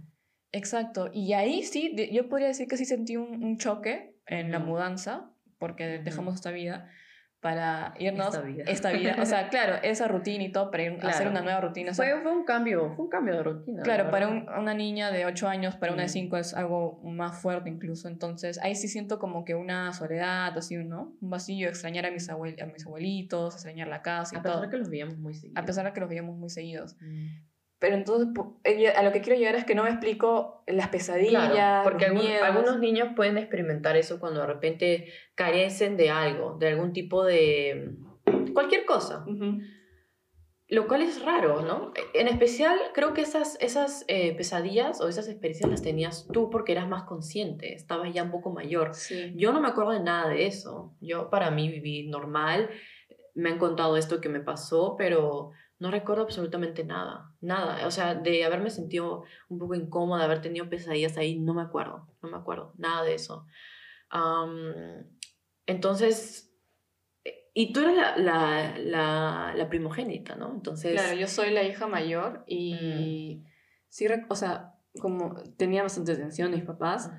Exacto. 0.51 1.09
Y 1.13 1.33
ahí 1.33 1.63
sí, 1.63 1.95
yo 2.11 2.27
podría 2.27 2.47
decir 2.47 2.67
que 2.67 2.77
sí 2.77 2.85
sentí 2.85 3.17
un, 3.17 3.43
un 3.43 3.57
choque 3.57 4.15
en 4.25 4.51
la 4.51 4.59
mudanza, 4.59 5.31
porque 5.59 5.99
dejamos 5.99 6.35
esta 6.35 6.51
vida 6.51 6.89
para 7.41 7.93
irnos... 7.97 8.27
Esta 8.27 8.41
vida. 8.41 8.63
esta 8.67 8.91
vida. 8.91 9.15
O 9.19 9.25
sea, 9.25 9.49
claro, 9.49 9.75
esa 9.81 10.07
rutina 10.07 10.43
y 10.43 10.51
todo, 10.51 10.69
para 10.69 10.83
ir 10.83 10.91
a 10.91 10.95
hacer 11.09 11.11
Claro. 11.23 11.31
una 11.31 11.41
nueva 11.41 11.59
rutina. 11.61 11.91
o 11.91 11.93
sea, 11.93 12.05
Fue, 12.13 12.21
fue 12.21 12.31
un 12.31 12.45
cambio, 12.45 12.93
fue 12.95 13.05
un 13.05 13.09
cambio 13.09 13.33
de 13.35 13.43
rutina. 13.43 13.81
Claro, 13.81 14.05
la 14.05 14.11
para 14.11 14.27
un- 14.27 14.47
una 14.47 14.73
niña 14.75 15.09
de 15.11 15.25
8 15.25 15.47
años, 15.47 15.75
para 15.75 15.91
una 15.93 16.03
de 16.03 16.07
Mm. 16.07 16.11
5 16.11 16.37
es 16.37 16.53
algo 16.53 17.01
más 17.03 17.41
fuerte 17.41 17.69
incluso. 17.69 18.07
Entonces, 18.07 18.59
ahí 18.61 18.75
sí 18.75 18.87
siento 18.87 19.17
como 19.17 19.43
que 19.43 19.55
una 19.55 19.91
soledad, 19.91 20.55
así, 20.57 20.75
¿no? 20.77 21.15
Un 21.19 21.29
vacío, 21.31 21.67
extrañar 21.67 22.05
a 22.05 22.11
mis, 22.11 22.29
abuel- 22.29 22.61
a 22.61 22.67
mis 22.67 22.85
abuelitos, 22.85 23.55
extrañar 23.55 23.87
la 23.87 24.01
casa 24.03 24.35
y 24.35 24.37
A 24.39 24.41
pesar 24.43 24.57
todo. 24.57 24.61
de 24.67 24.69
que 24.69 24.77
los 24.77 24.89
veíamos 24.89 25.17
muy 25.17 25.33
seguido. 25.33 25.59
A 25.59 25.65
pesar 25.65 25.85
de 25.85 25.93
que 25.93 25.99
los 25.99 26.09
veíamos 26.09 26.37
muy 26.37 26.49
seguidos. 26.49 26.95
Mm. 27.01 27.27
Pero 27.81 27.95
entonces, 27.95 28.27
a 28.95 29.01
lo 29.01 29.11
que 29.11 29.21
quiero 29.21 29.39
llegar 29.39 29.55
es 29.55 29.65
que 29.65 29.73
no 29.73 29.83
me 29.83 29.89
explico 29.89 30.63
las 30.67 30.89
pesadillas, 30.89 31.51
Claro, 31.51 31.83
porque 31.89 32.05
los 32.05 32.11
algún- 32.15 32.25
miedos. 32.29 32.47
algunos 32.47 32.79
niños 32.79 33.09
pueden 33.15 33.39
experimentar 33.39 33.97
eso 33.97 34.19
cuando 34.19 34.41
de 34.41 34.45
repente 34.45 35.07
carecen 35.33 35.97
de 35.97 36.11
algo, 36.11 36.57
de 36.59 36.67
algún 36.67 36.93
tipo 36.93 37.25
de 37.25 37.95
cualquier 38.53 38.85
cosa, 38.85 39.25
lo 40.67 40.87
cual 40.87 41.01
es 41.01 41.25
raro, 41.25 41.63
¿no? 41.63 41.91
En 42.13 42.27
especial 42.27 42.77
creo 42.93 43.13
que 43.15 43.21
esas, 43.21 43.57
esas 43.59 44.05
eh, 44.07 44.35
pesadillas 44.37 45.01
o 45.01 45.07
esas 45.09 45.27
experiencias 45.27 45.69
las 45.69 45.81
tenías 45.81 46.27
tú 46.31 46.51
porque 46.51 46.73
eras 46.73 46.87
más 46.87 47.03
consciente, 47.03 47.73
estabas 47.73 48.13
ya 48.13 48.21
un 48.21 48.31
poco 48.31 48.51
mayor. 48.51 48.93
Sí. 48.93 49.33
Yo 49.35 49.51
no 49.53 49.59
me 49.59 49.67
acuerdo 49.69 49.91
de 49.91 49.99
nada 50.01 50.29
de 50.29 50.45
eso. 50.45 50.93
Yo 51.01 51.29
para 51.31 51.49
mí 51.51 51.67
viví 51.67 52.07
normal. 52.07 52.69
Me 53.33 53.49
han 53.49 53.57
contado 53.57 53.97
esto 53.97 54.21
que 54.21 54.29
me 54.29 54.39
pasó, 54.39 54.95
pero 54.97 55.51
no 55.81 55.91
recuerdo 55.91 56.23
absolutamente 56.23 56.83
nada. 56.85 57.35
Nada. 57.41 57.85
O 57.87 57.91
sea, 57.91 58.15
de 58.15 58.45
haberme 58.45 58.69
sentido 58.69 59.23
un 59.49 59.57
poco 59.59 59.75
incómoda, 59.75 60.23
haber 60.23 60.41
tenido 60.41 60.69
pesadillas 60.69 61.17
ahí, 61.17 61.39
no 61.39 61.53
me 61.53 61.61
acuerdo. 61.63 62.07
No 62.21 62.29
me 62.29 62.37
acuerdo. 62.37 62.73
Nada 62.77 63.03
de 63.03 63.15
eso. 63.15 63.45
Entonces, 65.65 66.51
eh, 67.23 67.49
y 67.53 67.73
tú 67.73 67.81
eres 67.81 67.95
la, 67.95 68.17
la, 68.17 68.77
la, 68.77 69.53
la 69.55 69.69
primogénita, 69.69 70.35
¿no? 70.35 70.51
Entonces, 70.53 70.93
Claro, 70.93 71.15
yo 71.17 71.27
soy 71.27 71.51
la 71.51 71.63
hija 71.63 71.87
mayor 71.87 72.43
y 72.47 73.43
sí, 73.89 74.07
rec- 74.07 74.25
o 74.29 74.35
sea, 74.35 74.75
como 74.99 75.35
tenía 75.57 75.83
bastante 75.83 76.11
atención 76.13 76.51
mis 76.51 76.63
papás. 76.63 77.11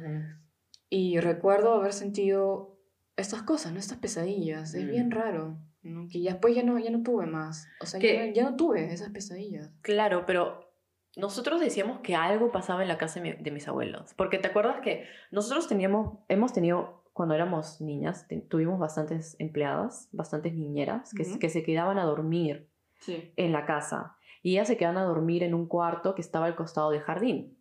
Y 0.89 1.19
recuerdo 1.21 1.73
haber 1.75 1.93
sentido 1.95 2.79
estas 3.17 3.43
cosas, 3.43 3.73
¿no? 3.73 3.79
Estas 3.79 3.99
pesadillas. 3.99 4.75
Es 4.75 4.87
bien 4.91 5.11
raro, 5.11 5.59
¿no? 5.83 6.07
Que 6.09 6.21
ya 6.23 6.33
después 6.33 6.55
ya 6.55 6.63
no, 6.63 6.79
ya 6.79 6.91
no 6.91 7.03
tuve 7.03 7.27
más. 7.27 7.67
O 7.81 7.87
sea, 7.87 8.01
ya 8.01 8.09
Que- 8.09 8.27
no, 8.29 8.33
ya 8.35 8.51
no 8.51 8.57
tuve 8.57 8.93
esas 8.93 9.11
pesadillas. 9.11 9.71
Claro, 9.83 10.25
pero 10.27 10.73
nosotros 11.17 11.61
decíamos 11.61 12.01
que 12.01 12.15
algo 12.15 12.51
pasaba 12.53 12.83
en 12.83 12.89
la 12.89 12.99
casa 12.99 13.21
de, 13.21 13.35
mi- 13.37 13.43
de 13.43 13.51
mis 13.51 13.69
abuelos. 13.69 14.15
Porque 14.15 14.39
te 14.39 14.49
acuerdas 14.49 14.81
que 14.83 15.05
nosotros 15.31 15.69
teníamos, 15.69 16.19
hemos 16.29 16.53
tenido, 16.53 17.05
cuando 17.13 17.35
éramos 17.35 17.81
niñas, 17.81 18.27
te- 18.29 18.41
tuvimos 18.41 18.79
bastantes 18.79 19.37
empleadas, 19.39 20.09
bastantes 20.13 20.55
niñeras, 20.55 21.13
que, 21.15 21.25
se- 21.25 21.33
Ujú. 21.33 21.39
que 21.41 21.49
se 21.51 21.63
quedaban 21.63 21.99
a 21.99 22.05
dormir 22.05 22.71
Sí. 23.01 23.33
en 23.37 23.53
la 23.53 23.67
casa. 23.67 24.17
Y 24.43 24.53
ellas 24.53 24.69
se 24.69 24.77
quedaban 24.77 24.97
a 24.99 25.05
dormir 25.05 25.43
en 25.43 25.55
un 25.55 25.67
cuarto 25.67 26.15
que 26.15 26.23
estaba 26.23 26.47
al 26.47 26.55
costado 26.57 26.91
del 26.91 27.01
jardín. 27.03 27.59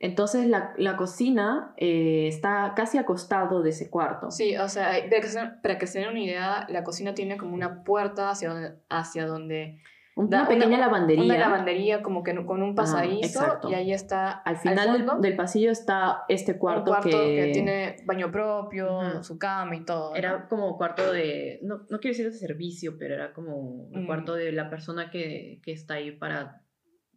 Entonces 0.00 0.46
la, 0.46 0.74
la 0.76 0.96
cocina 0.96 1.74
eh, 1.76 2.28
está 2.28 2.72
casi 2.76 2.98
al 2.98 3.04
costado 3.04 3.62
de 3.62 3.70
ese 3.70 3.90
cuarto. 3.90 4.30
Sí, 4.30 4.56
o 4.56 4.68
sea, 4.68 4.90
para 5.08 5.20
que, 5.20 5.26
se, 5.26 5.40
para 5.62 5.78
que 5.78 5.86
se 5.88 5.98
den 5.98 6.10
una 6.10 6.20
idea, 6.20 6.66
la 6.68 6.84
cocina 6.84 7.14
tiene 7.14 7.36
como 7.36 7.54
una 7.54 7.82
puerta 7.82 8.30
hacia 8.30 8.50
donde, 8.50 8.74
hacia 8.88 9.26
donde 9.26 9.80
Una 10.14 10.42
da- 10.42 10.48
pequeña 10.48 10.78
lavandería. 10.78 11.24
una 11.24 11.38
lavandería 11.38 12.00
como 12.00 12.22
que 12.22 12.32
con 12.46 12.62
un 12.62 12.76
pasadizo 12.76 13.26
exacto. 13.40 13.70
y 13.70 13.74
ahí 13.74 13.92
está 13.92 14.30
Al 14.30 14.58
final 14.58 14.92
del- 14.92 15.04
fondo, 15.04 15.20
del, 15.20 15.34
pasillo 15.34 15.72
está 15.72 16.22
este 16.28 16.52
un 16.52 16.58
cuarto, 16.58 16.84
cuarto 16.92 17.08
que... 17.10 17.34
que, 17.46 17.50
tiene 17.52 17.96
baño 18.04 18.30
propio, 18.30 18.98
Ujú. 19.00 19.24
su 19.24 19.36
cama 19.36 19.74
y 19.74 19.84
todo. 19.84 20.10
¿no? 20.10 20.16
Era 20.16 20.46
como 20.46 20.76
cuarto 20.78 21.12
de, 21.12 21.58
no, 21.64 21.78
no 21.90 21.98
quiero 21.98 22.16
decir 22.16 22.30
de 22.30 22.38
servicio, 22.38 22.96
pero 23.00 23.14
era 23.14 23.32
como 23.32 23.88
el 23.92 24.02
Mm. 24.02 24.06
cuarto 24.06 24.34
de 24.34 24.52
la 24.52 24.70
persona 24.70 25.10
que, 25.10 25.60
que 25.64 25.72
está 25.72 25.94
ahí 25.94 26.12
para, 26.12 26.62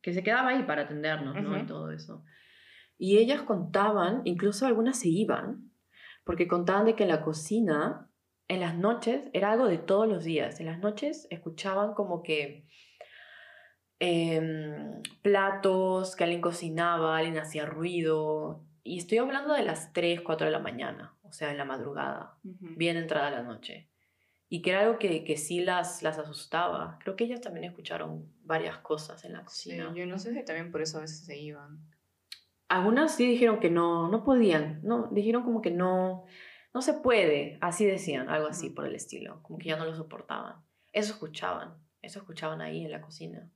que 0.01 0.13
se 0.13 0.23
quedaba 0.23 0.49
ahí 0.49 0.63
para 0.63 0.81
atendernos, 0.83 1.35
¿no? 1.43 1.55
Y 1.59 1.67
todo 1.67 1.91
eso. 1.91 2.23
Y 3.03 3.17
ellas 3.17 3.41
contaban, 3.41 4.21
incluso 4.25 4.67
algunas 4.67 4.99
se 4.99 5.09
iban, 5.09 5.71
porque 6.23 6.47
contaban 6.47 6.85
de 6.85 6.93
que 6.95 7.07
la 7.07 7.23
cocina 7.23 8.11
en 8.47 8.59
las 8.59 8.75
noches 8.77 9.27
era 9.33 9.51
algo 9.51 9.65
de 9.65 9.79
todos 9.79 10.07
los 10.07 10.23
días. 10.23 10.59
En 10.59 10.67
las 10.67 10.77
noches 10.77 11.25
escuchaban 11.31 11.95
como 11.95 12.21
que 12.21 12.67
em, 13.99 15.01
platos, 15.23 16.15
que 16.15 16.23
alguien 16.25 16.41
cocinaba, 16.41 17.17
alguien 17.17 17.39
hacía 17.39 17.65
ruido. 17.65 18.65
Y 18.83 18.99
estoy 18.99 19.17
hablando 19.17 19.55
de 19.55 19.63
las 19.63 19.93
3, 19.93 20.21
4 20.21 20.45
de 20.45 20.51
la 20.51 20.59
mañana, 20.59 21.15
o 21.23 21.31
sea, 21.31 21.49
en 21.49 21.57
la 21.57 21.65
madrugada 21.65 22.37
bien 22.43 22.97
entrada 22.97 23.31
la 23.31 23.41
noche. 23.41 23.89
Y 24.47 24.61
que 24.61 24.71
era 24.71 24.81
algo 24.81 24.99
que, 24.99 25.23
que 25.23 25.37
sí 25.37 25.61
las, 25.63 26.03
las 26.03 26.19
asustaba. 26.19 26.99
Creo 27.01 27.15
que 27.15 27.23
ellas 27.23 27.41
también 27.41 27.63
escucharon 27.65 28.31
varias 28.43 28.77
cosas 28.77 29.23
en 29.25 29.33
la 29.33 29.39
Sí, 29.47 29.71
cocina. 29.71 29.91
yo 29.95 30.05
no 30.05 30.19
sé 30.19 30.33
si 30.35 30.45
también 30.45 30.71
por 30.71 30.81
eso 30.83 30.99
a 30.99 31.01
veces 31.01 31.25
se 31.25 31.39
iban. 31.39 31.79
Algunas 32.71 33.15
sí 33.15 33.25
dijeron 33.27 33.59
que 33.59 33.69
no, 33.69 34.07
no 34.09 34.23
podían. 34.23 34.79
No, 34.83 35.07
dijeron 35.11 35.43
como 35.43 35.61
que 35.61 35.71
no, 35.71 36.23
no 36.73 36.81
se 36.81 36.93
puede. 36.93 37.57
Así 37.61 37.85
decían, 37.85 38.29
algo 38.29 38.47
así 38.47 38.69
por 38.69 38.85
el 38.85 38.95
estilo. 38.95 39.41
Como 39.43 39.59
que 39.59 39.69
ya 39.69 39.75
no 39.77 39.85
lo 39.85 39.93
soportaban. 39.93 40.55
Eso 40.93 41.13
escuchaban. 41.13 41.75
Eso 42.01 42.19
escuchaban 42.19 42.61
ahí 42.61 42.85
en 42.85 42.91
la 42.91 43.01
cocina. 43.01 43.49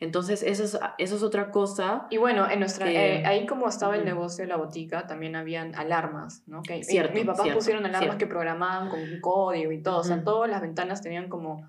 Entonces, 0.00 0.42
eso 0.42 0.64
es, 0.64 0.78
eso 0.98 1.16
es 1.16 1.22
otra 1.22 1.50
cosa. 1.50 2.06
Y 2.10 2.16
bueno, 2.18 2.50
en 2.50 2.58
nuestra, 2.60 2.86
Que- 2.86 3.20
eh, 3.20 3.26
ahí 3.26 3.46
como 3.46 3.68
estaba 3.68 3.94
el 3.94 4.00
Ujú. 4.02 4.10
negocio 4.10 4.44
de 4.44 4.48
la 4.48 4.56
botica, 4.56 5.06
también 5.06 5.36
habían 5.36 5.74
alarmas, 5.74 6.42
¿no? 6.46 6.62
Que 6.62 6.76
mi- 6.78 6.84
Cierto, 6.84 7.14
mis 7.14 7.24
papás 7.24 7.42
cierto, 7.44 7.58
pusieron 7.58 7.84
alarmas 7.86 8.00
cierto. 8.02 8.18
que 8.18 8.26
programaban 8.26 8.88
con 8.90 9.00
un 9.00 9.20
código 9.20 9.72
y 9.72 9.82
todo, 9.82 10.00
o 10.00 10.04
sea, 10.04 10.22
todas 10.22 10.50
las 10.50 10.60
ventanas 10.60 11.00
tenían 11.00 11.28
como, 11.28 11.68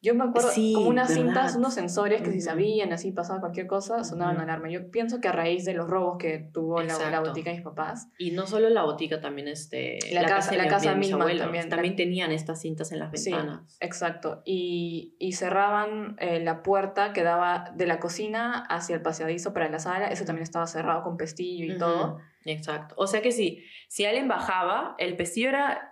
yo 0.00 0.14
me 0.14 0.24
acuerdo, 0.24 0.50
Sí, 0.50 0.72
como 0.74 0.88
unas 0.90 1.08
¿verdad? 1.08 1.22
cintas, 1.24 1.56
unos 1.56 1.74
sensores 1.74 2.22
que 2.22 2.30
si 2.30 2.40
sabían, 2.40 2.92
así 2.92 3.10
pasaba 3.10 3.40
cualquier 3.40 3.66
cosa, 3.66 4.04
sonaban 4.04 4.38
alarma. 4.40 4.70
Yo 4.70 4.90
pienso 4.90 5.20
que 5.20 5.26
a 5.28 5.32
raíz 5.32 5.64
de 5.64 5.74
los 5.74 5.90
robos 5.90 6.18
que 6.18 6.48
tuvo 6.52 6.80
la, 6.82 7.20
botica 7.20 7.50
de 7.50 7.56
mis 7.56 7.64
papás, 7.64 8.08
Y 8.16 8.30
no 8.30 8.46
solo 8.46 8.68
la 8.70 8.84
botica, 8.84 9.20
también 9.20 9.48
este, 9.48 9.98
La 10.12 10.24
casa- 10.24 10.54
la 10.54 10.68
casa 10.68 10.90
de 10.90 10.96
misma 10.96 11.16
abuelos. 11.16 11.42
también, 11.42 11.64
la- 11.64 11.70
También 11.70 11.96
tenían 11.96 12.30
estas 12.30 12.60
cintas 12.60 12.92
en 12.92 13.00
las 13.00 13.20
Sí. 13.20 13.30
ventanas. 13.32 13.76
exacto, 13.80 14.42
y, 14.44 15.16
y 15.18 15.32
cerraban 15.32 16.16
eh, 16.20 16.40
la 16.40 16.62
puerta 16.62 17.12
que 17.12 17.22
daba 17.24 17.72
de 17.74 17.86
la 17.86 17.98
cocina 17.98 18.64
hacia 18.68 18.94
el 18.94 19.02
paseadizo 19.02 19.52
para 19.52 19.68
la 19.68 19.78
sala, 19.80 20.08
eso 20.08 20.24
también 20.24 20.44
estaba 20.44 20.66
cerrado 20.68 21.02
con 21.02 21.16
pestillo 21.16 21.74
y 21.74 21.76
todo. 21.76 22.18
Exacto. 22.44 22.94
O 22.96 23.06
sea 23.06 23.20
que 23.20 23.32
sí, 23.32 23.64
si 23.88 24.04
alguien 24.06 24.28
bajaba, 24.28 24.94
el 24.98 25.16
pestillo 25.16 25.48
era, 25.50 25.90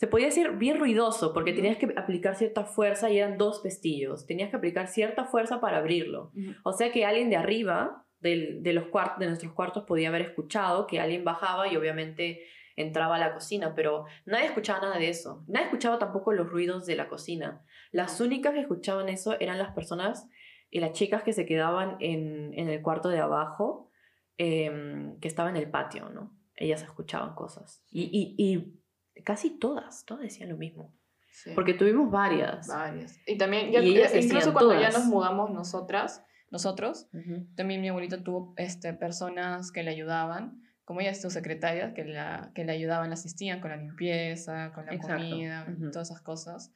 se 0.00 0.06
podía 0.06 0.26
decir 0.28 0.52
bien 0.52 0.78
ruidoso, 0.78 1.34
porque 1.34 1.52
tenías 1.52 1.76
que 1.76 1.92
aplicar 1.94 2.34
cierta 2.34 2.64
fuerza 2.64 3.10
y 3.10 3.18
eran 3.18 3.36
dos 3.36 3.60
pestillos. 3.60 4.24
Tenías 4.24 4.48
que 4.48 4.56
aplicar 4.56 4.88
cierta 4.88 5.26
fuerza 5.26 5.60
para 5.60 5.76
abrirlo. 5.76 6.32
O 6.64 6.72
sea 6.72 6.90
que 6.90 7.04
alguien 7.04 7.28
de 7.28 7.36
arriba 7.36 8.06
del- 8.18 8.62
de, 8.62 8.72
los 8.72 8.86
de 9.18 9.26
nuestros 9.26 9.52
cuartos 9.52 9.84
podía 9.84 10.08
haber 10.08 10.22
escuchado 10.22 10.86
que 10.86 11.00
alguien 11.00 11.22
bajaba 11.22 11.68
y 11.68 11.76
obviamente 11.76 12.40
entraba 12.76 13.16
a 13.16 13.18
la 13.18 13.34
cocina, 13.34 13.74
pero 13.74 14.06
nadie 14.24 14.46
escuchaba 14.46 14.80
nada 14.80 14.96
de 14.98 15.10
eso. 15.10 15.44
Nadie 15.48 15.66
escuchaba 15.66 15.98
tampoco 15.98 16.32
los 16.32 16.48
ruidos 16.48 16.86
de 16.86 16.96
la 16.96 17.06
cocina. 17.08 17.62
Las 17.92 18.22
únicas 18.22 18.54
que 18.54 18.60
escuchaban 18.60 19.10
eso 19.10 19.36
eran 19.38 19.58
las 19.58 19.72
personas 19.74 20.26
y 20.70 20.80
las 20.80 20.92
chicas 20.92 21.22
que 21.24 21.34
se 21.34 21.44
quedaban 21.44 21.96
en, 22.00 22.54
en 22.54 22.70
el 22.70 22.80
cuarto 22.80 23.10
de 23.10 23.18
abajo, 23.20 23.90
em, 24.38 25.18
que 25.20 25.28
estaba 25.28 25.50
en 25.50 25.56
el 25.56 25.70
patio, 25.70 26.08
¿no? 26.08 26.34
Ellas 26.56 26.82
escuchaban 26.82 27.34
cosas. 27.34 27.82
Y, 27.90 28.04
y- 28.04 28.34
y 28.38 28.79
casi 29.22 29.58
todas, 29.58 30.04
todas 30.04 30.22
decían 30.22 30.48
lo 30.48 30.56
mismo. 30.56 30.92
Sí. 31.32 31.52
Porque 31.54 31.74
tuvimos 31.74 32.10
varias. 32.10 32.66
Varias. 32.66 33.18
Y 33.26 33.38
también, 33.38 33.70
ya- 33.70 33.80
Y 33.80 33.96
ellas 33.96 34.14
incluso 34.14 34.52
cuando 34.52 34.72
ya 34.74 34.88
todas. 34.90 34.94
nos 34.94 35.04
mudamos 35.06 35.50
nosotras, 35.50 36.24
nosotros, 36.50 37.08
Ujú. 37.12 37.46
también 37.54 37.80
mi 37.80 37.88
abuelita 37.88 38.22
tuvo 38.22 38.52
este, 38.56 38.92
personas 38.94 39.70
que 39.72 39.82
le 39.84 39.90
ayudaban, 39.92 40.60
como 40.84 41.00
ella 41.00 41.10
es 41.10 41.22
su 41.22 41.30
secretaria, 41.30 41.94
que 41.94 42.04
la, 42.04 42.50
que 42.54 42.64
le 42.64 42.72
ayudaban, 42.72 43.08
la 43.10 43.14
asistían 43.14 43.60
con 43.60 43.70
la 43.70 43.76
limpieza, 43.76 44.72
con 44.74 44.86
la 44.86 44.92
Exacto. 44.92 45.22
comida, 45.22 45.66
Ujú. 45.72 45.90
todas 45.92 46.10
esas 46.10 46.20
cosas. 46.22 46.74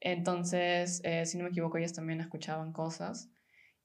Entonces, 0.00 1.00
eh, 1.04 1.26
si 1.26 1.38
no 1.38 1.44
me 1.44 1.50
equivoco, 1.50 1.78
ellas 1.78 1.92
también 1.92 2.20
escuchaban 2.20 2.72
cosas. 2.72 3.30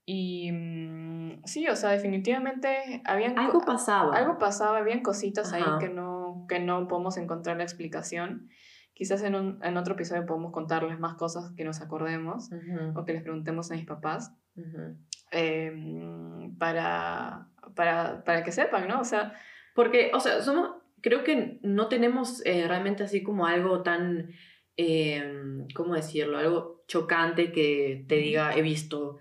Y 0.05 0.51
mm, 0.51 1.41
sí, 1.45 1.67
o 1.67 1.75
sea, 1.75 1.89
definitivamente 1.91 3.01
habían 3.05 3.37
Algo 3.37 3.59
pasaba. 3.61 4.15
algo 4.15 4.37
pasaba, 4.37 4.77
habían 4.77 5.01
cositas 5.01 5.51
ahí 5.53 5.61
Ajá. 5.61 5.77
que 5.79 5.89
no, 5.89 6.16
que 6.47 6.59
no 6.59 6.87
podemos 6.87 7.17
encontrar 7.17 7.57
la 7.57 7.63
explicación. 7.63 8.49
Quizás 8.93 9.21
en, 9.23 9.35
un, 9.35 9.59
en 9.63 9.77
otro 9.77 9.93
episodio 9.93 10.25
podemos 10.25 10.51
contarles 10.51 10.99
más 10.99 11.15
cosas 11.15 11.51
que 11.55 11.63
nos 11.63 11.81
acordemos 11.81 12.49
Ujú, 12.51 12.99
o 12.99 13.05
que 13.05 13.13
les 13.13 13.21
preguntemos 13.23 13.69
a 13.71 13.75
mis 13.75 13.85
papás. 13.85 14.33
ujú. 14.55 14.97
Eh, 15.31 15.71
para, 16.57 17.47
para, 17.75 18.23
para 18.23 18.43
que 18.43 18.51
sepan, 18.51 18.87
¿no? 18.87 19.01
O 19.01 19.03
sea, 19.03 19.33
porque, 19.75 20.09
o 20.13 20.19
sea, 20.19 20.41
somos, 20.41 20.71
creo 21.01 21.23
que 21.23 21.59
no 21.61 21.87
tenemos 21.87 22.41
eh, 22.45 22.65
realmente 22.67 23.03
así 23.03 23.21
como 23.23 23.45
algo 23.45 23.83
tan, 23.83 24.29
eh, 24.77 25.65
¿cómo 25.75 25.95
decirlo? 25.95 26.37
Algo 26.37 26.83
chocante 26.87 27.51
que 27.51 28.05
te 28.07 28.15
diga, 28.15 28.55
he 28.55 28.61
visto 28.61 29.17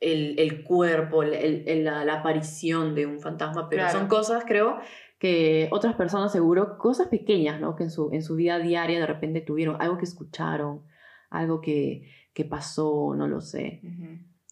el, 0.00 0.38
el 0.38 0.62
cuerpo, 0.62 1.22
el, 1.22 1.64
el, 1.66 1.84
la, 1.84 2.04
la, 2.04 2.20
aparición 2.20 2.94
de 2.94 3.06
un 3.06 3.20
fantasma, 3.20 3.68
pero 3.68 3.82
Claro. 3.82 3.98
son 3.98 4.08
cosas, 4.08 4.44
creo, 4.46 4.78
que 5.18 5.68
otras 5.72 5.94
personas 5.94 6.32
seguro, 6.32 6.76
cosas 6.78 7.08
pequeñas, 7.08 7.60
¿no? 7.60 7.74
Que 7.76 7.84
en 7.84 7.90
su, 7.90 8.10
en 8.12 8.22
su 8.22 8.34
vida 8.36 8.58
diaria 8.58 9.00
de 9.00 9.06
repente 9.06 9.40
tuvieron 9.40 9.80
algo 9.80 9.96
que 9.98 10.04
escucharon, 10.04 10.82
algo 11.30 11.60
que, 11.60 12.10
que 12.34 12.44
pasó, 12.44 13.14
no 13.16 13.26
lo 13.26 13.40
sé. 13.40 13.80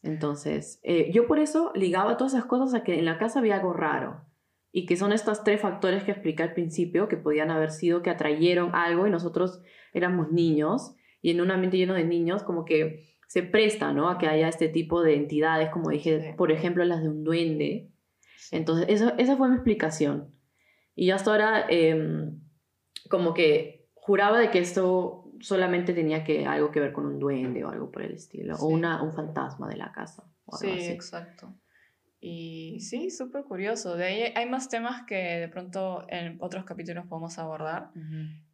Entonces, 0.02 0.80
eh, 0.82 1.10
yo 1.12 1.26
por 1.26 1.38
eso 1.38 1.72
ligaba 1.74 2.16
todas 2.16 2.34
esas 2.34 2.46
cosas 2.46 2.74
a 2.74 2.84
que 2.84 2.98
en 2.98 3.04
la 3.04 3.18
casa 3.18 3.38
había 3.38 3.56
algo 3.56 3.72
raro. 3.72 4.22
Y 4.72 4.86
que 4.86 4.96
son 4.96 5.12
estos 5.12 5.44
tres 5.44 5.60
factores 5.60 6.02
que 6.02 6.10
expliqué 6.10 6.42
al 6.42 6.52
principio, 6.52 7.08
que 7.08 7.16
podían 7.16 7.50
haber 7.50 7.70
sido 7.70 8.02
que 8.02 8.10
atrayeron 8.10 8.74
algo 8.74 9.06
y 9.06 9.10
nosotros 9.10 9.62
éramos 9.92 10.32
niños. 10.32 10.96
Y 11.22 11.30
en 11.30 11.40
un 11.40 11.50
ambiente 11.52 11.76
lleno 11.78 11.94
de 11.94 12.04
niños, 12.04 12.42
como 12.42 12.64
que 12.64 13.14
se 13.28 13.42
presta, 13.42 13.92
¿no? 13.92 14.08
A 14.10 14.18
que 14.18 14.26
haya 14.26 14.48
este 14.48 14.68
tipo 14.68 15.02
de 15.02 15.14
entidades, 15.16 15.70
como 15.70 15.90
dije, 15.90 16.20
Sí. 16.20 16.36
por 16.36 16.50
ejemplo, 16.50 16.84
las 16.84 17.02
de 17.02 17.08
un 17.08 17.22
duende. 17.22 17.90
Entonces, 18.50 18.86
eso, 18.88 19.12
esa 19.16 19.36
fue 19.36 19.48
mi 19.48 19.54
explicación. 19.54 20.34
Y 20.94 21.06
yo 21.06 21.16
hasta 21.16 21.30
ahora, 21.30 21.66
em, 21.68 22.40
como 23.08 23.34
que 23.34 23.88
juraba 23.94 24.38
de 24.38 24.50
que 24.50 24.58
esto 24.60 25.32
solamente 25.40 25.92
tenía 25.92 26.24
que, 26.24 26.46
algo 26.46 26.70
que 26.70 26.80
ver 26.80 26.92
con 26.92 27.06
un 27.06 27.18
duende 27.18 27.64
o 27.64 27.68
algo 27.70 27.90
por 27.90 28.02
el 28.02 28.12
estilo, 28.12 28.56
o 28.56 28.66
una, 28.66 29.02
un 29.02 29.12
fantasma 29.12 29.68
de 29.68 29.76
la 29.76 29.92
casa. 29.92 30.24
O 30.46 30.56
algo 30.56 30.74
Sí, 30.74 30.80
así. 30.80 30.92
exacto. 30.92 31.54
Y 32.20 32.80
sí, 32.80 33.10
súper 33.10 33.44
curioso. 33.44 33.96
De 33.96 34.04
ahí 34.04 34.32
hay 34.34 34.48
más 34.48 34.70
temas 34.70 35.02
que 35.06 35.16
de 35.16 35.48
pronto 35.48 36.06
en 36.08 36.38
otros 36.40 36.64
capítulos 36.64 37.06
podemos 37.06 37.38
abordar. 37.38 37.90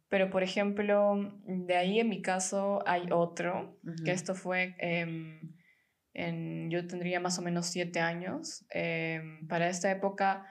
Pero, 0.09 0.29
por 0.29 0.43
ejemplo, 0.43 1.15
de 1.45 1.77
ahí 1.77 2.01
en 2.01 2.09
mi 2.09 2.21
caso 2.21 2.83
hay 2.85 3.07
otro, 3.11 3.79
que 4.03 4.11
esto 4.11 4.35
fue, 4.35 4.75
em, 4.79 5.53
en, 6.13 6.69
yo 6.69 6.85
tendría 6.85 7.21
más 7.21 7.39
o 7.39 7.41
menos 7.41 7.67
siete 7.67 8.01
años. 8.01 8.65
Em, 8.71 9.47
para 9.47 9.69
esta 9.69 9.89
época, 9.89 10.45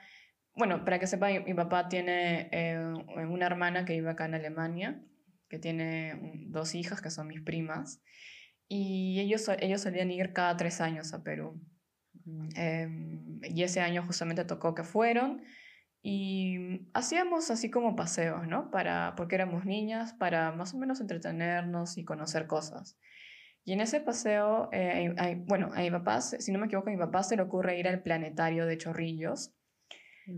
bueno, 0.55 0.83
para 0.83 0.99
que 0.99 1.07
sepan, 1.07 1.33
mi, 1.33 1.39
mi 1.41 1.53
papá 1.53 1.87
tiene 1.89 2.49
eh, 2.51 2.77
una 3.29 3.45
hermana 3.45 3.85
que 3.85 3.93
vive 3.93 4.09
acá 4.09 4.25
en 4.25 4.35
Alemania, 4.35 5.01
que 5.49 5.59
tiene 5.59 6.15
mm, 6.15 6.51
dos 6.51 6.75
hijas 6.75 7.01
que 7.01 7.09
son 7.09 7.27
mis 7.27 7.41
primas, 7.41 8.01
y 8.67 9.19
ellos, 9.19 9.49
ellos 9.59 9.81
solían 9.81 10.11
ir 10.11 10.33
cada 10.33 10.55
tres 10.57 10.81
años 10.81 11.13
a 11.13 11.23
Perú. 11.23 11.61
Ujú. 12.25 12.49
Em, 12.55 13.39
y 13.43 13.63
ese 13.63 13.81
año 13.81 14.03
justamente 14.03 14.45
tocó 14.45 14.75
que 14.75 14.83
fueron 14.83 15.43
y 16.03 16.87
hacíamos 16.93 17.51
así 17.51 17.69
como 17.69 17.95
paseos, 17.95 18.47
¿no? 18.47 18.71
Para, 18.71 19.13
porque 19.15 19.35
éramos 19.35 19.65
niñas, 19.65 20.13
para 20.13 20.51
más 20.51 20.73
o 20.73 20.77
menos 20.77 20.99
entretenernos 21.01 21.97
y 21.97 22.05
conocer 22.05 22.47
cosas. 22.47 22.97
Y 23.63 23.73
en 23.73 23.81
ese 23.81 24.01
paseo, 24.01 24.69
eh, 24.71 25.13
hay- 25.17 25.35
bueno, 25.35 25.71
a 25.75 25.81
mi 25.81 25.91
papá, 25.91 26.21
si 26.21 26.51
no 26.51 26.59
me 26.59 26.65
equivoco, 26.65 26.89
a 26.89 26.91
mi 26.93 26.97
papá 26.97 27.23
se 27.23 27.35
le 27.35 27.43
ocurre 27.43 27.77
ir 27.79 27.87
al 27.87 28.01
planetario 28.01 28.65
de 28.65 28.77
Chorrillos. 28.77 29.53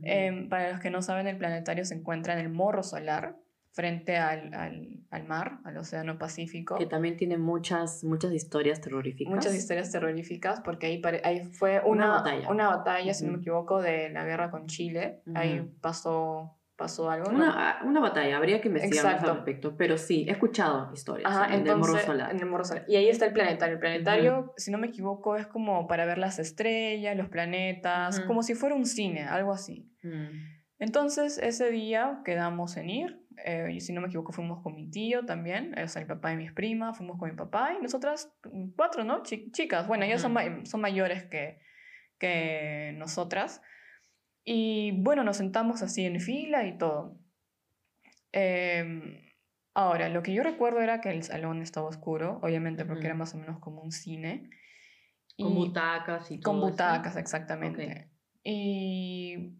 Em, 0.03 0.49
para 0.49 0.71
los 0.71 0.79
que 0.79 0.89
no 0.89 1.01
saben, 1.01 1.27
el 1.27 1.37
planetario 1.37 1.85
se 1.85 1.95
encuentra 1.95 2.33
en 2.33 2.39
el 2.39 2.49
Morro 2.49 2.83
Solar, 2.83 3.37
frente 3.71 4.17
al, 4.17 4.53
al, 4.53 4.99
al 5.09 5.23
mar, 5.25 5.57
al 5.65 5.75
Océano 5.77 6.19
Pacífico. 6.19 6.77
que 6.77 6.85
también 6.85 7.17
tiene 7.17 7.37
muchas, 7.39 8.03
muchas 8.03 8.31
historias 8.31 8.81
terroríficas. 8.81 9.33
muchas 9.33 9.55
historias 9.55 9.91
terroríficas 9.91 10.61
porque 10.61 10.85
ahí, 10.85 11.01
ahí 11.23 11.43
fue 11.53 11.79
una, 11.79 11.85
Una 12.05 12.07
batalla, 12.09 12.35
batalla. 12.35 12.51
una 12.51 12.67
batalla 12.67 13.13
si 13.15 13.25
no 13.25 13.31
me 13.31 13.37
equivoco, 13.39 13.81
de 13.81 14.09
la 14.09 14.25
guerra 14.25 14.51
con 14.51 14.67
Chile. 14.67 15.21
Ahí 15.33 15.67
pasó, 15.81 16.55
pasó 16.75 17.09
algo. 17.09 17.31
¿no? 17.31 17.37
Una, 17.37 17.79
una 17.83 17.99
batalla, 17.99 18.37
habría 18.37 18.59
que 18.61 18.67
investigar 18.67 19.03
más 19.05 19.13
Exacto. 19.13 19.31
al 19.31 19.37
respecto, 19.37 19.77
pero 19.77 19.97
sí, 19.97 20.25
he 20.27 20.31
escuchado 20.31 20.91
historias 20.93 21.31
Ajá, 21.31 21.45
en 21.53 21.61
el 21.67 21.75
Morro 21.75 21.75
entonces, 21.85 22.05
Solar. 22.05 22.31
en 22.31 22.39
el 22.39 22.45
Morro 22.45 22.65
Solar. 22.65 22.85
Y 22.87 22.95
ahí 22.95 23.09
está 23.09 23.25
el 23.27 23.33
planetario. 23.33 23.75
El 23.75 23.79
planetario, 23.79 24.53
si 24.57 24.71
no 24.71 24.77
me 24.77 24.87
equivoco, 24.87 25.35
es 25.35 25.47
como 25.47 25.87
para 25.87 26.05
ver 26.05 26.17
las 26.17 26.39
estrellas, 26.39 27.15
los 27.15 27.29
planetas, 27.29 28.19
como 28.21 28.43
si 28.43 28.55
fuera 28.55 28.75
un 28.75 28.85
cine, 28.85 29.23
algo 29.25 29.51
así. 29.53 29.89
Mm. 30.03 30.53
Entonces, 30.79 31.37
ese 31.37 31.69
día 31.71 32.21
quedamos 32.25 32.75
en 32.77 32.89
ir. 32.89 33.19
eh, 33.45 33.69
y 33.71 33.79
si 33.79 33.93
no 33.93 34.01
me 34.01 34.07
equivoco, 34.07 34.31
fuimos 34.31 34.61
con 34.61 34.75
mi 34.75 34.89
tío 34.91 35.25
también, 35.25 35.73
o 35.79 35.87
sea, 35.87 36.01
el 36.01 36.07
papá 36.07 36.29
de 36.29 36.35
mis 36.37 36.51
primas, 36.51 36.97
fuimos 36.97 37.17
con 37.17 37.29
mi 37.29 37.35
papá 37.35 37.73
y 37.77 37.81
nosotras 37.81 38.31
mm, 38.51 38.71
cuatro, 38.75 39.03
¿no? 39.03 39.23
Chi- 39.23 39.49
chicas, 39.51 39.87
bueno, 39.87 40.03
ellas 40.05 40.21
son, 40.21 40.33
ma- 40.33 40.65
son 40.65 40.81
mayores 40.81 41.23
que, 41.23 41.57
que 42.19 42.93
nosotras. 42.97 43.61
Y 44.45 44.91
bueno, 45.01 45.23
nos 45.23 45.37
sentamos 45.37 45.81
así 45.81 46.05
en 46.05 46.19
fila 46.19 46.65
y 46.65 46.77
todo. 46.77 47.17
Em, 48.31 49.19
ahora, 49.73 50.09
lo 50.09 50.23
que 50.23 50.33
yo 50.33 50.43
recuerdo 50.43 50.81
era 50.81 51.01
que 51.01 51.11
el 51.11 51.23
salón 51.23 51.61
estaba 51.61 51.87
oscuro, 51.87 52.39
obviamente 52.41 52.85
porque 52.85 53.05
era 53.05 53.15
más 53.15 53.33
o 53.35 53.37
menos 53.37 53.59
como 53.59 53.81
un 53.81 53.91
cine. 53.91 54.49
Con 55.37 55.51
Y- 55.53 55.55
butacas 55.55 56.31
y 56.31 56.39
con 56.39 56.57
todo 56.57 56.67
eso. 56.67 56.71
butacas, 56.71 57.15
exactamente. 57.15 58.09
Y, 58.43 59.55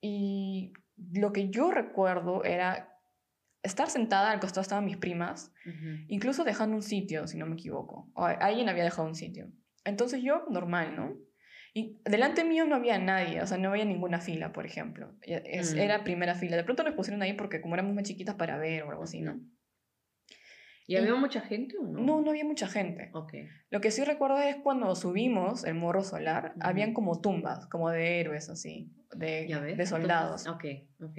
y 0.00 0.72
lo 1.12 1.32
que 1.32 1.48
yo 1.48 1.70
recuerdo 1.70 2.44
era 2.44 2.94
estar 3.62 3.88
sentada, 3.88 4.30
al 4.30 4.40
costado 4.40 4.62
estaban 4.62 4.84
mis 4.84 4.96
primas, 4.96 5.52
incluso 6.08 6.44
dejando 6.44 6.76
un 6.76 6.82
sitio, 6.82 7.26
si 7.26 7.38
no 7.38 7.46
me 7.46 7.54
equivoco. 7.54 8.10
O 8.14 8.24
alguien 8.24 8.68
había 8.68 8.84
dejado 8.84 9.08
un 9.08 9.14
sitio. 9.14 9.48
Entonces 9.84 10.22
yo, 10.22 10.44
normal, 10.50 10.94
¿no? 10.96 11.16
Y 11.74 11.98
delante 12.04 12.44
mío 12.44 12.64
no 12.66 12.76
había 12.76 12.98
nadie, 12.98 13.40
o 13.42 13.46
sea, 13.46 13.58
no 13.58 13.70
había 13.70 13.84
ninguna 13.84 14.20
fila, 14.20 14.52
por 14.52 14.66
ejemplo. 14.66 15.14
Y 15.24 15.34
es- 15.34 15.74
Mm. 15.74 15.78
Era 15.78 16.04
primera 16.04 16.34
fila. 16.34 16.56
De 16.56 16.64
pronto 16.64 16.82
nos 16.82 16.94
pusieron 16.94 17.22
ahí 17.22 17.34
porque 17.34 17.60
como 17.60 17.74
éramos 17.74 17.94
más 17.94 18.04
chiquitas 18.04 18.34
para 18.36 18.56
ver 18.58 18.82
o 18.84 18.90
algo 18.90 19.02
así, 19.04 19.20
¿no? 19.20 19.38
¿Y 20.86 20.96
había 20.96 21.14
mucha 21.16 21.42
gente 21.42 21.76
o 21.76 21.82
no? 21.82 22.00
No, 22.00 22.20
no 22.22 22.30
había 22.30 22.44
mucha 22.44 22.66
gente. 22.66 23.10
Ok. 23.12 23.34
Lo 23.68 23.82
que 23.82 23.90
sí 23.90 24.02
recuerdo 24.04 24.38
es 24.40 24.56
cuando 24.56 24.94
subimos 24.96 25.64
el 25.64 25.74
morro 25.74 26.02
solar, 26.02 26.54
habían 26.60 26.94
como 26.94 27.20
tumbas, 27.20 27.66
como 27.66 27.90
de 27.90 28.20
héroes 28.20 28.48
así, 28.48 28.90
de, 29.14 29.46
de 29.76 29.86
soldados. 29.86 30.46
Ok, 30.46 30.64
ok. 31.02 31.18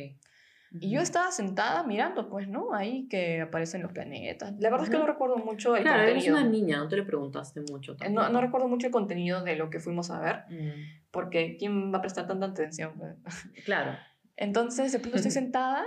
Y 0.71 0.91
yo 0.91 1.01
estaba 1.01 1.31
sentada 1.31 1.83
mirando, 1.83 2.29
pues, 2.29 2.47
¿no? 2.47 2.73
Ahí 2.75 3.07
que 3.07 3.41
aparecen 3.41 3.81
los 3.81 3.91
planetas. 3.91 4.53
La 4.59 4.69
verdad 4.69 4.83
es 4.85 4.91
que 4.91 4.97
no 4.99 5.07
recuerdo 5.07 5.37
mucho 5.37 5.75
el 5.75 5.81
Claro, 5.83 6.03
eres 6.03 6.13
contenido. 6.25 6.37
una 6.39 6.47
niña, 6.49 6.77
no 6.77 6.87
te 6.87 6.95
le 6.97 7.03
preguntaste 7.03 7.61
mucho. 7.71 7.95
Eh, 8.01 8.09
No, 8.09 8.29
no 8.29 8.39
recuerdo 8.39 8.67
mucho 8.67 8.85
el 8.87 8.93
contenido 8.93 9.43
de 9.43 9.55
lo 9.55 9.69
que 9.71 9.79
fuimos 9.79 10.11
a 10.11 10.19
ver, 10.19 10.43
Mm, 10.49 11.09
porque 11.11 11.57
¿quién 11.57 11.91
va 11.93 11.97
a 11.97 12.01
prestar 12.01 12.27
tanta 12.27 12.45
atención? 12.45 12.93
Claro. 13.65 13.97
Entonces, 14.35 14.91
de 14.91 14.99
pronto 14.99 15.17
estoy 15.17 15.31
sentada, 15.43 15.83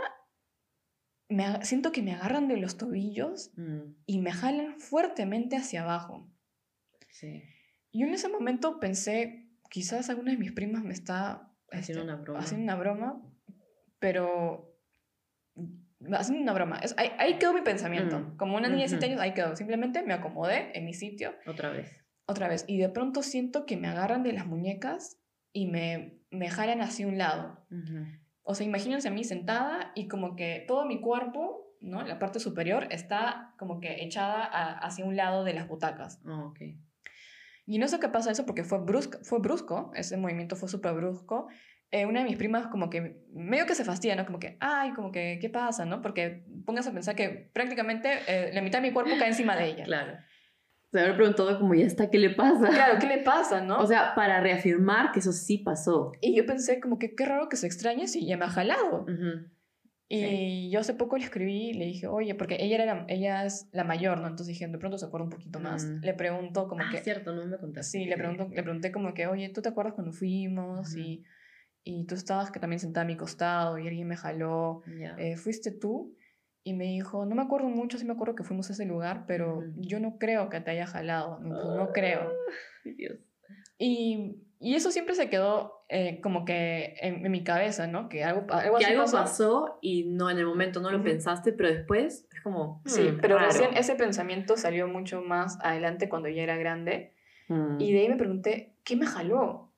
me, 1.28 1.64
siento 1.64 1.92
que 1.92 2.02
me 2.02 2.12
agarran 2.12 2.48
de 2.48 2.56
los 2.56 2.76
tobillos 2.76 3.52
Mm, 3.56 3.94
y 4.06 4.18
me 4.18 4.32
jalan 4.32 4.80
fuertemente 4.80 5.56
hacia 5.56 5.82
abajo. 5.82 6.28
sí. 7.08 7.42
Y 7.94 8.02
en 8.04 8.14
ese 8.14 8.28
momento 8.30 8.80
pensé, 8.80 9.50
quizás 9.70 10.08
alguna 10.08 10.32
de 10.32 10.38
mis 10.38 10.52
primas 10.52 10.82
me 10.82 10.94
está 10.94 11.52
Haciendo 11.70 12.00
este, 12.02 12.12
una 12.12 12.16
broma. 12.16 12.38
haciendo 12.40 12.64
una 12.64 12.74
broma, 12.76 13.22
pero 13.98 14.71
haciendo 16.12 16.42
una 16.42 16.52
broma. 16.52 16.78
Es- 16.78 16.94
ahí, 16.98 17.10
ahí 17.18 17.38
quedó 17.38 17.52
mi 17.52 17.62
pensamiento. 17.62 18.18
Mm, 18.18 18.36
Como 18.36 18.56
una 18.56 18.68
niña 18.68 18.82
de 18.82 18.88
7 18.88 19.06
ujú. 19.06 19.12
años, 19.12 19.22
ahí 19.22 19.34
quedó. 19.34 19.56
Simplemente 19.56 20.02
me 20.02 20.14
acomodé 20.14 20.76
en 20.76 20.84
mi 20.84 20.94
sitio 20.94 21.34
Otra 21.46 21.70
vez. 21.70 21.96
otra 22.26 22.48
vez. 22.48 22.64
Y 22.66 22.78
de 22.78 22.88
pronto 22.88 23.22
siento 23.22 23.66
que 23.66 23.76
me 23.76 23.88
agarran 23.88 24.22
de 24.22 24.32
las 24.32 24.46
muñecas 24.46 25.18
y 25.52 25.66
me, 25.66 26.18
me 26.30 26.48
jalan 26.48 26.80
hacia 26.80 27.06
un 27.06 27.18
lado. 27.18 27.64
O 28.42 28.54
sea, 28.54 28.66
imagínense 28.66 29.08
a 29.08 29.10
mí 29.12 29.22
sentada 29.24 29.92
y 29.94 30.08
como 30.08 30.34
que 30.34 30.64
todo 30.66 30.84
mi 30.86 31.00
cuerpo, 31.00 31.76
¿no? 31.80 32.02
La 32.02 32.18
parte 32.18 32.40
superior 32.40 32.88
está 32.90 33.54
como 33.58 33.78
que 33.80 34.02
echada 34.02 34.44
a- 34.44 34.78
hacia 34.78 35.04
un 35.04 35.16
lado 35.16 35.44
de 35.44 35.54
las 35.54 35.68
butacas. 35.68 36.20
Oh, 36.26 36.46
ok. 36.48 36.60
Y 37.66 37.78
no 37.78 37.86
sé 37.86 38.00
qué 38.00 38.08
pasa 38.08 38.32
eso 38.32 38.44
porque 38.44 38.64
fue 38.64 38.78
brusco, 38.80 39.18
fue 39.22 39.38
brusco, 39.38 39.92
ese 39.94 40.16
movimiento 40.16 40.56
fue 40.56 40.68
súper 40.68 40.94
brusco. 40.94 41.46
Eh, 41.92 42.06
una 42.06 42.20
de 42.20 42.24
mis 42.26 42.36
primas 42.38 42.66
como 42.68 42.88
que 42.88 43.22
medio 43.34 43.66
que 43.66 43.74
se 43.74 43.84
fastidia, 43.84 44.16
¿no? 44.16 44.24
Como 44.26 44.38
que, 44.38 44.56
ay, 44.60 44.92
como 44.94 45.12
que, 45.12 45.38
¿qué 45.40 45.50
pasa, 45.50 45.84
no? 45.84 46.00
Porque 46.00 46.42
pongas 46.64 46.86
a 46.86 46.92
pensar 46.92 47.14
que 47.14 47.50
prácticamente 47.52 48.08
eh, 48.26 48.50
la 48.54 48.62
mitad 48.62 48.80
de 48.80 48.88
mi 48.88 48.94
cuerpo 48.94 49.12
cae 49.18 49.28
encima 49.28 49.54
de 49.56 49.66
ella. 49.66 49.84
Claro. 49.84 50.14
Se 50.90 51.00
habrá 51.00 51.16
preguntado 51.16 51.58
como, 51.58 51.74
¿ya 51.74 51.86
está? 51.86 52.10
¿Qué 52.10 52.18
le 52.18 52.30
pasa? 52.30 52.68
Claro, 52.68 52.98
¿qué 52.98 53.06
le 53.06 53.18
pasa, 53.18 53.60
no? 53.62 53.78
O 53.78 53.86
sea, 53.86 54.14
para 54.14 54.40
reafirmar 54.40 55.12
que 55.12 55.20
eso 55.20 55.32
sí 55.32 55.58
pasó. 55.58 56.12
y 56.20 56.34
yo 56.34 56.44
pensé 56.46 56.80
como 56.80 56.98
que 56.98 57.14
qué 57.14 57.24
raro 57.26 57.48
que 57.48 57.56
se 57.56 57.66
extrañe 57.66 58.08
si 58.08 58.26
ya 58.26 58.36
me 58.36 58.46
ha 58.46 58.48
jalado. 58.48 59.02
Ujú. 59.02 59.48
Y 60.14 60.70
yo 60.70 60.80
hace 60.80 60.92
poco 60.92 61.16
le 61.16 61.24
escribí, 61.24 61.72
le 61.72 61.86
dije, 61.86 62.06
oye, 62.06 62.34
porque 62.34 62.58
ella, 62.60 62.82
era 62.82 62.84
la- 62.94 63.04
ella 63.08 63.46
es 63.46 63.68
la 63.72 63.84
mayor, 63.84 64.18
¿no? 64.20 64.26
Entonces 64.28 64.48
dije, 64.48 64.66
de 64.68 64.76
pronto 64.76 64.98
se 64.98 65.06
acuerda 65.06 65.24
un 65.24 65.30
poquito 65.30 65.58
más. 65.58 65.84
Mm. 65.86 66.00
Le 66.02 66.12
pregunto 66.14 66.68
como 66.68 66.82
Ah, 66.82 66.88
que... 66.90 66.98
cierto, 66.98 67.32
no 67.34 67.46
me 67.46 67.56
contaste. 67.56 67.98
Sí, 67.98 68.04
le, 68.04 68.16
pregunto, 68.18 68.48
le 68.52 68.62
pregunté 68.62 68.92
como 68.92 69.14
que, 69.14 69.26
oye, 69.26 69.48
¿tú 69.48 69.62
te 69.62 69.70
acuerdas 69.70 69.94
cuando 69.94 70.12
fuimos? 70.12 70.90
Ujú. 70.90 70.98
y, 71.00 71.24
y 71.84 72.04
tú 72.06 72.14
estabas 72.14 72.50
que 72.50 72.60
también 72.60 72.80
sentada 72.80 73.04
a 73.04 73.06
mi 73.06 73.16
costado 73.16 73.78
y 73.78 73.88
alguien 73.88 74.08
me 74.08 74.16
jaló. 74.16 74.82
Ya. 74.98 75.16
eh, 75.18 75.36
¿Fuiste 75.36 75.70
tú? 75.72 76.14
Y 76.64 76.74
me 76.74 76.84
dijo, 76.84 77.26
no 77.26 77.34
me 77.34 77.42
acuerdo 77.42 77.68
mucho, 77.68 77.98
sí 77.98 78.04
me 78.04 78.12
acuerdo 78.12 78.36
que 78.36 78.44
fuimos 78.44 78.70
a 78.70 78.72
ese 78.74 78.84
lugar, 78.86 79.24
pero 79.26 79.58
Ujú. 79.58 79.72
yo 79.76 79.98
no 79.98 80.16
creo 80.18 80.48
que 80.48 80.60
te 80.60 80.70
haya 80.70 80.86
jalado. 80.86 81.40
No, 81.40 81.54
pues, 81.60 81.74
no 81.76 81.90
creo. 81.92 82.32
Ay, 82.84 82.92
Dios. 82.94 83.18
Y, 83.78 84.36
y 84.60 84.74
eso 84.76 84.92
siempre 84.92 85.16
se 85.16 85.28
quedó 85.28 85.84
eh, 85.88 86.20
como 86.20 86.44
que 86.44 86.94
en, 87.00 87.26
en 87.26 87.32
mi 87.32 87.42
cabeza, 87.42 87.88
¿no? 87.88 88.08
Que 88.08 88.22
algo, 88.22 88.46
algo 88.54 88.76
Que 88.78 88.84
así 88.84 88.92
algo 88.94 89.04
pasó. 89.04 89.16
pasó 89.16 89.78
y 89.82 90.04
no 90.04 90.30
en 90.30 90.38
el 90.38 90.46
momento 90.46 90.80
no 90.80 90.90
lo 90.90 90.98
Ujú. 90.98 91.06
pensaste, 91.06 91.52
pero 91.52 91.68
después 91.70 92.28
es 92.32 92.40
como. 92.42 92.80
Sí, 92.86 93.08
"Hmm, 93.10 93.18
pero 93.20 93.36
raro". 93.38 93.48
recién 93.48 93.76
ese 93.76 93.96
pensamiento 93.96 94.56
salió 94.56 94.86
mucho 94.86 95.20
más 95.20 95.58
adelante 95.62 96.08
cuando 96.08 96.28
ya 96.28 96.42
era 96.42 96.56
grande. 96.56 97.14
Mm. 97.48 97.80
Y 97.80 97.92
de 97.92 97.98
ahí 98.00 98.08
me 98.08 98.16
pregunté, 98.16 98.76
¿qué 98.84 98.94
me 98.94 99.06
jaló? 99.06 99.71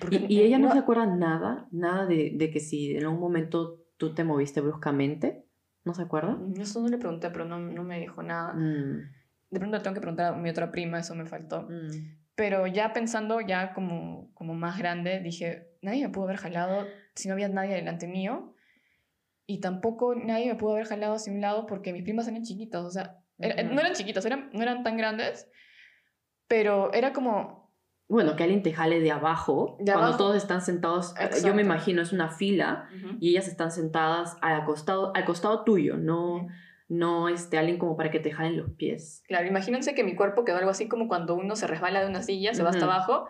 Porque 0.00 0.16
¿Y, 0.28 0.38
y 0.38 0.42
ella 0.42 0.58
no, 0.58 0.72
se 0.72 0.78
acuerda 0.78 1.06
nada, 1.06 1.68
nada 1.70 2.06
de, 2.06 2.32
de 2.34 2.50
que 2.50 2.58
si 2.60 2.96
en 2.96 3.04
algún 3.04 3.20
momento 3.20 3.84
tú 3.98 4.14
te 4.14 4.24
moviste 4.24 4.60
bruscamente? 4.60 5.44
¿No 5.84 5.94
se 5.94 6.02
acuerda? 6.02 6.38
Eso 6.58 6.80
no 6.80 6.88
le 6.88 6.98
pregunté, 6.98 7.30
pero 7.30 7.44
no, 7.44 7.58
no 7.58 7.84
me 7.84 8.00
dijo 8.00 8.22
nada. 8.22 8.54
Mm, 8.54 9.10
De 9.50 9.58
pronto 9.58 9.76
le 9.76 9.82
tengo 9.82 9.94
que 9.94 10.00
preguntar 10.00 10.34
a 10.34 10.36
mi 10.36 10.50
otra 10.50 10.70
prima, 10.72 10.98
eso 10.98 11.14
me 11.14 11.26
faltó. 11.26 11.62
mm. 11.62 12.18
Pero 12.34 12.66
ya 12.66 12.94
pensando, 12.94 13.42
ya 13.42 13.74
como, 13.74 14.32
como 14.32 14.54
más 14.54 14.78
grande, 14.78 15.20
dije, 15.20 15.68
nadie 15.82 16.06
me 16.06 16.12
pudo 16.12 16.24
haber 16.24 16.38
jalado 16.38 16.86
si 17.14 17.28
no 17.28 17.34
había 17.34 17.48
nadie 17.48 17.74
delante 17.74 18.06
mío. 18.06 18.54
Y 19.46 19.60
tampoco 19.60 20.14
nadie 20.14 20.46
me 20.46 20.54
pudo 20.54 20.72
haber 20.72 20.86
jalado 20.86 21.14
hacia 21.14 21.32
un 21.34 21.42
lado 21.42 21.66
porque 21.66 21.92
mis 21.92 22.02
primas 22.02 22.26
eran 22.28 22.42
chiquitas. 22.42 22.82
O 22.82 22.90
sea, 22.90 23.18
no 23.36 23.80
eran 23.80 23.92
chiquitas, 23.92 24.24
eran, 24.24 24.48
no 24.54 24.62
eran 24.62 24.82
tan 24.84 24.96
grandes. 24.96 25.50
Pero 26.46 26.92
era 26.94 27.12
como, 27.12 27.59
Bueno, 28.10 28.34
que 28.36 28.42
alguien 28.42 28.62
te 28.62 28.72
jale 28.72 29.00
de 29.00 29.10
abajo, 29.12 29.76
De 29.78 29.84
cuando 29.92 30.08
abajo. 30.08 30.18
todos 30.18 30.36
están 30.36 30.60
sentados, 30.60 31.14
eh, 31.18 31.30
yo 31.44 31.54
me 31.54 31.62
imagino 31.62 32.02
es 32.02 32.12
una 32.12 32.28
fila 32.28 32.88
y 33.20 33.30
ellas 33.30 33.48
están 33.48 33.70
sentadas 33.70 34.36
al 34.42 34.64
costado, 34.64 35.12
al 35.14 35.24
costado 35.24 35.62
tuyo, 35.64 35.96
no, 35.96 36.48
no 36.88 37.28
este, 37.28 37.56
alguien 37.56 37.78
como 37.78 37.96
para 37.96 38.10
que 38.10 38.18
te 38.18 38.32
jalen 38.32 38.56
los 38.56 38.70
pies. 38.72 39.22
Claro, 39.28 39.46
imagínense 39.46 39.94
que 39.94 40.02
mi 40.04 40.16
cuerpo 40.16 40.44
quedó 40.44 40.58
algo 40.58 40.70
así 40.70 40.88
como 40.88 41.06
cuando 41.06 41.34
uno 41.36 41.54
se 41.56 41.66
resbala 41.68 42.00
de 42.02 42.08
una 42.08 42.20
silla, 42.22 42.52
se 42.52 42.62
va 42.64 42.70
hasta 42.70 42.84
abajo 42.84 43.28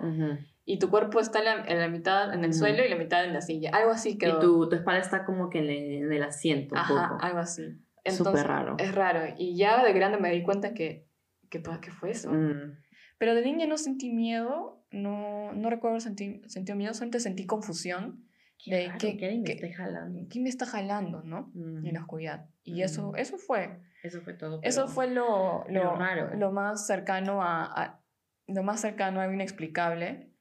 y 0.64 0.78
tu 0.78 0.88
cuerpo 0.88 1.20
está 1.20 1.40
en 1.40 1.44
la, 1.44 1.64
en 1.66 1.78
la 1.78 1.88
mitad 1.88 2.32
en 2.32 2.42
el 2.44 2.54
suelo 2.54 2.82
y 2.84 2.88
la 2.88 2.96
mitad 2.96 3.22
en 3.24 3.32
la 3.34 3.42
silla. 3.42 3.70
Algo 3.74 3.90
así 3.90 4.16
quedó. 4.16 4.38
Y 4.38 4.40
tu, 4.40 4.68
tu 4.68 4.76
espalda 4.76 5.00
está 5.00 5.24
como 5.26 5.50
que 5.50 5.58
en 5.58 5.64
el, 5.68 6.04
en 6.04 6.12
el 6.12 6.22
asiento 6.22 6.74
un 6.74 6.80
Ajá, 6.80 7.08
poco. 7.10 7.22
algo 7.24 7.38
así. 7.38 7.76
Súper 8.06 8.46
raro. 8.46 8.76
Es 8.78 8.94
raro. 8.94 9.20
Y 9.36 9.56
ya 9.56 9.84
de 9.84 9.92
grande 9.92 10.16
me 10.18 10.30
di 10.30 10.42
cuenta 10.42 10.72
que, 10.72 11.06
que, 11.50 11.60
pa- 11.60 11.80
¿qué 11.82 11.90
fue 11.90 12.12
eso? 12.12 12.30
Mm. 12.32 12.78
Pero 13.20 13.34
de 13.34 13.42
niña 13.42 13.66
no 13.66 13.76
sentí 13.76 14.08
miedo, 14.10 14.82
no, 14.90 15.52
no 15.52 15.68
recuerdo 15.68 16.00
sentir, 16.00 16.40
sentir 16.48 16.74
miedo, 16.74 16.94
solamente 16.94 17.20
sentí 17.20 17.44
confusión. 17.44 18.24
De 18.66 18.86
raro 18.86 18.98
que- 18.98 19.16
que 19.18 19.30
me 19.38 19.52
esté 19.52 19.72
jalando. 19.74 20.26
¿Quién 20.30 20.44
me 20.44 20.48
está 20.50 20.64
jalando, 20.64 21.22
no? 21.22 21.50
Mm. 21.54 21.86
En 21.86 21.94
la 21.94 22.00
oscuridad. 22.00 22.46
Y 22.64 22.80
eso, 22.82 23.12
Mm. 23.12 23.16
eso 23.16 23.36
fue. 23.36 23.78
Eso 24.02 24.22
fue 24.22 24.32
todo. 24.32 24.60
Eso 24.62 24.88
fue 24.88 25.06
lo, 25.10 25.64
lo, 25.68 25.96
raro. 25.96 26.34
lo 26.34 26.50
más 26.50 26.86
cercano 26.86 27.42
a, 27.42 27.64
a- 27.66 28.00
lo 28.46 28.62
más 28.62 28.80
cercano 28.80 29.20
a 29.20 29.24
algo 29.24 29.34
inexplicable 29.34 30.32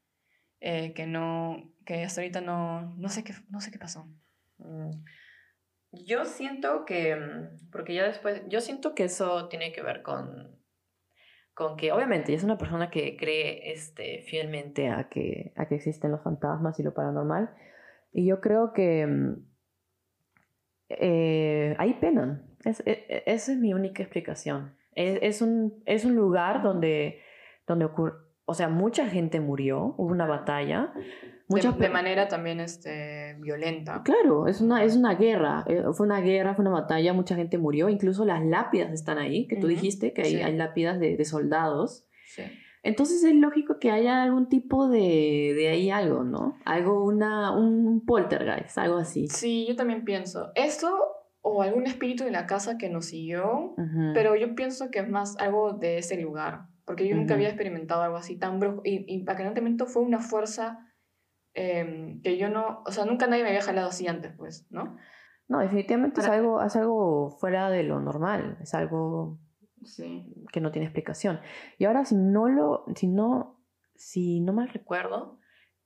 eh, 0.61 0.93
que 0.93 1.05
no 1.05 1.73
que 1.86 2.03
hasta 2.03 2.21
ahorita 2.21 2.41
no 2.41 2.95
no 2.97 3.07
sé 3.09 3.23
qué 3.23 3.34
no 3.49 3.59
sé 3.61 3.71
qué 3.71 3.77
pasó 3.80 4.07
Mm. 4.57 4.91
Yo 5.91 6.25
siento 6.25 6.86
que, 6.86 7.15
mm, 7.15 7.69
porque 7.71 7.93
ya 7.95 8.03
después, 8.05 8.41
yo 8.49 8.59
siento 8.61 8.93
que 8.93 9.05
eso 9.05 9.47
tiene 9.49 9.71
que 9.71 9.82
ver 9.82 10.01
con, 10.03 10.59
con 11.60 11.76
que 11.76 11.91
obviamente 11.91 12.34
es 12.34 12.45
una 12.45 12.57
persona 12.57 12.89
que 12.89 13.18
cree 13.18 13.74
este, 13.74 14.22
fielmente 14.22 14.88
a 14.88 15.10
que, 15.10 15.51
a 15.57 15.68
que 15.68 15.76
existen 15.76 16.10
los 16.10 16.24
fantasmas 16.24 16.80
y 16.80 16.84
lo 16.84 16.93
paranormal. 16.93 17.49
Y 18.14 18.26
yo 18.26 18.39
creo 18.39 18.72
que 18.72 19.05
mm, 19.05 19.34
eh, 20.88 21.76
hay 21.78 21.93
pena. 21.95 22.41
Es, 22.64 22.80
e- 22.86 23.05
e- 23.10 23.24
esa 23.26 23.51
es 23.51 23.57
mi 23.57 23.74
única 23.74 24.01
explicación. 24.01 24.74
Es, 24.95 25.20
es 25.22 25.41
un, 25.41 25.84
es 25.86 26.05
un 26.05 26.16
lugar 26.16 26.64
donde, 26.64 27.20
donde 27.68 27.84
ocurre, 27.84 28.14
o 28.49 28.53
sea, 28.55 28.67
mucha 28.67 29.07
gente 29.07 29.39
murió, 29.39 29.93
hubo 29.97 30.11
una 30.11 30.25
batalla. 30.25 30.91
Muchas 31.47 31.77
de, 31.77 31.89
manera 31.89 32.27
también 32.27 32.59
este 32.59 33.35
violenta 33.39 34.03
Claro, 34.03 34.47
es 34.47 34.61
una, 34.61 34.83
es 34.83 34.95
una 34.95 35.15
guerra. 35.15 35.63
eh, 35.67 35.83
Fue 35.93 36.05
una 36.05 36.21
guerra, 36.21 36.55
fue 36.55 36.63
una 36.63 36.71
batalla, 36.71 37.13
mucha 37.13 37.35
gente 37.35 37.57
murió. 37.57 37.89
Incluso 37.89 38.25
las 38.25 38.43
lápidas 38.45 38.91
están 38.91 39.17
ahí, 39.17 39.47
que 39.47 39.55
tú 39.55 39.67
dijiste 39.67 40.13
que 40.13 40.21
hay, 40.23 40.31
sí. 40.35 40.41
hay 40.41 40.55
lápidas 40.55 40.99
de, 40.99 41.15
de 41.15 41.25
soldados. 41.25 42.05
sí 42.25 42.43
Entonces 42.83 43.23
es 43.23 43.35
lógico 43.35 43.77
que 43.79 43.91
haya 43.91 44.23
algún 44.23 44.47
tipo 44.47 44.87
de, 44.89 45.53
de 45.55 45.69
ahí 45.69 45.89
algo, 45.89 46.23
¿no? 46.23 46.57
Algo, 46.65 47.03
una, 47.03 47.51
un 47.51 48.05
poltergeist, 48.05 48.77
algo 48.77 48.97
así. 48.97 49.27
sí 49.27 49.65
yo 49.67 49.75
también 49.75 50.03
pienso 50.05 50.51
eso 50.55 50.89
o 51.41 51.61
algún 51.61 51.85
espíritu 51.87 52.23
de 52.23 52.31
la 52.31 52.45
casa 52.45 52.77
que 52.77 52.89
nos 52.89 53.05
siguió 53.05 53.73
Ujú. 53.77 54.11
pero 54.13 54.35
yo 54.35 54.55
pienso 54.55 54.91
que 54.91 54.99
es 54.99 55.09
más 55.09 55.37
algo 55.37 55.73
de 55.73 55.97
ese 55.99 56.19
lugar 56.21 56.67
porque 56.85 57.07
yo 57.07 57.15
nunca 57.15 57.33
Ujú. 57.33 57.39
había 57.39 57.47
experimentado 57.49 58.01
algo 58.01 58.17
así 58.17 58.37
tan 58.37 58.59
brusco 58.59 58.81
y, 58.83 59.05
y 59.07 59.21
aparentemente 59.27 59.85
fue 59.85 60.01
una 60.01 60.19
fuerza 60.19 60.85
em, 61.53 62.21
que 62.21 62.37
yo 62.37 62.49
no 62.49 62.83
o 62.85 62.91
sea 62.91 63.05
nunca 63.05 63.27
nadie 63.27 63.43
me 63.43 63.49
había 63.49 63.61
jalado 63.61 63.89
así 63.89 64.07
antes 64.07 64.33
pues 64.37 64.67
no 64.69 64.97
No, 65.47 65.59
definitivamente 65.59 66.21
es, 66.21 66.27
Para- 66.27 66.37
algo, 66.37 66.61
es 66.61 66.75
algo 66.75 67.31
fuera 67.39 67.69
de 67.71 67.81
lo 67.83 67.99
normal, 67.99 68.57
es 68.61 68.73
algo 68.75 69.39
sí 69.83 70.25
que 70.51 70.61
no 70.61 70.71
tiene 70.71 70.85
explicación. 70.85 71.39
Y 71.79 71.85
ahora, 71.85 72.05
si 72.05 72.15
no 72.15 72.47
lo, 72.49 72.85
si 72.95 73.07
no, 73.07 73.59
si 73.95 74.41
no 74.41 74.53
mal 74.53 74.69
recuerdo, 74.69 75.38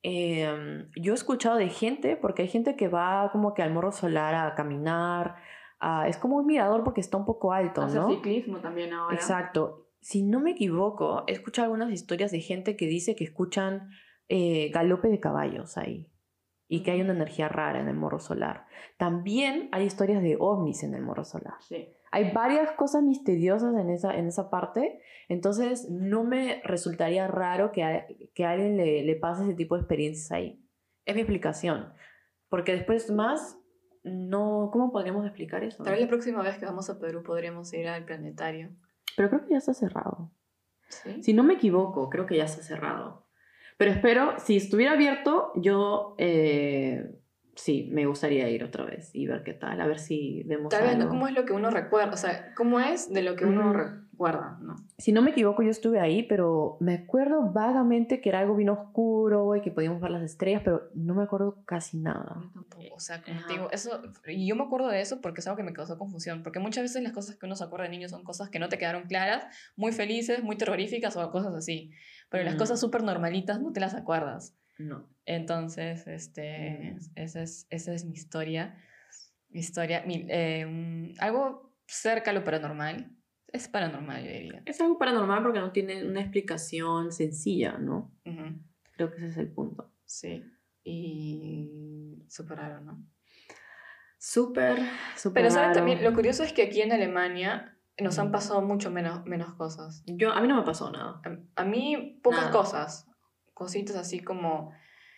em, 0.03 0.89
yo 0.95 1.13
he 1.13 1.15
escuchado 1.15 1.57
de 1.57 1.69
gente, 1.69 2.17
porque 2.17 2.43
hay 2.43 2.47
gente 2.49 2.75
que 2.75 2.87
va 2.89 3.29
como 3.31 3.53
que 3.53 3.61
al 3.63 3.73
morro 3.73 3.91
solar 3.91 4.35
a 4.35 4.53
caminar, 4.55 5.35
a- 5.79 6.07
es 6.07 6.17
como 6.17 6.37
un 6.37 6.45
mirador 6.45 6.83
porque 6.83 7.01
está 7.01 7.17
un 7.17 7.25
poco 7.25 7.53
alto, 7.53 7.81
hacer 7.81 8.01
¿no? 8.01 8.09
ciclismo 8.09 8.59
también 8.59 8.93
ahora 8.93 9.15
Exacto. 9.15 9.87
Si 10.01 10.21
no 10.21 10.41
me 10.41 10.51
equivoco, 10.51 11.23
he 11.27 11.31
escuchado 11.31 11.65
algunas 11.65 11.91
historias 11.91 12.31
de 12.31 12.41
gente 12.41 12.75
que 12.75 12.85
dice 12.87 13.15
que 13.15 13.23
escuchan 13.23 13.89
eh, 14.27 14.69
galope 14.73 15.07
de 15.07 15.19
caballos 15.21 15.77
ahí 15.77 16.09
y 16.67 16.83
que 16.83 16.91
hay 16.91 17.01
una 17.01 17.13
energía 17.13 17.47
rara 17.47 17.79
en 17.79 17.87
el 17.87 17.95
morro 17.95 18.19
solar. 18.19 18.65
También 18.97 19.69
hay 19.71 19.85
historias 19.85 20.21
de 20.21 20.35
ovnis 20.39 20.83
en 20.83 20.93
el 20.95 21.01
morro 21.01 21.23
solar 21.23 21.55
sí 21.61 21.87
hay 22.13 22.31
varias 22.31 22.69
cosas 22.73 23.01
misteriosas 23.01 23.73
en 23.75 23.89
esa, 23.89 24.15
en 24.15 24.27
esa 24.27 24.51
parte, 24.51 25.01
entonces 25.29 25.89
no 25.89 26.23
me 26.23 26.61
resultaría 26.63 27.27
raro 27.27 27.71
que 27.71 27.83
a, 27.83 28.05
que 28.35 28.45
a 28.45 28.51
alguien 28.51 28.77
le, 28.77 29.01
le 29.01 29.15
pase 29.15 29.41
ese 29.41 29.55
tipo 29.55 29.73
de 29.73 29.81
experiencias 29.81 30.31
ahí. 30.31 30.63
Es 31.05 31.15
mi 31.15 31.21
explicación. 31.21 31.91
Porque 32.49 32.73
después 32.73 33.09
más, 33.09 33.57
no, 34.03 34.69
¿cómo 34.71 34.91
podríamos 34.91 35.25
explicar 35.25 35.63
eso? 35.63 35.83
Tal 35.83 35.93
vez 35.93 36.03
la 36.03 36.07
próxima 36.07 36.43
vez 36.43 36.59
que 36.59 36.65
vamos 36.65 36.87
a 36.91 36.99
Perú 36.99 37.23
podríamos 37.23 37.73
ir 37.73 37.87
al 37.87 38.05
planetario. 38.05 38.69
Pero 39.17 39.29
creo 39.29 39.41
que 39.41 39.53
ya 39.53 39.57
está 39.57 39.73
cerrado. 39.73 40.31
¿Sí? 40.89 41.23
Si 41.23 41.33
no 41.33 41.41
me 41.41 41.55
equivoco, 41.55 42.11
creo 42.11 42.27
que 42.27 42.37
ya 42.37 42.45
está 42.45 42.61
cerrado. 42.61 43.25
Pero 43.79 43.89
espero, 43.89 44.35
si 44.37 44.57
estuviera 44.57 44.91
abierto, 44.91 45.51
yo 45.55 46.13
eh, 46.19 47.22
sí, 47.55 47.89
me 47.91 48.05
gustaría 48.05 48.49
ir 48.49 48.63
otra 48.63 48.85
vez 48.85 49.09
y 49.13 49.27
ver 49.27 49.43
qué 49.43 49.53
tal, 49.53 49.79
a 49.81 49.87
ver 49.87 49.99
si 49.99 50.43
vemos 50.43 50.69
Tal 50.69 50.83
vez 50.83 50.95
algo. 50.95 51.09
cómo 51.09 51.27
es 51.27 51.33
lo 51.33 51.45
que 51.45 51.53
uno 51.53 51.69
recuerda, 51.69 52.13
o 52.13 52.17
sea, 52.17 52.53
cómo 52.55 52.79
es 52.79 53.11
de 53.13 53.21
lo 53.21 53.35
que 53.35 53.45
uno 53.45 53.69
Ujú. 53.69 53.73
recuerda, 53.79 54.57
¿no? 54.61 54.75
Si 54.97 55.11
no 55.11 55.21
me 55.21 55.31
equivoco, 55.31 55.63
yo 55.63 55.69
estuve 55.71 55.99
ahí, 55.99 56.23
pero 56.23 56.77
me 56.79 56.93
acuerdo 56.93 57.51
vagamente 57.51 58.21
que 58.21 58.29
era 58.29 58.39
algo 58.39 58.55
bien 58.55 58.69
oscuro 58.69 59.55
y 59.55 59.61
que 59.61 59.71
podíamos 59.71 59.99
ver 60.01 60.11
las 60.11 60.23
estrellas, 60.23 60.61
pero 60.63 60.89
no 60.93 61.13
me 61.15 61.23
acuerdo 61.23 61.63
casi 61.65 61.97
nada. 61.97 62.35
Yo 62.41 62.49
tampoco, 62.53 62.95
o 62.95 62.99
sea, 62.99 63.21
como 63.23 63.41
te 63.45 63.53
digo, 63.53 63.69
eso, 63.71 64.01
y 64.27 64.47
yo 64.47 64.55
me 64.55 64.63
acuerdo 64.63 64.87
de 64.89 65.01
eso 65.01 65.19
porque 65.21 65.41
es 65.41 65.47
algo 65.47 65.57
que 65.57 65.63
me 65.63 65.73
causó 65.73 65.97
confusión, 65.97 66.43
porque 66.43 66.59
muchas 66.59 66.83
veces 66.83 67.01
las 67.03 67.11
cosas 67.11 67.35
que 67.37 67.45
uno 67.45 67.55
se 67.55 67.63
acuerda 67.63 67.85
de 67.85 67.89
niño 67.91 68.07
son 68.09 68.23
cosas 68.23 68.49
que 68.49 68.59
no 68.59 68.69
te 68.69 68.77
quedaron 68.77 69.03
claras, 69.03 69.45
muy 69.75 69.91
felices, 69.91 70.43
muy 70.43 70.57
terroríficas 70.57 71.15
o 71.17 71.31
cosas 71.31 71.53
así, 71.55 71.91
pero 72.29 72.43
las 72.43 72.55
Mm. 72.55 72.59
cosas 72.59 72.79
súper 72.79 73.03
normalitas 73.03 73.59
no 73.61 73.73
te 73.73 73.79
las 73.79 73.93
acuerdas. 73.95 74.55
No. 74.79 75.07
Entonces, 75.25 76.07
este, 76.07 76.93
Mm. 76.95 76.99
esa, 77.15 77.41
es, 77.43 77.67
esa 77.69 77.93
es 77.93 78.05
mi 78.05 78.13
historia. 78.13 78.77
Mi 79.49 79.59
historia, 79.59 80.03
mi- 80.05 80.25
eh, 80.29 80.65
un- 80.65 81.13
algo 81.19 81.75
cerca 81.87 82.31
a 82.31 82.33
lo 82.33 82.43
paranormal. 82.43 83.15
Es 83.47 83.67
paranormal, 83.67 84.23
yo 84.25 84.31
diría. 84.31 84.63
Es 84.65 84.81
algo 84.81 84.97
paranormal 84.97 85.43
porque 85.43 85.59
no 85.59 85.71
tiene 85.71 86.03
una 86.05 86.21
explicación 86.21 87.11
sencilla, 87.11 87.77
¿no? 87.77 88.11
Creo 88.95 89.11
que 89.11 89.17
ese 89.17 89.27
es 89.27 89.37
el 89.37 89.51
punto. 89.51 89.91
Sí. 90.05 90.43
Y 90.83 92.25
súper 92.29 92.57
raro, 92.57 92.81
¿no? 92.81 93.05
Súper, 94.17 94.79
súper. 95.17 95.43
Pero, 95.43 95.53
¿sabes 95.53 95.75
también? 95.77 96.03
Lo 96.03 96.13
curioso 96.13 96.43
es 96.43 96.53
que 96.53 96.63
aquí 96.63 96.81
en 96.81 96.91
Alemania 96.93 97.77
nos 97.99 98.17
han 98.19 98.31
pasado 98.31 98.61
mucho 98.61 98.89
menos, 98.89 99.25
menos 99.25 99.53
cosas. 99.55 100.03
Yo, 100.07 100.31
a 100.31 100.41
mí 100.41 100.47
no 100.47 100.55
me 100.55 100.63
pasó 100.63 100.91
nada. 100.91 101.21
A, 101.55 101.61
a 101.61 101.65
mí, 101.65 102.19
pocas 102.23 102.39
Nada. 102.39 102.51
cosas. 102.51 103.07
Cositas 103.53 103.95
así 103.95 104.19
como. 104.19 104.71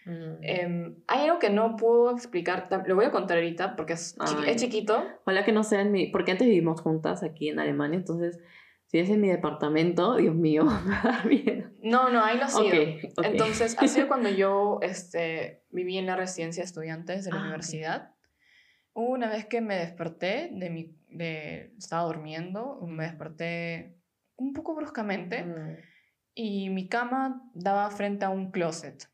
Mm. 0.07 0.37
em, 0.43 0.95
hay 1.07 1.25
algo 1.25 1.39
que 1.39 1.49
no 1.49 1.75
puedo 1.77 2.11
explicar. 2.11 2.69
Lo 2.85 2.95
voy 2.95 3.05
a 3.05 3.11
contar 3.11 3.37
ahorita 3.37 3.75
porque 3.75 3.93
es, 3.93 4.15
chiqui- 4.19 4.47
es 4.47 4.55
chiquito. 4.57 5.03
Ojalá 5.21 5.43
que 5.43 5.51
no 5.51 5.63
sea 5.63 5.81
en 5.81 5.91
mi... 5.91 6.07
Porque 6.07 6.31
antes 6.33 6.47
vivimos 6.47 6.79
juntas 6.81 7.23
aquí 7.23 7.49
en 7.49 7.57
Alemania, 7.59 7.97
entonces 7.97 8.37
si 8.85 8.99
es 8.99 9.09
en 9.09 9.19
mi 9.19 9.29
departamento, 9.29 10.15
Dios 10.17 10.35
mío, 10.35 10.63
miedo. 11.25 11.71
No, 11.81 12.11
no, 12.11 12.23
ahí 12.23 12.37
no 12.37 12.43
ha 12.45 12.49
sido. 12.49 12.67
Ok, 12.83 12.99
ok. 13.17 13.25
Entonces, 13.25 13.75
ha 13.79 13.87
sido 13.87 14.07
cuando 14.07 14.29
yo 14.29 14.77
este, 14.83 15.63
viví 15.71 15.97
en 15.97 16.05
la 16.05 16.15
residencia 16.15 16.61
de 16.61 16.65
estudiantes 16.67 17.25
de 17.25 17.31
la 17.31 17.39
Ah, 17.39 17.41
universidad. 17.45 18.11
Hubo 18.93 19.09
una 19.09 19.27
vez 19.27 19.47
que 19.47 19.59
me 19.61 19.75
desperté 19.77 20.49
de 20.53 20.69
mi... 20.69 20.95
De, 21.09 21.73
estaba 21.79 22.03
durmiendo, 22.03 22.79
me 22.85 23.05
desperté 23.05 23.97
un 24.35 24.53
poco 24.53 24.75
bruscamente 24.75 25.43
Mm. 25.43 25.77
Y 26.35 26.69
mi 26.69 26.87
cama 26.87 27.41
daba 27.53 27.89
frente 27.89 28.25
a 28.25 28.29
un 28.29 28.51
closet. 28.51 29.07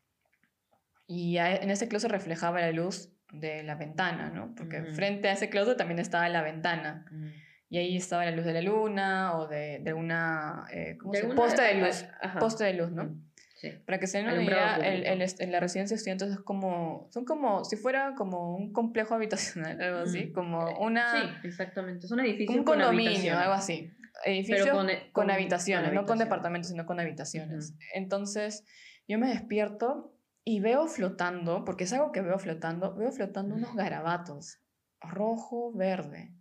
y 1.06 1.36
en 1.38 1.70
ese 1.70 1.88
closet 1.88 2.10
reflejaba 2.10 2.60
la 2.60 2.72
luz 2.72 3.10
de 3.32 3.62
la 3.64 3.74
ventana, 3.74 4.30
¿no? 4.30 4.54
Porque 4.54 4.80
Ujú. 4.80 4.92
frente 4.94 5.28
a 5.28 5.32
ese 5.32 5.50
closet 5.50 5.76
también 5.76 5.98
estaba 5.98 6.26
la 6.30 6.42
ventana. 6.42 7.04
Mm. 7.10 7.26
Y 7.68 7.78
ahí 7.78 7.96
estaba 7.96 8.24
la 8.24 8.30
luz 8.30 8.44
de 8.46 8.52
la 8.54 8.62
luna 8.62 9.36
o 9.36 9.46
de, 9.46 9.80
de 9.82 9.92
una... 9.92 10.64
eh, 10.72 10.96
¿cómo 10.98 11.12
De 11.12 11.18
se 11.18 11.22
llama? 11.28 11.34
alguna- 11.34 11.48
Poste 11.48 11.62
de 11.62 11.74
luz. 11.86 12.04
Ajá. 12.20 12.38
Poste 12.38 12.64
de 12.64 12.72
luz, 12.74 12.90
¿no? 12.92 13.14
Sí. 13.56 13.70
Para 13.86 13.98
que 13.98 14.06
se 14.06 14.18
den 14.18 14.26
una 14.28 14.42
idea, 14.42 14.76
el, 14.76 15.04
el 15.06 15.22
en 15.38 15.52
la 15.52 15.60
residencia 15.60 15.94
de 15.94 15.98
estudiantes 15.98 16.30
es 16.30 16.38
como... 16.40 17.08
Son 17.12 17.24
como... 17.26 17.62
Si 17.64 17.76
fuera 17.76 18.14
como 18.14 18.54
un 18.56 18.72
complejo 18.72 19.14
habitacional, 19.14 19.80
algo 19.82 19.98
así. 20.00 20.32
Como 20.32 20.66
Eh, 20.68 20.74
una... 20.80 21.12
Sí, 21.42 21.46
exactamente. 21.48 22.06
Es 22.06 22.12
un 22.12 22.20
edificio 22.20 22.56
un 22.56 22.64
con 22.64 22.78
condominio, 22.78 23.38
algo 23.38 23.52
así. 23.54 23.92
Edificio 24.24 24.64
con, 24.66 24.74
con, 24.86 24.90
e- 24.90 25.10
con- 25.12 25.30
habitaciones, 25.30 25.88
con 25.88 25.94
no 25.94 26.06
con 26.06 26.18
departamentos, 26.18 26.70
sino 26.70 26.86
con 26.86 27.00
habitaciones. 27.00 27.74
Entonces, 27.94 28.64
yo 29.08 29.18
me 29.18 29.28
despierto 29.28 30.14
y 30.44 30.60
veo 30.60 30.86
flotando, 30.86 31.64
porque 31.64 31.84
es 31.84 31.92
algo 31.92 32.12
que 32.12 32.20
veo 32.20 32.38
flotando, 32.38 32.94
veo 32.94 33.12
flotando 33.12 33.54
unos 33.54 33.74
garabatos, 33.74 34.58
rojo, 35.00 35.72
verde. 35.72 36.32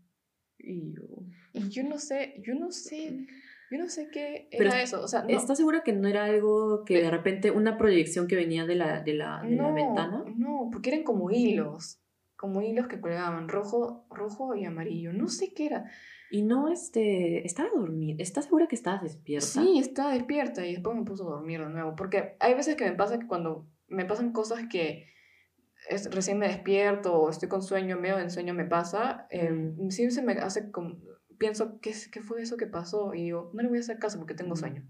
Y 0.58 0.94
yo- 0.94 1.02
Y 1.54 1.70
yo 1.70 1.84
no 1.84 1.98
sé, 1.98 2.36
yo 2.46 2.54
no 2.56 2.72
sé, 2.72 3.28
yo 3.72 3.78
no 3.78 3.90
sé 3.90 4.10
qué 4.10 4.48
Pero 4.52 4.70
era 4.70 4.82
es- 4.82 4.90
eso. 4.94 5.04
O 5.04 5.08
sea, 5.08 5.24
no, 5.24 5.30
¿Estás 5.30 5.58
segura 5.58 5.82
que 5.84 5.92
no 5.94 6.08
era 6.08 6.26
algo 6.26 6.86
que 6.86 7.02
de 7.02 7.10
repente 7.12 7.52
una 7.52 7.78
proyección 7.78 8.28
que 8.28 8.36
venía 8.36 8.66
de 8.66 8.76
la, 8.76 9.02
de 9.02 9.14
la, 9.16 9.42
de 9.44 9.56
la 9.56 9.64
no, 9.70 9.74
ventana? 9.74 10.24
No, 10.36 10.70
porque 10.72 10.92
eran 10.92 11.04
como 11.04 11.30
hilos, 11.32 12.00
como 12.38 12.62
hilos 12.62 12.88
que 12.88 13.02
colgaban, 13.02 13.50
rojo, 13.50 14.06
rojo 14.10 14.56
y 14.56 14.66
amarillo. 14.66 15.12
No 15.14 15.28
sé 15.28 15.54
qué 15.54 15.66
era. 15.68 15.92
Y 16.32 16.44
no, 16.44 16.70
este, 16.70 17.46
estaba 17.46 17.70
dormida. 17.76 18.16
¿Estás 18.18 18.46
segura 18.46 18.68
que 18.68 18.76
estabas 18.76 19.04
despierta? 19.04 19.46
Sí, 19.46 19.78
estaba 19.80 20.14
despierta 20.14 20.66
y 20.66 20.74
después 20.74 20.96
me 20.96 21.04
puso 21.04 21.28
a 21.28 21.36
dormir 21.36 21.60
de 21.60 21.70
nuevo. 21.70 21.96
Porque 21.96 22.38
hay 22.40 22.54
veces 22.54 22.78
que 22.78 22.86
me 22.86 22.94
pasa 22.94 23.20
que 23.20 23.28
cuando 23.28 23.68
me 23.90 24.06
pasan 24.06 24.32
cosas 24.32 24.62
que 24.70 25.08
es, 25.90 26.10
recién 26.14 26.40
me 26.40 26.48
despierto 26.48 27.14
o 27.14 27.30
estoy 27.30 27.50
con 27.50 27.62
sueño, 27.62 28.00
medio 28.00 28.18
en 28.18 28.32
sueño 28.32 28.54
me 28.54 28.64
pasa, 28.64 29.28
eh, 29.30 29.74
sí 29.90 30.10
se 30.10 30.22
me 30.22 30.34
hace 30.34 30.72
como, 30.72 31.02
pienso, 31.38 31.80
¿qué, 31.82 31.94
¿qué 32.12 32.22
fue 32.22 32.42
eso 32.42 32.56
que 32.56 32.68
pasó? 32.68 33.14
Y 33.14 33.24
digo, 33.24 33.52
no 33.54 33.62
le 33.62 33.68
voy 33.68 33.80
a 33.80 33.82
hacer 33.82 34.00
caso 34.00 34.18
porque 34.18 34.34
tengo 34.34 34.56
sueño. 34.56 34.88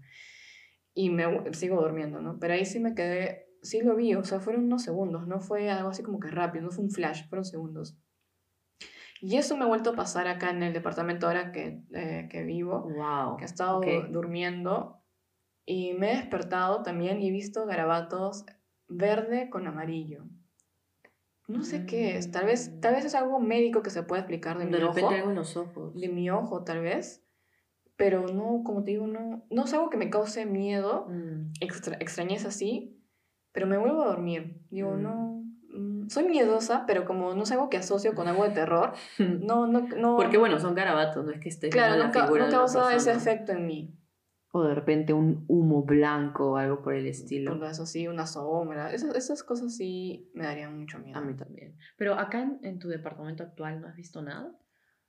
Y 0.94 1.10
me 1.10 1.52
sigo 1.54 1.80
durmiendo, 1.80 2.20
¿no? 2.20 2.38
Pero 2.38 2.54
ahí 2.54 2.66
sí 2.66 2.78
me 2.78 2.94
quedé, 2.94 3.48
sí 3.62 3.80
lo 3.80 3.96
vi, 3.96 4.14
o 4.14 4.22
sea, 4.22 4.38
fueron 4.38 4.64
unos 4.64 4.82
segundos, 4.82 5.26
no 5.26 5.40
fue 5.40 5.70
algo 5.70 5.88
así 5.88 6.04
como 6.04 6.20
que 6.20 6.28
rápido, 6.28 6.64
no 6.64 6.70
fue 6.70 6.84
un 6.84 6.90
flash, 6.90 7.26
fueron 7.28 7.44
segundos. 7.44 7.98
Y 9.24 9.36
eso 9.36 9.56
me 9.56 9.62
ha 9.64 9.68
vuelto 9.68 9.90
a 9.90 9.94
pasar 9.94 10.26
acá 10.26 10.50
en 10.50 10.64
el 10.64 10.72
departamento 10.72 11.28
ahora 11.28 11.52
que, 11.52 11.80
eh, 11.94 12.26
que 12.28 12.42
vivo 12.42 12.80
Wow. 12.88 13.36
que 13.36 13.44
he 13.44 13.46
estado 13.46 13.78
ok. 13.78 13.86
durmiendo 14.10 15.00
y 15.64 15.92
me 15.94 16.12
he 16.12 16.16
despertado 16.16 16.82
también 16.82 17.22
y 17.22 17.28
he 17.28 17.30
visto 17.30 17.64
garabatos 17.64 18.44
verde 18.88 19.48
con 19.48 19.68
amarillo. 19.68 20.24
No 21.46 21.62
sé 21.62 21.86
qué 21.86 22.16
es, 22.16 22.32
tal 22.32 22.46
vez, 22.46 22.80
tal 22.80 22.94
vez 22.94 23.04
es 23.04 23.14
algo 23.14 23.38
médico 23.38 23.82
que 23.82 23.90
se 23.90 24.02
puede 24.02 24.22
explicar 24.22 24.58
de, 24.58 24.64
De 24.64 24.70
mi 24.72 24.78
repente 24.78 25.02
ojo, 25.04 25.14
algo 25.14 25.30
en 25.30 25.36
los 25.36 25.56
ojos. 25.56 25.94
de 26.00 26.08
mi 26.08 26.28
ojo 26.30 26.64
tal 26.64 26.80
vez, 26.80 27.24
pero 27.96 28.26
no, 28.26 28.62
como 28.64 28.82
te 28.82 28.92
digo, 28.92 29.06
no, 29.06 29.44
no 29.50 29.64
es 29.64 29.72
algo 29.72 29.88
que 29.88 29.96
me 29.98 30.10
cause 30.10 30.46
miedo, 30.46 31.06
Mm. 31.08 31.52
extra, 31.60 31.96
extrañeza 32.00 32.48
así, 32.48 32.98
pero 33.52 33.66
me 33.68 33.78
vuelvo 33.78 34.02
a 34.02 34.06
dormir. 34.08 34.62
Digo, 34.70 34.96
Mm. 34.96 35.02
no, 35.02 35.14
mm, 35.14 35.41
soy 36.08 36.24
miedosa, 36.24 36.84
pero 36.86 37.04
como 37.04 37.34
no 37.34 37.42
es 37.42 37.52
algo 37.52 37.68
que 37.70 37.76
asocio 37.76 38.14
con 38.14 38.28
algo 38.28 38.44
de 38.44 38.50
terror, 38.50 38.92
no, 39.18 39.66
no, 39.66 39.80
no. 39.96 40.16
Porque 40.16 40.38
bueno, 40.38 40.58
son 40.60 40.74
garabatos, 40.74 41.24
no 41.24 41.32
es 41.32 41.40
que 41.40 41.48
esté 41.48 41.68
claro, 41.68 41.96
no 41.96 42.10
de 42.12 42.32
una 42.32 42.48
causa 42.50 42.94
ese 42.94 43.12
efecto 43.12 43.52
en 43.52 43.66
mí. 43.66 43.98
O 44.54 44.62
de 44.64 44.74
repente 44.74 45.14
un 45.14 45.46
humo 45.48 45.82
blanco 45.82 46.52
o 46.52 46.56
algo 46.58 46.82
por 46.82 46.92
el 46.94 47.06
estilo. 47.06 47.58
Por 47.58 47.66
eso 47.68 47.86
sí, 47.86 48.06
una 48.06 48.26
sombra. 48.26 48.92
Esas, 48.92 49.14
esas 49.16 49.42
cosas 49.42 49.74
sí 49.74 50.30
me 50.34 50.44
darían 50.44 50.78
mucho 50.78 50.98
miedo. 50.98 51.18
A 51.18 51.22
mí 51.22 51.34
también. 51.34 51.74
Pero 51.96 52.14
acá 52.18 52.42
en, 52.42 52.58
en 52.62 52.78
tu 52.78 52.88
departamento 52.88 53.42
actual 53.42 53.80
no 53.80 53.88
has 53.88 53.96
visto 53.96 54.20
nada. 54.20 54.54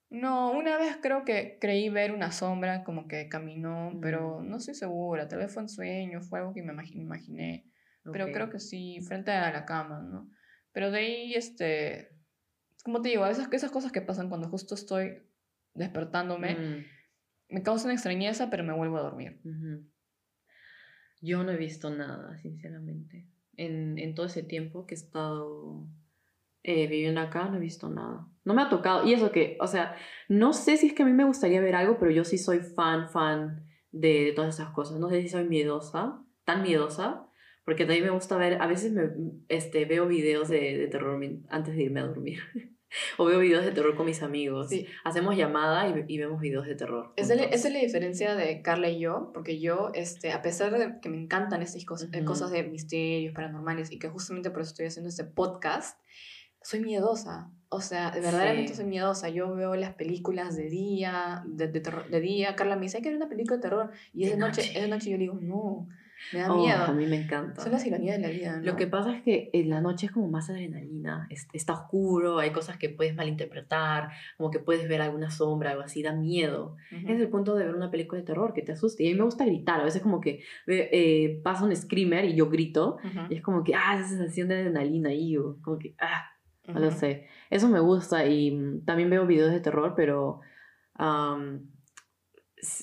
No, 0.10 0.52
una 0.52 0.78
vez 0.78 0.98
creo 1.02 1.26
que 1.26 1.58
creí 1.60 1.90
ver 1.90 2.14
una 2.14 2.32
sombra 2.32 2.84
como 2.86 3.08
que 3.08 3.28
caminó, 3.28 3.92
pero 4.02 4.40
Mm. 4.40 4.50
no 4.50 4.58
estoy 4.58 4.76
segura. 4.76 5.28
Tal 5.28 5.40
vez 5.40 5.52
fue 5.54 5.64
en 5.64 5.70
sueño, 5.70 6.22
fue 6.22 6.40
algo 6.40 6.54
que 6.54 6.64
me 6.64 6.72
imagi- 6.72 6.96
imaginé. 7.02 7.66
Pero 8.12 8.26
Ok. 8.26 8.32
creo 8.32 8.50
que 8.50 8.60
sí, 8.60 9.00
frente 9.02 9.32
a 9.32 9.52
la 9.52 9.66
cama, 9.66 10.00
¿no? 10.02 10.30
Pero 10.74 10.92
de 10.92 10.98
ahí, 10.98 11.34
este. 11.36 12.10
Como 12.84 13.02
te 13.02 13.10
digo, 13.10 13.26
esas, 13.26 13.52
esas 13.54 13.72
cosas 13.72 13.92
que 13.92 14.02
pasan 14.02 14.28
cuando 14.28 14.50
justo 14.50 14.76
estoy 14.76 15.24
despertándome, 15.74 16.56
Mm, 16.56 16.86
me 17.50 17.64
causan 17.64 17.92
extrañeza, 17.92 18.50
pero 18.50 18.64
me 18.64 18.74
vuelvo 18.74 18.98
a 18.98 19.04
dormir. 19.04 19.40
Yo 21.22 21.44
no 21.44 21.52
he 21.52 21.58
visto 21.58 21.90
nada, 21.90 22.38
sinceramente. 22.40 23.28
En, 23.56 23.98
en 23.98 24.16
todo 24.16 24.26
ese 24.26 24.44
tiempo 24.44 24.86
que 24.86 24.96
he 24.96 24.98
estado 24.98 25.88
eh, 26.64 26.88
viviendo 26.88 27.22
acá, 27.22 27.48
no 27.50 27.58
he 27.58 27.60
visto 27.60 27.90
nada. 27.90 28.28
No 28.44 28.54
me 28.54 28.62
ha 28.64 28.70
tocado. 28.70 29.06
Y 29.06 29.14
eso 29.14 29.32
que, 29.32 29.58
o 29.62 29.68
sea, 29.68 29.96
no 30.28 30.54
sé 30.54 30.78
si 30.78 30.88
es 30.88 30.94
que 30.94 31.04
a 31.04 31.06
mí 31.06 31.14
me 31.14 31.26
gustaría 31.26 31.62
ver 31.62 31.76
algo, 31.76 31.98
pero 32.00 32.12
yo 32.12 32.26
sí 32.26 32.38
soy 32.38 32.60
fan, 32.60 33.10
fan 33.10 33.66
de 33.92 34.34
todas 34.36 34.56
esas 34.56 34.72
cosas. 34.72 35.00
No 35.00 35.10
sé 35.10 35.22
si 35.22 35.30
soy 35.30 35.46
miedosa, 35.46 36.22
tan 36.44 36.64
miedosa, 36.64 37.28
porque 37.66 37.86
también 37.86 38.04
me 38.06 38.10
gusta 38.12 38.38
ver, 38.38 38.62
a 38.62 38.68
veces 38.68 38.92
me, 38.92 39.04
este, 39.50 39.86
veo 39.86 40.08
videos 40.08 40.50
de, 40.50 40.78
de 40.78 40.88
terror 40.88 41.22
antes 41.50 41.76
de 41.76 41.84
irme 41.84 42.00
a 42.02 42.06
dormir. 42.06 42.40
o 43.18 43.26
veo 43.26 43.40
videos 43.40 43.66
de 43.66 43.72
terror 43.72 43.96
con 43.96 44.06
mis 44.06 44.22
amigos. 44.22 44.70
Sí. 44.70 44.86
Hacemos 45.04 45.36
llamada 45.36 45.88
y, 45.88 46.06
y 46.08 46.18
vemos 46.20 46.40
videos 46.40 46.68
de 46.68 46.76
terror. 46.76 47.12
Esa 47.16 47.34
es, 47.34 47.40
la, 47.42 47.46
esa 47.48 47.70
diferencia 47.70 48.36
de 48.36 48.62
Carla 48.62 48.90
y 48.90 49.00
yo, 49.00 49.32
porque 49.34 49.60
yo, 49.60 49.90
este, 49.96 50.32
a 50.32 50.42
pesar 50.44 50.78
de 50.78 51.00
que 51.02 51.10
me 51.10 51.18
encantan 51.18 51.62
estas 51.64 51.84
cosas, 51.86 52.10
eh, 52.14 52.18
Ujú. 52.18 52.26
cosas 52.28 52.52
de 52.52 52.64
misterios 52.64 53.34
paranormales 53.34 53.92
y 53.92 53.98
que 53.98 54.10
justamente 54.10 54.52
por 54.52 54.62
eso 54.62 54.70
estoy 54.72 54.86
haciendo 54.86 55.10
este 55.10 55.24
podcast, 55.24 56.00
soy 56.62 56.82
miedosa. 56.82 57.50
O 57.70 57.82
sea, 57.82 58.12
de 58.12 58.22
verdaderamente 58.22 58.74
Sí. 58.74 58.78
soy 58.78 58.86
miedosa. 58.86 59.30
Yo 59.30 59.56
veo 59.56 59.74
las 59.76 59.96
películas 59.96 60.56
de 60.56 60.70
día, 60.70 61.44
de, 61.48 61.68
de, 61.70 61.80
terror- 61.82 62.08
de 62.08 62.22
día. 62.22 62.56
Carla 62.56 62.76
me 62.76 62.84
dice, 62.84 62.98
hay 62.98 63.04
que 63.04 63.10
ver 63.10 63.18
una 63.18 63.28
película 63.30 63.56
de 63.56 63.62
terror. 63.64 63.90
Y 64.14 64.26
es 64.26 64.30
De 64.30 64.36
de 64.36 64.40
noche, 64.40 64.62
noche. 64.62 64.74
es 64.78 64.82
de 64.84 64.88
noche. 64.90 65.10
Yo 65.10 65.18
le 65.18 65.22
digo, 65.24 65.40
no, 65.42 65.88
me 66.32 66.40
da 66.40 66.54
Oh, 66.54 66.58
miedo. 66.62 66.84
a 66.86 66.92
mí 66.94 67.06
me 67.08 67.18
encanta. 67.18 67.62
Son 67.62 67.72
las 67.72 67.86
ironías 67.86 68.18
de 68.18 68.22
la 68.22 68.30
vida, 68.30 68.58
¿no? 68.58 68.64
Lo 68.64 68.76
que 68.76 68.88
pasa 68.88 69.16
es 69.16 69.22
que 69.24 69.50
en 69.54 69.70
la 69.70 69.82
noche 69.82 70.06
es 70.06 70.12
como 70.12 70.28
más 70.30 70.50
adrenalina, 70.50 71.28
es- 71.30 71.48
está 71.54 71.74
oscuro, 71.74 72.40
hay 72.40 72.52
cosas 72.52 72.78
que 72.78 72.90
puedes 72.90 73.16
malinterpretar, 73.16 74.10
como 74.38 74.50
que 74.52 74.60
puedes 74.60 74.88
ver 74.88 75.02
alguna 75.02 75.30
sombra, 75.30 75.72
algo 75.72 75.84
así, 75.84 76.02
da 76.04 76.14
miedo. 76.14 76.76
Ujú. 76.92 77.12
Es 77.12 77.20
el 77.20 77.30
punto 77.30 77.56
de 77.56 77.66
ver 77.66 77.76
una 77.76 77.92
película 77.92 78.20
de 78.22 78.26
terror 78.26 78.54
que 78.54 78.62
te 78.62 78.72
asuste. 78.72 79.04
Y 79.04 79.08
a 79.10 79.12
mí 79.12 79.18
me 79.18 79.26
gusta 79.26 79.46
gritar, 79.46 79.82
a 79.82 79.84
veces 79.84 80.02
como 80.02 80.22
que 80.22 80.42
eh, 80.68 81.42
pasa 81.44 81.66
un 81.66 81.76
screamer 81.76 82.26
y 82.26 82.36
yo 82.36 82.50
grito, 82.50 82.98
Ujú. 83.04 83.20
y 83.30 83.36
es 83.36 83.42
como 83.42 83.64
que, 83.64 83.76
ah, 83.76 83.96
esa 84.00 84.08
sensación 84.10 84.48
de 84.48 84.56
adrenalina 84.56 85.10
ahí, 85.10 85.36
o 85.38 85.58
como 85.62 85.78
que, 85.80 85.96
ah, 86.00 86.26
no 86.68 86.80
lo 86.80 86.92
sé. 86.92 87.28
Eso 87.50 87.68
me 87.68 87.80
gusta 87.82 88.26
y 88.26 88.52
mm, 88.52 88.86
también 88.86 89.10
veo 89.10 89.26
videos 89.28 89.52
de 89.52 89.60
terror, 89.60 89.94
pero 89.98 90.40
s- 90.98 91.60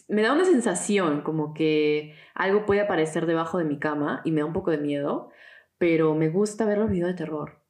me 0.09 0.23
da 0.23 0.33
una 0.33 0.45
sensación 0.45 1.23
como 1.23 1.55
que 1.55 2.15
algo 2.35 2.67
puede 2.67 2.81
aparecer 2.81 3.27
debajo 3.27 3.59
de 3.59 3.65
mi 3.65 3.79
cama 3.79 4.21
y 4.25 4.33
me 4.33 4.41
da 4.41 4.47
un 4.47 4.53
poco 4.53 4.71
de 4.71 4.79
miedo, 4.79 5.31
pero 5.79 6.15
me 6.15 6.29
gusta 6.29 6.65
ver 6.67 6.79
los 6.79 6.91
videos 6.91 7.09
de 7.09 7.15
terror. 7.15 7.63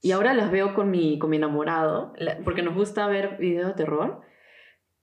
Y 0.00 0.12
ahora 0.12 0.32
los 0.34 0.50
veo 0.50 0.74
con 0.74 0.90
mi, 0.90 1.18
con 1.18 1.30
mi 1.30 1.36
enamorado, 1.38 2.12
porque 2.44 2.62
nos 2.62 2.74
gusta 2.74 3.06
ver 3.08 3.36
videos 3.38 3.66
de 3.68 3.74
terror. 3.74 4.20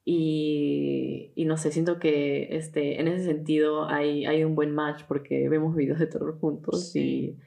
Y, 0.08 1.34
y 1.36 1.46
no 1.46 1.58
sé, 1.58 1.72
siento 1.72 1.98
que 2.00 2.56
este, 2.56 3.02
en 3.02 3.08
ese 3.08 3.26
sentido 3.26 3.90
hay, 3.90 4.26
hay 4.26 4.44
un 4.44 4.54
buen 4.54 4.72
match 4.72 5.04
porque 5.08 5.50
vemos 5.50 5.76
videos 5.76 5.98
de 6.00 6.06
terror 6.08 6.40
juntos 6.40 6.92
Sí. 6.92 7.40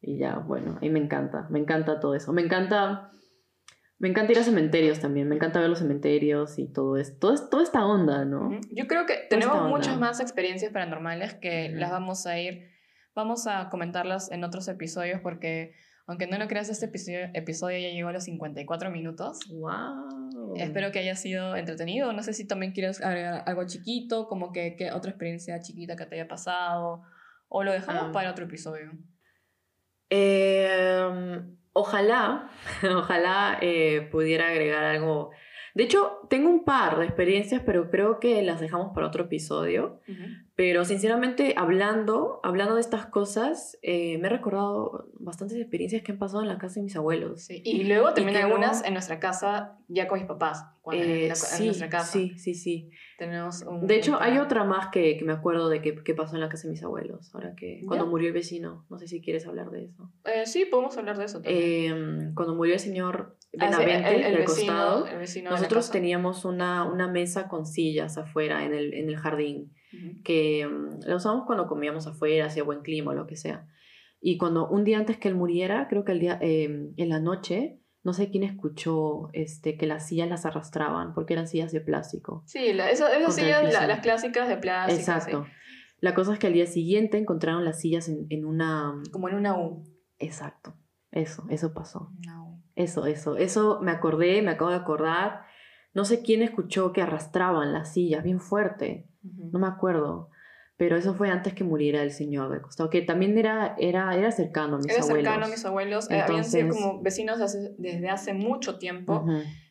y, 0.00 0.12
y 0.12 0.18
ya, 0.18 0.38
bueno, 0.38 0.78
y 0.80 0.90
me 0.90 1.00
encanta, 1.00 1.48
me 1.50 1.58
encanta 1.58 1.98
todo 1.98 2.14
eso. 2.14 2.32
Me 2.32 2.42
encanta, 2.42 3.10
me 3.98 4.08
encanta 4.08 4.32
ir 4.32 4.38
a 4.38 4.42
cementerios 4.44 5.00
también, 5.00 5.28
me 5.28 5.34
encanta 5.34 5.60
ver 5.60 5.68
los 5.68 5.78
cementerios 5.80 6.58
y 6.58 6.66
todo 6.72 6.96
esto, 6.96 7.18
todo 7.18 7.34
es- 7.34 7.50
toda 7.50 7.62
esta 7.62 7.84
onda, 7.84 8.24
¿no? 8.24 8.50
Yo 8.70 8.86
creo 8.86 9.06
que 9.06 9.26
tenemos 9.28 9.68
muchas 9.68 9.98
más 9.98 10.20
experiencias 10.20 10.72
paranormales 10.72 11.34
que 11.34 11.68
Ujú. 11.70 11.78
las 11.80 11.90
vamos 11.90 12.26
a 12.26 12.38
ir, 12.38 12.68
vamos 13.14 13.46
a 13.46 13.68
comentarlas 13.70 14.30
en 14.30 14.44
otros 14.44 14.68
episodios 14.68 15.20
porque 15.20 15.72
aunque 16.06 16.26
no 16.26 16.38
lo 16.38 16.48
creas, 16.48 16.70
este 16.70 16.86
episodio, 16.86 17.28
episodio 17.34 17.76
ya 17.78 17.90
llegó 17.90 18.08
a 18.08 18.12
los 18.12 18.24
54 18.24 18.90
minutos. 18.90 19.40
¡Wow! 19.50 20.54
Espero 20.56 20.90
que 20.90 21.00
haya 21.00 21.14
sido 21.14 21.54
entretenido. 21.54 22.14
No 22.14 22.22
sé 22.22 22.32
si 22.32 22.46
también 22.46 22.72
quieres 22.72 23.02
agregar 23.02 23.42
algo 23.44 23.66
chiquito, 23.66 24.26
como 24.26 24.50
que, 24.50 24.74
que 24.76 24.90
otra 24.90 25.10
experiencia 25.10 25.60
chiquita 25.60 25.96
que 25.96 26.06
te 26.06 26.14
haya 26.14 26.26
pasado, 26.26 27.02
o 27.48 27.62
lo 27.62 27.72
dejamos 27.72 28.04
Ah. 28.06 28.12
para 28.12 28.30
otro 28.30 28.46
episodio. 28.46 28.90
Eh, 30.10 31.42
ojalá, 31.78 32.50
ojalá 32.96 33.58
eh, 33.60 34.08
pudiera 34.10 34.48
agregar 34.48 34.84
algo. 34.84 35.30
De 35.74 35.84
hecho, 35.84 36.20
tengo 36.28 36.48
un 36.50 36.64
par 36.64 36.98
de 36.98 37.04
experiencias, 37.04 37.62
pero 37.64 37.90
creo 37.90 38.18
que 38.18 38.42
las 38.42 38.60
dejamos 38.60 38.92
para 38.94 39.06
otro 39.06 39.24
episodio. 39.24 40.00
Pero 40.58 40.84
sinceramente, 40.84 41.54
hablando, 41.56 42.40
hablando 42.42 42.74
de 42.74 42.80
estas 42.80 43.06
cosas, 43.06 43.78
eh, 43.80 44.18
me 44.18 44.26
he 44.26 44.30
recordado 44.30 45.08
bastantes 45.20 45.56
experiencias 45.56 46.02
que 46.02 46.10
han 46.10 46.18
pasado 46.18 46.42
en 46.42 46.48
la 46.48 46.58
casa 46.58 46.80
de 46.80 46.82
mis 46.82 46.96
abuelos. 46.96 47.42
Sí, 47.44 47.62
Y 47.64 47.84
luego 47.84 48.12
también 48.12 48.40
no- 48.40 48.44
algunas 48.46 48.84
en 48.84 48.92
nuestra 48.94 49.20
casa, 49.20 49.78
ya 49.86 50.08
con 50.08 50.18
mis 50.18 50.26
papás. 50.26 50.64
Cuando, 50.82 51.04
en, 51.04 51.10
Eh, 51.10 51.26
en 51.28 51.36
sí, 51.36 51.66
nuestra 51.66 51.88
casa. 51.88 52.10
sí, 52.10 52.36
sí, 52.38 52.54
sí. 52.54 52.90
Tenemos 53.18 53.62
un, 53.62 53.86
De 53.86 53.94
hecho, 53.94 54.16
un 54.16 54.22
hay 54.22 54.38
otra 54.38 54.64
más 54.64 54.88
que, 54.88 55.16
que 55.16 55.24
me 55.24 55.32
acuerdo 55.32 55.68
de 55.68 55.80
que, 55.80 55.94
que 56.02 56.14
pasó 56.14 56.34
en 56.34 56.40
la 56.40 56.48
casa 56.48 56.66
de 56.66 56.72
mis 56.72 56.82
abuelos. 56.82 57.32
Ahora 57.36 57.54
que. 57.54 57.82
Cuando 57.86 58.06
¿Ya? 58.06 58.10
murió 58.10 58.26
el 58.26 58.34
vecino. 58.34 58.84
No 58.90 58.98
sé 58.98 59.06
si 59.06 59.20
quieres 59.20 59.46
hablar 59.46 59.70
de 59.70 59.84
eso. 59.84 60.10
Eh, 60.24 60.44
sí, 60.44 60.64
podemos 60.64 60.96
hablar 60.98 61.18
de 61.18 61.26
eso 61.26 61.40
también. 61.40 62.28
Eh, 62.28 62.32
cuando 62.34 62.56
murió 62.56 62.74
el 62.74 62.80
señor 62.80 63.36
Ah, 63.60 63.70
sí, 63.72 63.76
Benavente 63.84 64.14
el- 64.16 64.22
el 64.24 64.36
vecino- 64.38 64.44
costado. 64.72 65.06
el 65.06 65.18
vecino 65.18 65.50
Nosotros 65.50 65.90
teníamos 65.90 66.44
una, 66.44 66.84
una 66.84 67.06
mesa 67.08 67.46
con 67.48 67.64
sillas 67.64 68.18
afuera 68.18 68.64
en 68.64 68.74
el, 68.74 68.92
en 68.92 69.08
el 69.08 69.16
jardín. 69.16 69.72
Que 70.24 70.66
mm, 70.66 71.00
la 71.06 71.16
usamos 71.16 71.44
cuando 71.46 71.66
comíamos 71.66 72.06
afuera, 72.06 72.46
hacía 72.46 72.62
buen 72.64 72.82
clima 72.82 73.12
o 73.12 73.14
lo 73.14 73.26
que 73.26 73.36
sea. 73.36 73.66
Y 74.20 74.36
cuando 74.36 74.68
un 74.68 74.84
día 74.84 74.98
antes 74.98 75.16
que 75.18 75.28
él 75.28 75.34
muriera, 75.34 75.86
creo 75.88 76.04
que 76.04 76.12
el 76.12 76.20
día, 76.20 76.38
eh, 76.42 76.90
en 76.96 77.08
la 77.08 77.20
noche, 77.20 77.80
no 78.04 78.12
sé 78.12 78.30
quién 78.30 78.42
escuchó 78.44 79.28
este, 79.32 79.76
que 79.76 79.86
las 79.86 80.06
sillas 80.08 80.28
las 80.28 80.44
arrastraban, 80.46 81.14
porque 81.14 81.34
eran 81.34 81.46
sillas 81.48 81.72
de 81.72 81.80
plástico. 81.80 82.42
Sí, 82.46 82.72
la, 82.72 82.90
esa- 82.90 83.16
esas 83.16 83.34
sillas, 83.34 83.72
la- 83.72 83.86
las 83.86 84.00
clásicas 84.00 84.48
de 84.48 84.56
plástico. 84.56 84.98
Exacto. 84.98 85.46
La 86.00 86.14
cosa 86.14 86.32
es 86.32 86.38
que 86.38 86.46
al 86.46 86.52
día 86.52 86.66
siguiente 86.66 87.18
encontraron 87.18 87.64
las 87.64 87.80
sillas 87.80 88.08
en, 88.08 88.26
en 88.30 88.44
una... 88.44 88.94
sí, 89.04 89.10
Como 89.10 89.28
en 89.28 89.34
una 89.36 89.58
U. 89.58 89.84
Exacto. 90.18 90.74
Eso, 91.10 91.44
eso 91.50 91.72
pasó. 91.74 92.10
U. 92.44 92.62
Eso, 92.76 93.06
eso. 93.06 93.36
Eso 93.36 93.80
me 93.82 93.90
acordé, 93.90 94.40
me 94.42 94.52
acabo 94.52 94.70
de 94.70 94.76
acordar. 94.76 95.42
No 95.94 96.04
sé 96.04 96.22
quién 96.22 96.42
escuchó 96.42 96.92
que 96.92 97.02
arrastraban 97.02 97.72
las 97.72 97.92
sillas 97.92 98.22
bien 98.22 98.38
fuerte. 98.40 99.07
No 99.22 99.58
me 99.58 99.66
acuerdo, 99.66 100.30
pero 100.76 100.96
eso 100.96 101.14
fue 101.14 101.28
antes 101.30 101.54
que 101.54 101.64
muriera 101.64 102.02
el 102.02 102.12
señor 102.12 102.50
del 102.50 102.62
costado, 102.62 102.88
que 102.90 103.02
también 103.02 103.36
era, 103.36 103.74
era, 103.78 104.14
era 104.16 104.30
cercano 104.30 104.76
a 104.76 104.78
mis 104.78 104.86
Era 104.92 105.02
abuelos. 105.02 105.24
cercano 105.24 105.46
a 105.46 105.48
mis 105.48 105.64
abuelos. 105.64 106.10
eh, 106.10 106.20
habían 106.20 106.44
sido 106.44 106.68
como 106.68 107.02
vecinos 107.02 107.40
hace- 107.40 107.74
desde 107.78 108.08
hace 108.10 108.32
mucho 108.34 108.78
tiempo. 108.78 109.24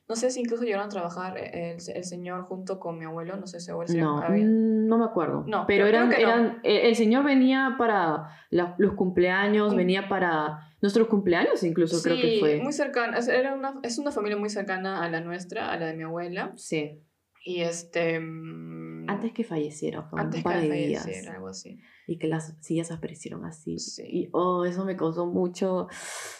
No 0.09 0.15
sé 0.15 0.29
si 0.31 0.39
incluso 0.39 0.63
llegaron 0.63 0.85
a 0.85 0.89
trabajar 0.89 1.37
eh, 1.37 1.71
el, 1.75 1.95
el 1.95 2.03
señor 2.05 2.43
junto 2.43 2.79
con 2.79 2.97
mi 2.97 3.03
abuelo. 3.03 3.35
No 3.35 3.45
sé 3.45 3.59
si 3.59 3.71
abuelo 3.71 3.93
No, 3.97 4.19
había- 4.21 4.45
mm, 4.45 4.87
no 4.87 4.97
me 4.97 5.03
acuerdo. 5.03 5.43
No, 5.47 5.65
pero 5.67 5.85
eran, 5.85 6.09
no. 6.09 6.15
eh, 6.63 6.87
el 6.87 6.95
señor 6.95 7.25
venía 7.25 7.75
para 7.77 8.29
la- 8.49 8.75
los 8.77 8.93
cumpleaños, 8.93 9.67
Cum- 9.69 9.77
venía 9.77 10.07
para 10.07 10.59
nuestros 10.81 11.07
cumpleaños 11.07 11.61
incluso 11.63 12.01
creo 12.01 12.15
que 12.15 12.21
Sí, 12.35 12.39
fue. 12.39 12.61
muy 12.61 12.71
cercana. 12.71 13.17
Es, 13.17 13.27
era 13.27 13.53
una, 13.53 13.79
es 13.83 13.97
una 13.97 14.11
familia 14.11 14.37
muy 14.37 14.49
cercana 14.49 15.03
a 15.03 15.09
la 15.09 15.19
nuestra, 15.19 15.71
a 15.73 15.77
la 15.77 15.87
de 15.87 15.95
mi 15.95 16.03
abuela. 16.03 16.53
Sí, 16.55 17.01
Y 17.43 17.61
este. 17.61 18.19
mm, 18.19 19.09
antes 19.09 19.31
que 19.31 19.43
falleciera, 19.43 20.03
fue 20.03 20.21
antes 20.21 20.39
un 20.39 20.43
par 20.43 20.61
que 20.61 20.69
de 20.69 20.88
días. 20.88 21.27
algo 21.27 21.47
así. 21.47 21.79
Y 22.07 22.17
que 22.17 22.27
las 22.27 22.55
sillas 22.61 22.91
aparecieron 22.91 23.45
así. 23.45 23.79
Sí. 23.79 24.03
Y 24.05 24.29
oh, 24.31 24.65
eso 24.65 24.85
me 24.85 24.95
causó 24.95 25.25
mucho, 25.25 25.88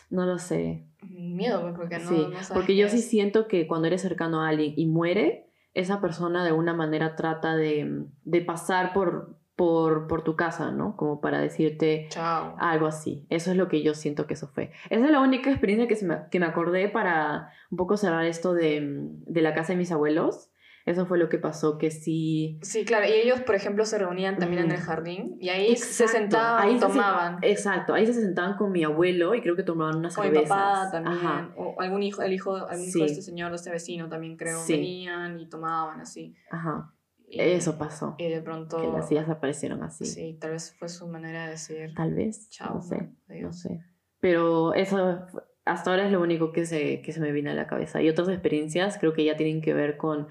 no 0.10 0.26
lo 0.26 0.38
sé. 0.38 0.86
Miedo, 1.10 1.62
pues, 1.62 1.76
porque 1.76 2.00
no. 2.00 2.10
sí, 2.10 2.16
no 2.16 2.32
sabes 2.32 2.52
porque 2.52 2.76
yo 2.76 2.90
sí 2.90 2.98
es. 2.98 3.10
siento 3.10 3.48
que 3.48 3.68
cuando 3.68 3.88
eres 3.88 4.02
cercano 4.02 4.42
a 4.42 4.50
alguien 4.50 4.74
y 4.76 4.86
muere, 4.86 5.48
esa 5.74 6.02
persona 6.02 6.44
de 6.44 6.50
alguna 6.50 6.74
manera 6.74 7.16
trata 7.16 7.56
de, 7.56 8.06
de 8.24 8.42
pasar 8.42 8.94
por, 8.94 9.38
por, 9.56 10.08
por 10.08 10.24
tu 10.24 10.36
casa, 10.36 10.72
¿no? 10.72 10.96
Como 10.98 11.22
para 11.22 11.40
decirte 11.40 12.08
Chao. 12.10 12.56
algo 12.60 12.88
así. 12.88 13.26
Eso 13.30 13.52
es 13.52 13.58
lo 13.58 13.68
que 13.68 13.84
yo 13.84 13.94
siento 13.94 14.28
que 14.28 14.34
eso 14.34 14.48
fue. 14.48 14.72
Esa 14.90 15.06
es 15.06 15.12
la 15.12 15.22
única 15.22 15.50
experiencia 15.52 15.88
que, 15.88 15.96
se 15.96 16.06
me, 16.06 16.18
que 16.32 16.40
me 16.40 16.46
acordé 16.46 16.90
para 16.90 17.52
un 17.70 17.78
poco 17.78 17.96
cerrar 17.98 18.26
esto 18.26 18.54
de, 18.54 18.82
de 18.82 19.42
la 19.42 19.54
casa 19.54 19.74
de 19.74 19.78
mis 19.78 19.92
abuelos. 19.92 20.50
Eso 20.88 21.06
fue 21.06 21.18
lo 21.18 21.28
que 21.28 21.38
pasó, 21.38 21.78
que 21.78 21.92
sí... 21.92 22.60
Sí, 22.64 22.86
claro. 22.86 23.06
Y 23.06 23.12
ellos, 23.12 23.42
por 23.42 23.56
ejemplo, 23.56 23.84
se 23.86 23.98
reunían 23.98 24.38
también 24.40 24.64
en 24.64 24.72
el 24.72 24.78
jardín 24.80 25.38
y 25.42 25.50
ahí 25.50 25.76
se 25.76 26.04
Exacto, 26.06 26.14
sentaban 26.14 26.64
ahí 26.68 26.76
y 26.76 26.80
se 26.80 26.86
tomaban. 26.88 27.38
Exacto, 27.42 27.94
ahí 27.94 28.06
se 28.06 28.14
sentaban 28.14 28.56
con 28.56 28.72
mi 28.72 28.86
abuelo 28.86 29.36
y 29.36 29.42
creo 29.42 29.58
que 29.58 29.64
tomaban 29.64 29.98
unas 29.98 30.16
Con 30.16 30.26
mi 30.26 30.32
cervezas. 30.34 30.58
papá 30.58 30.90
también. 30.92 31.18
Ajá, 31.18 31.50
O 31.58 31.76
algún 31.82 32.04
hijo, 32.04 32.22
el 32.22 32.32
hijo, 32.32 32.56
algún 32.56 32.84
hijo 32.88 32.92
Sí. 32.94 33.00
de 33.02 33.06
este 33.06 33.22
señor, 33.22 33.50
de 33.52 33.58
este 33.58 33.70
vecino 33.70 34.08
también 34.08 34.38
creo. 34.38 34.60
Sí. 34.60 34.74
Venían 34.74 35.40
y 35.40 35.50
tomaban 35.50 36.00
así. 36.00 36.36
ajá. 36.50 36.94
Y- 37.30 37.42
Eso 37.42 37.78
pasó. 37.78 38.16
Y 38.18 38.30
de 38.30 38.42
pronto. 38.42 38.78
Que 38.80 38.88
las 38.88 39.10
sillas 39.10 39.28
aparecieron 39.28 39.84
así. 39.84 40.06
Sí, 40.06 40.38
tal 40.40 40.52
vez 40.52 40.74
fue 40.80 40.88
su 40.88 41.06
manera 41.10 41.44
de 41.44 41.52
decir 41.52 41.94
Tal 41.98 42.14
vez. 42.14 42.50
chao. 42.50 42.76
no 42.76 42.82
sé. 42.82 43.10
¿no? 43.28 43.52
Sé. 43.52 43.82
Pero 44.22 44.74
eso 44.74 45.26
hasta 45.66 45.90
ahora 45.92 46.06
es 46.06 46.14
lo 46.14 46.22
único 46.22 46.54
que 46.54 46.66
se, 46.66 47.02
que 47.02 47.12
se 47.12 47.20
me 47.20 47.34
viene 47.34 47.50
a 47.50 47.54
la 47.54 47.68
cabeza. 47.68 48.02
Y 48.02 48.08
otras 48.08 48.30
experiencias 48.30 48.98
creo 48.98 49.12
que 49.12 49.26
ya 49.26 49.36
tienen 49.36 49.62
que 49.62 49.74
ver 49.74 49.98
con 49.98 50.30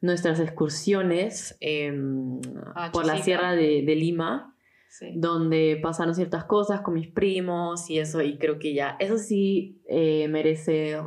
nuestras 0.00 0.38
excursiones 0.40 1.56
em, 1.60 2.40
Ah, 2.74 2.90
por 2.92 3.04
la 3.06 3.18
sierra 3.18 3.52
de, 3.52 3.82
de 3.82 3.94
Lima, 3.96 4.54
Sí. 4.90 5.12
donde 5.16 5.78
pasaron 5.82 6.14
ciertas 6.14 6.44
cosas 6.44 6.80
con 6.80 6.94
mis 6.94 7.08
primos 7.08 7.90
y 7.90 7.98
eso. 7.98 8.22
Y 8.22 8.38
creo 8.38 8.58
que 8.58 8.72
ya, 8.74 8.96
eso 8.98 9.18
sí 9.18 9.82
eh, 9.88 10.26
merece... 10.28 10.98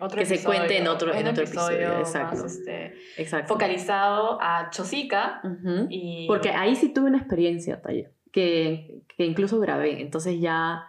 Otro 0.00 0.18
que 0.20 0.24
se 0.26 0.42
cuente 0.44 0.78
en 0.78 0.88
otro- 0.88 1.12
en 1.12 1.24
un 1.24 1.28
otro 1.32 1.44
episodio, 1.44 1.98
exacto. 1.98 2.46
este, 2.46 2.94
Exacto. 3.18 3.52
focalizado 3.52 4.38
a 4.40 4.70
Chosica 4.70 5.42
y... 5.90 6.26
Porque 6.26 6.50
ahí 6.50 6.74
sí 6.76 6.92
tuve 6.94 7.06
una 7.08 7.18
experiencia, 7.18 7.82
Taya, 7.82 8.10
que, 8.32 9.02
que 9.16 9.26
incluso 9.26 9.58
grabé. 9.60 10.00
Entonces 10.00 10.40
ya. 10.40 10.84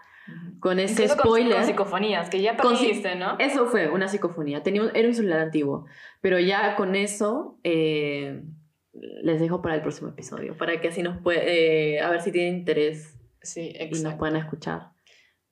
Con 0.60 0.80
ese 0.80 1.04
Incluso 1.04 1.16
con- 1.18 1.26
spoiler... 1.26 1.58
Con, 1.58 1.66
psicofonías, 1.66 2.30
que 2.30 2.42
ya 2.42 2.58
Con 2.58 2.76
si- 2.76 2.86
perdiste, 2.88 3.16
¿no? 3.16 3.38
Eso 3.40 3.66
fue 3.68 3.90
una 3.90 4.08
psicofonía. 4.08 4.62
Tenía 4.64 4.82
un- 4.84 4.92
era 4.96 5.08
un 5.08 5.14
celular 5.14 5.40
antiguo. 5.40 5.86
Pero 6.22 6.40
ya 6.40 6.76
con 6.76 6.96
eso 6.96 7.60
eh, 7.64 8.44
les 8.94 9.40
dejo 9.40 9.62
para 9.62 9.76
el 9.76 9.82
próximo 9.82 10.10
episodio. 10.10 10.58
Para 10.58 10.80
que 10.82 10.90
así 10.90 11.02
nos 11.04 11.18
puede. 11.22 11.96
eh, 11.96 12.02
a 12.02 12.10
ver 12.10 12.22
si 12.22 12.32
tienen 12.32 12.56
interés 12.58 13.16
Sí, 13.42 13.74
y 13.80 14.02
nos 14.04 14.16
puedan 14.16 14.36
escuchar. 14.36 14.90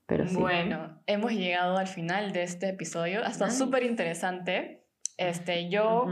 Pero 0.08 0.28
sí. 0.28 0.36
Bueno, 0.36 1.02
hemos 1.06 1.32
llegado 1.32 1.78
al 1.78 1.88
final 1.88 2.32
de 2.34 2.44
este 2.44 2.70
episodio. 2.70 3.24
Ha 3.24 3.30
estado 3.30 3.50
Nice. 3.52 3.64
súper 3.64 3.84
interesante. 3.84 4.86
Este, 5.18 5.70
yo, 5.70 6.06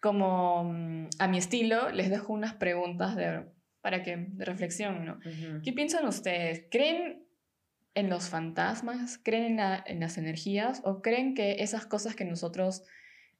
como 0.00 0.64
mm, 0.64 1.08
a 1.18 1.28
mi 1.28 1.38
estilo, 1.38 1.90
les 1.90 2.10
dejo 2.10 2.32
unas 2.32 2.54
preguntas 2.54 3.16
de, 3.16 3.44
para 3.80 4.02
que, 4.02 4.16
de 4.28 4.44
reflexión, 4.44 5.04
¿no? 5.04 5.18
¿Qué 5.64 5.72
piensan 5.72 6.06
ustedes? 6.06 6.66
¿Creen 6.70 7.23
en 7.94 8.10
los 8.10 8.28
fantasmas? 8.28 9.18
¿Creen 9.22 9.44
en, 9.44 9.56
la- 9.56 9.84
en 9.86 10.00
las 10.00 10.18
energías? 10.18 10.82
¿O 10.84 11.02
creen 11.02 11.34
que 11.34 11.62
esas 11.62 11.86
cosas 11.86 12.14
que 12.14 12.24
nosotros, 12.24 12.84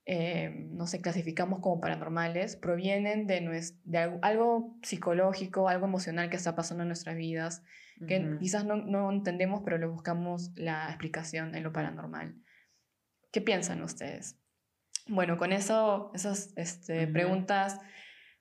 eh, 0.07 0.69
no 0.71 0.87
sé, 0.87 1.01
clasificamos 1.01 1.61
como 1.61 1.81
paranormales 1.81 2.57
provienen 2.57 3.27
de, 3.27 4.19
algo 4.23 4.77
psicológico, 4.83 5.69
algo 5.69 5.87
emocional 5.87 6.31
que 6.31 6.37
está 6.37 6.55
pasando 6.55 6.83
en 6.83 6.89
nuestras 6.89 7.17
vidas? 7.17 7.63
Que 8.09 8.37
quizás 8.41 8.65
no, 8.65 8.77
no 8.77 9.11
entendemos, 9.11 9.63
pero 9.65 9.79
le 9.79 9.87
buscamos 9.87 10.51
la 10.57 10.89
explicación 10.89 11.55
en 11.55 11.63
lo 11.63 11.73
paranormal. 11.73 12.35
¿Qué 13.31 13.41
piensan 13.41 13.83
ustedes? 13.83 14.37
Bueno, 15.07 15.37
con 15.37 15.53
eso, 15.53 16.11
esas 16.15 16.53
este, 16.57 17.07
preguntas 17.07 17.79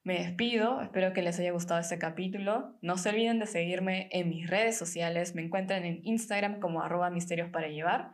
me 0.03 0.15
despido. 0.15 0.81
Espero 0.81 1.13
que 1.13 1.21
les 1.21 1.39
haya 1.39 1.51
gustado 1.51 1.79
este 1.79 1.97
capítulo. 1.97 2.77
No 2.81 2.97
se 2.97 3.09
olviden 3.09 3.39
de 3.39 3.45
seguirme 3.45 4.09
en 4.11 4.29
mis 4.29 4.49
redes 4.49 4.77
sociales. 4.77 5.33
Me 5.33 5.41
encuentran 5.41 5.85
en 5.85 6.01
Instagram 6.03 6.59
como 6.59 6.81
arroba 6.81 7.09
misterios 7.09 7.49
para 7.49 7.69
llevar. 7.69 8.13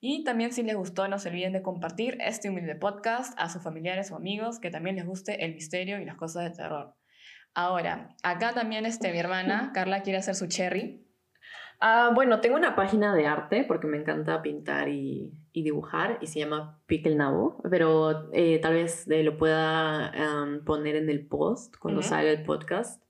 Y 0.00 0.24
también 0.24 0.52
si 0.52 0.62
les 0.62 0.76
gustó, 0.76 1.08
no 1.08 1.18
se 1.18 1.30
olviden 1.30 1.52
de 1.52 1.62
compartir 1.62 2.16
este 2.20 2.48
humilde 2.48 2.76
podcast 2.76 3.34
a 3.38 3.48
sus 3.48 3.62
familiares 3.62 4.12
o 4.12 4.16
amigos 4.16 4.60
que 4.60 4.70
también 4.70 4.96
les 4.96 5.06
guste 5.06 5.44
el 5.44 5.54
misterio 5.54 6.00
y 6.00 6.04
las 6.04 6.16
cosas 6.16 6.44
de 6.44 6.50
terror. 6.50 6.94
Ahora, 7.54 8.14
acá 8.22 8.52
también 8.52 8.84
este, 8.84 9.10
mi 9.10 9.18
hermana, 9.18 9.70
Carla, 9.72 10.02
quiere 10.02 10.18
hacer 10.18 10.34
su 10.34 10.46
cherry. 10.46 11.05
Ah, 11.80 12.10
bueno, 12.14 12.40
tengo 12.40 12.56
una 12.56 12.74
página 12.74 13.14
de 13.14 13.26
arte 13.26 13.64
porque 13.68 13.86
me 13.86 13.98
encanta 13.98 14.40
pintar 14.42 14.88
y, 14.88 15.32
y 15.52 15.62
dibujar 15.62 16.18
y 16.20 16.26
se 16.26 16.38
llama 16.38 16.80
el 16.88 17.16
Nabo, 17.16 17.60
pero 17.70 18.30
eh, 18.32 18.58
tal 18.60 18.74
vez 18.74 19.06
eh, 19.10 19.22
lo 19.22 19.36
pueda 19.36 20.08
am, 20.08 20.64
poner 20.64 20.96
en 20.96 21.10
el 21.10 21.26
post 21.26 21.76
cuando 21.78 22.02
salga 22.02 22.30
el 22.30 22.42
podcast. 22.42 23.02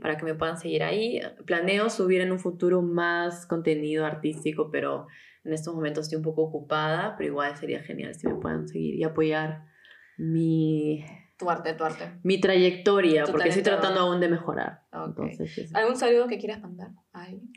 Para 0.00 0.16
que 0.16 0.24
me 0.24 0.34
puedan 0.34 0.56
seguir 0.56 0.82
ahí. 0.82 1.20
Planeo 1.44 1.90
subir 1.90 2.22
en 2.22 2.32
un 2.32 2.38
futuro 2.38 2.80
más 2.80 3.44
contenido 3.44 4.06
artístico, 4.06 4.70
pero 4.70 5.06
en 5.44 5.52
estos 5.52 5.74
momentos 5.74 6.06
estoy 6.06 6.16
un 6.16 6.24
poco 6.24 6.42
ocupada, 6.44 7.14
pero 7.18 7.28
igual 7.28 7.54
sería 7.56 7.82
genial 7.82 8.14
si 8.14 8.26
me 8.26 8.34
puedan 8.36 8.66
seguir 8.66 8.94
y 8.94 9.04
apoyar 9.04 9.66
mi, 10.16 11.04
Tu 11.38 11.48
arte, 11.50 11.74
tu 11.74 11.84
arte. 11.84 12.12
mi 12.22 12.40
trayectoria, 12.40 13.24
Tu 13.24 13.32
porque 13.32 13.48
estoy 13.50 13.62
talento. 13.62 13.82
tratando 13.88 14.08
aún 14.10 14.20
de 14.20 14.28
mejorar. 14.28 14.80
Entonces. 14.90 15.70
¿Algún 15.74 15.96
saludo 15.96 16.26
que 16.28 16.38
quieras 16.38 16.60
mandar? 16.62 16.88
a 17.12 17.24
alguien? 17.24 17.52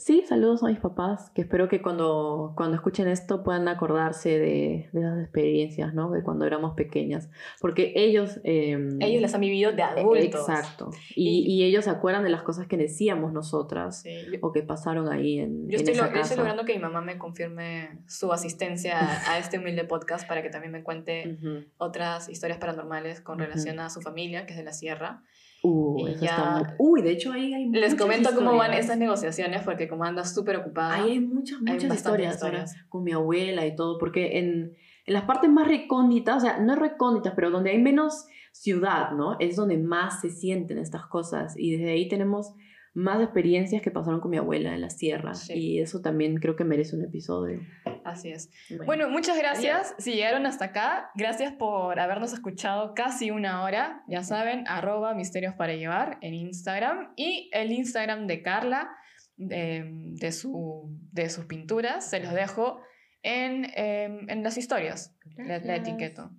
Sí, 0.00 0.24
saludos 0.26 0.62
a 0.62 0.68
mis 0.68 0.78
papás, 0.78 1.30
que 1.34 1.42
espero 1.42 1.68
que 1.68 1.82
cuando, 1.82 2.54
cuando 2.56 2.74
escuchen 2.76 3.06
esto 3.06 3.42
puedan 3.44 3.68
acordarse 3.68 4.30
de, 4.38 4.88
de 4.94 5.00
esas 5.00 5.20
experiencias, 5.22 5.92
¿no? 5.92 6.10
De 6.10 6.22
cuando 6.22 6.46
éramos 6.46 6.72
pequeñas, 6.74 7.28
porque 7.60 7.92
ellos... 7.94 8.40
em, 8.44 8.96
Ellos 9.02 9.20
las 9.20 9.34
han 9.34 9.42
vivido 9.42 9.72
de 9.72 9.82
adultos. 9.82 10.48
Exacto. 10.48 10.90
Y, 11.14 11.44
y 11.46 11.64
ellos 11.64 11.84
se 11.84 11.90
acuerdan 11.90 12.24
de 12.24 12.30
las 12.30 12.42
cosas 12.42 12.66
que 12.66 12.78
decíamos 12.78 13.34
nosotras 13.34 14.00
Sí, 14.00 14.38
o 14.40 14.52
que 14.52 14.62
pasaron 14.62 15.12
ahí 15.12 15.38
en, 15.38 15.68
yo 15.68 15.74
en 15.74 15.80
estoy, 15.80 15.92
esa 15.92 16.06
lo- 16.06 16.14
yo 16.14 16.20
estoy 16.20 16.20
casa. 16.22 16.36
logrando 16.36 16.64
que 16.64 16.72
mi 16.72 16.80
mamá 16.80 17.02
me 17.02 17.18
confirme 17.18 17.98
su 18.06 18.32
asistencia 18.32 18.98
a, 19.30 19.38
este 19.38 19.58
humilde 19.58 19.84
podcast 19.84 20.26
para 20.26 20.40
que 20.42 20.48
también 20.48 20.72
me 20.72 20.82
cuente 20.82 21.36
Ujú. 21.42 21.64
otras 21.76 22.30
historias 22.30 22.58
paranormales 22.58 23.20
con 23.20 23.34
Ujú. 23.36 23.44
relación 23.50 23.78
a 23.80 23.90
su 23.90 24.00
familia, 24.00 24.46
que 24.46 24.52
es 24.52 24.56
de 24.58 24.64
la 24.64 24.72
sierra. 24.72 25.22
Uh, 25.62 25.98
Y 25.98 26.10
eso 26.12 26.24
ya- 26.24 26.30
está 26.30 26.54
muy- 26.58 26.66
Uy, 26.78 27.02
de 27.02 27.10
hecho 27.10 27.32
ahí 27.32 27.52
hay 27.52 27.68
Les 27.68 27.92
muchas 27.92 27.94
comento 28.06 28.30
cómo 28.34 28.56
van 28.56 28.72
esas 28.72 28.96
negociaciones 28.96 29.62
porque 29.62 29.88
como 29.88 30.04
andas 30.04 30.34
súper 30.34 30.56
ocupada. 30.56 30.94
Ahí 30.94 31.10
hay 31.12 31.20
muchas, 31.20 31.60
muchas 31.60 31.94
historias, 31.94 32.42
ahora, 32.42 32.64
con 32.88 33.04
mi 33.04 33.12
abuela 33.12 33.66
y 33.66 33.76
todo, 33.76 33.98
porque 33.98 34.38
en, 34.38 34.74
en 35.06 35.14
las 35.14 35.24
partes 35.24 35.50
más 35.50 35.68
recónditas, 35.68 36.38
o 36.38 36.40
sea, 36.40 36.58
no 36.60 36.76
recónditas, 36.76 37.34
pero 37.36 37.50
donde 37.50 37.70
hay 37.70 37.78
menos 37.82 38.26
ciudad, 38.52 39.12
¿no? 39.12 39.36
Es 39.38 39.56
donde 39.56 39.76
más 39.76 40.20
se 40.22 40.30
sienten 40.30 40.78
estas 40.78 41.06
cosas 41.06 41.54
y 41.56 41.72
desde 41.76 41.90
ahí 41.90 42.08
tenemos 42.08 42.54
más 42.94 43.22
experiencias 43.22 43.82
que 43.82 43.90
pasaron 43.92 44.20
con 44.20 44.30
mi 44.32 44.38
abuela 44.38 44.74
en 44.74 44.80
la 44.80 44.90
sierra 44.90 45.34
Sí. 45.34 45.52
y 45.54 45.78
eso 45.80 46.00
también 46.00 46.36
creo 46.38 46.56
que 46.56 46.64
merece 46.64 46.96
un 46.96 47.04
episodio. 47.04 47.60
Así 48.04 48.30
es. 48.30 48.50
Bueno, 48.86 49.08
muchas 49.08 49.38
gracias. 49.38 49.94
Si 49.98 50.12
llegaron 50.12 50.46
hasta 50.46 50.66
acá, 50.66 51.10
gracias 51.14 51.52
por 51.52 51.98
habernos 51.98 52.32
escuchado 52.32 52.94
casi 52.94 53.30
una 53.30 53.62
hora. 53.62 54.02
Ya 54.08 54.22
saben, 54.22 54.64
arroba 54.68 55.14
misterios 55.14 55.54
para 55.54 55.74
llevar 55.74 56.18
en 56.20 56.34
Instagram 56.34 57.12
y 57.16 57.50
el 57.52 57.72
Instagram 57.72 58.26
de 58.26 58.42
Carla, 58.42 58.90
de, 59.36 59.84
de 59.86 60.32
su, 60.32 60.96
de 61.12 61.30
sus 61.30 61.46
pinturas, 61.46 62.08
se 62.08 62.20
los 62.20 62.32
dejo 62.32 62.80
en, 63.22 63.66
em, 63.74 64.28
en 64.28 64.42
las 64.42 64.58
historias. 64.58 65.16
La, 65.36 65.58
la 65.58 65.76
etiqueto. 65.76 66.30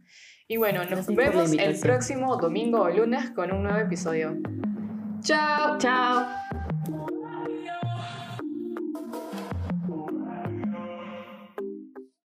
Y 0.47 0.57
bueno, 0.57 0.84
nos 0.86 1.07
vemos 1.07 1.53
el 1.53 1.80
próximo 1.80 2.36
domingo 2.38 2.82
o 2.82 2.89
lunes 2.89 3.32
con 3.32 3.51
un 3.51 3.64
nuevo 3.64 3.80
episodio. 3.80 4.38
Chao. 5.24 5.78
Chao. 5.78 6.28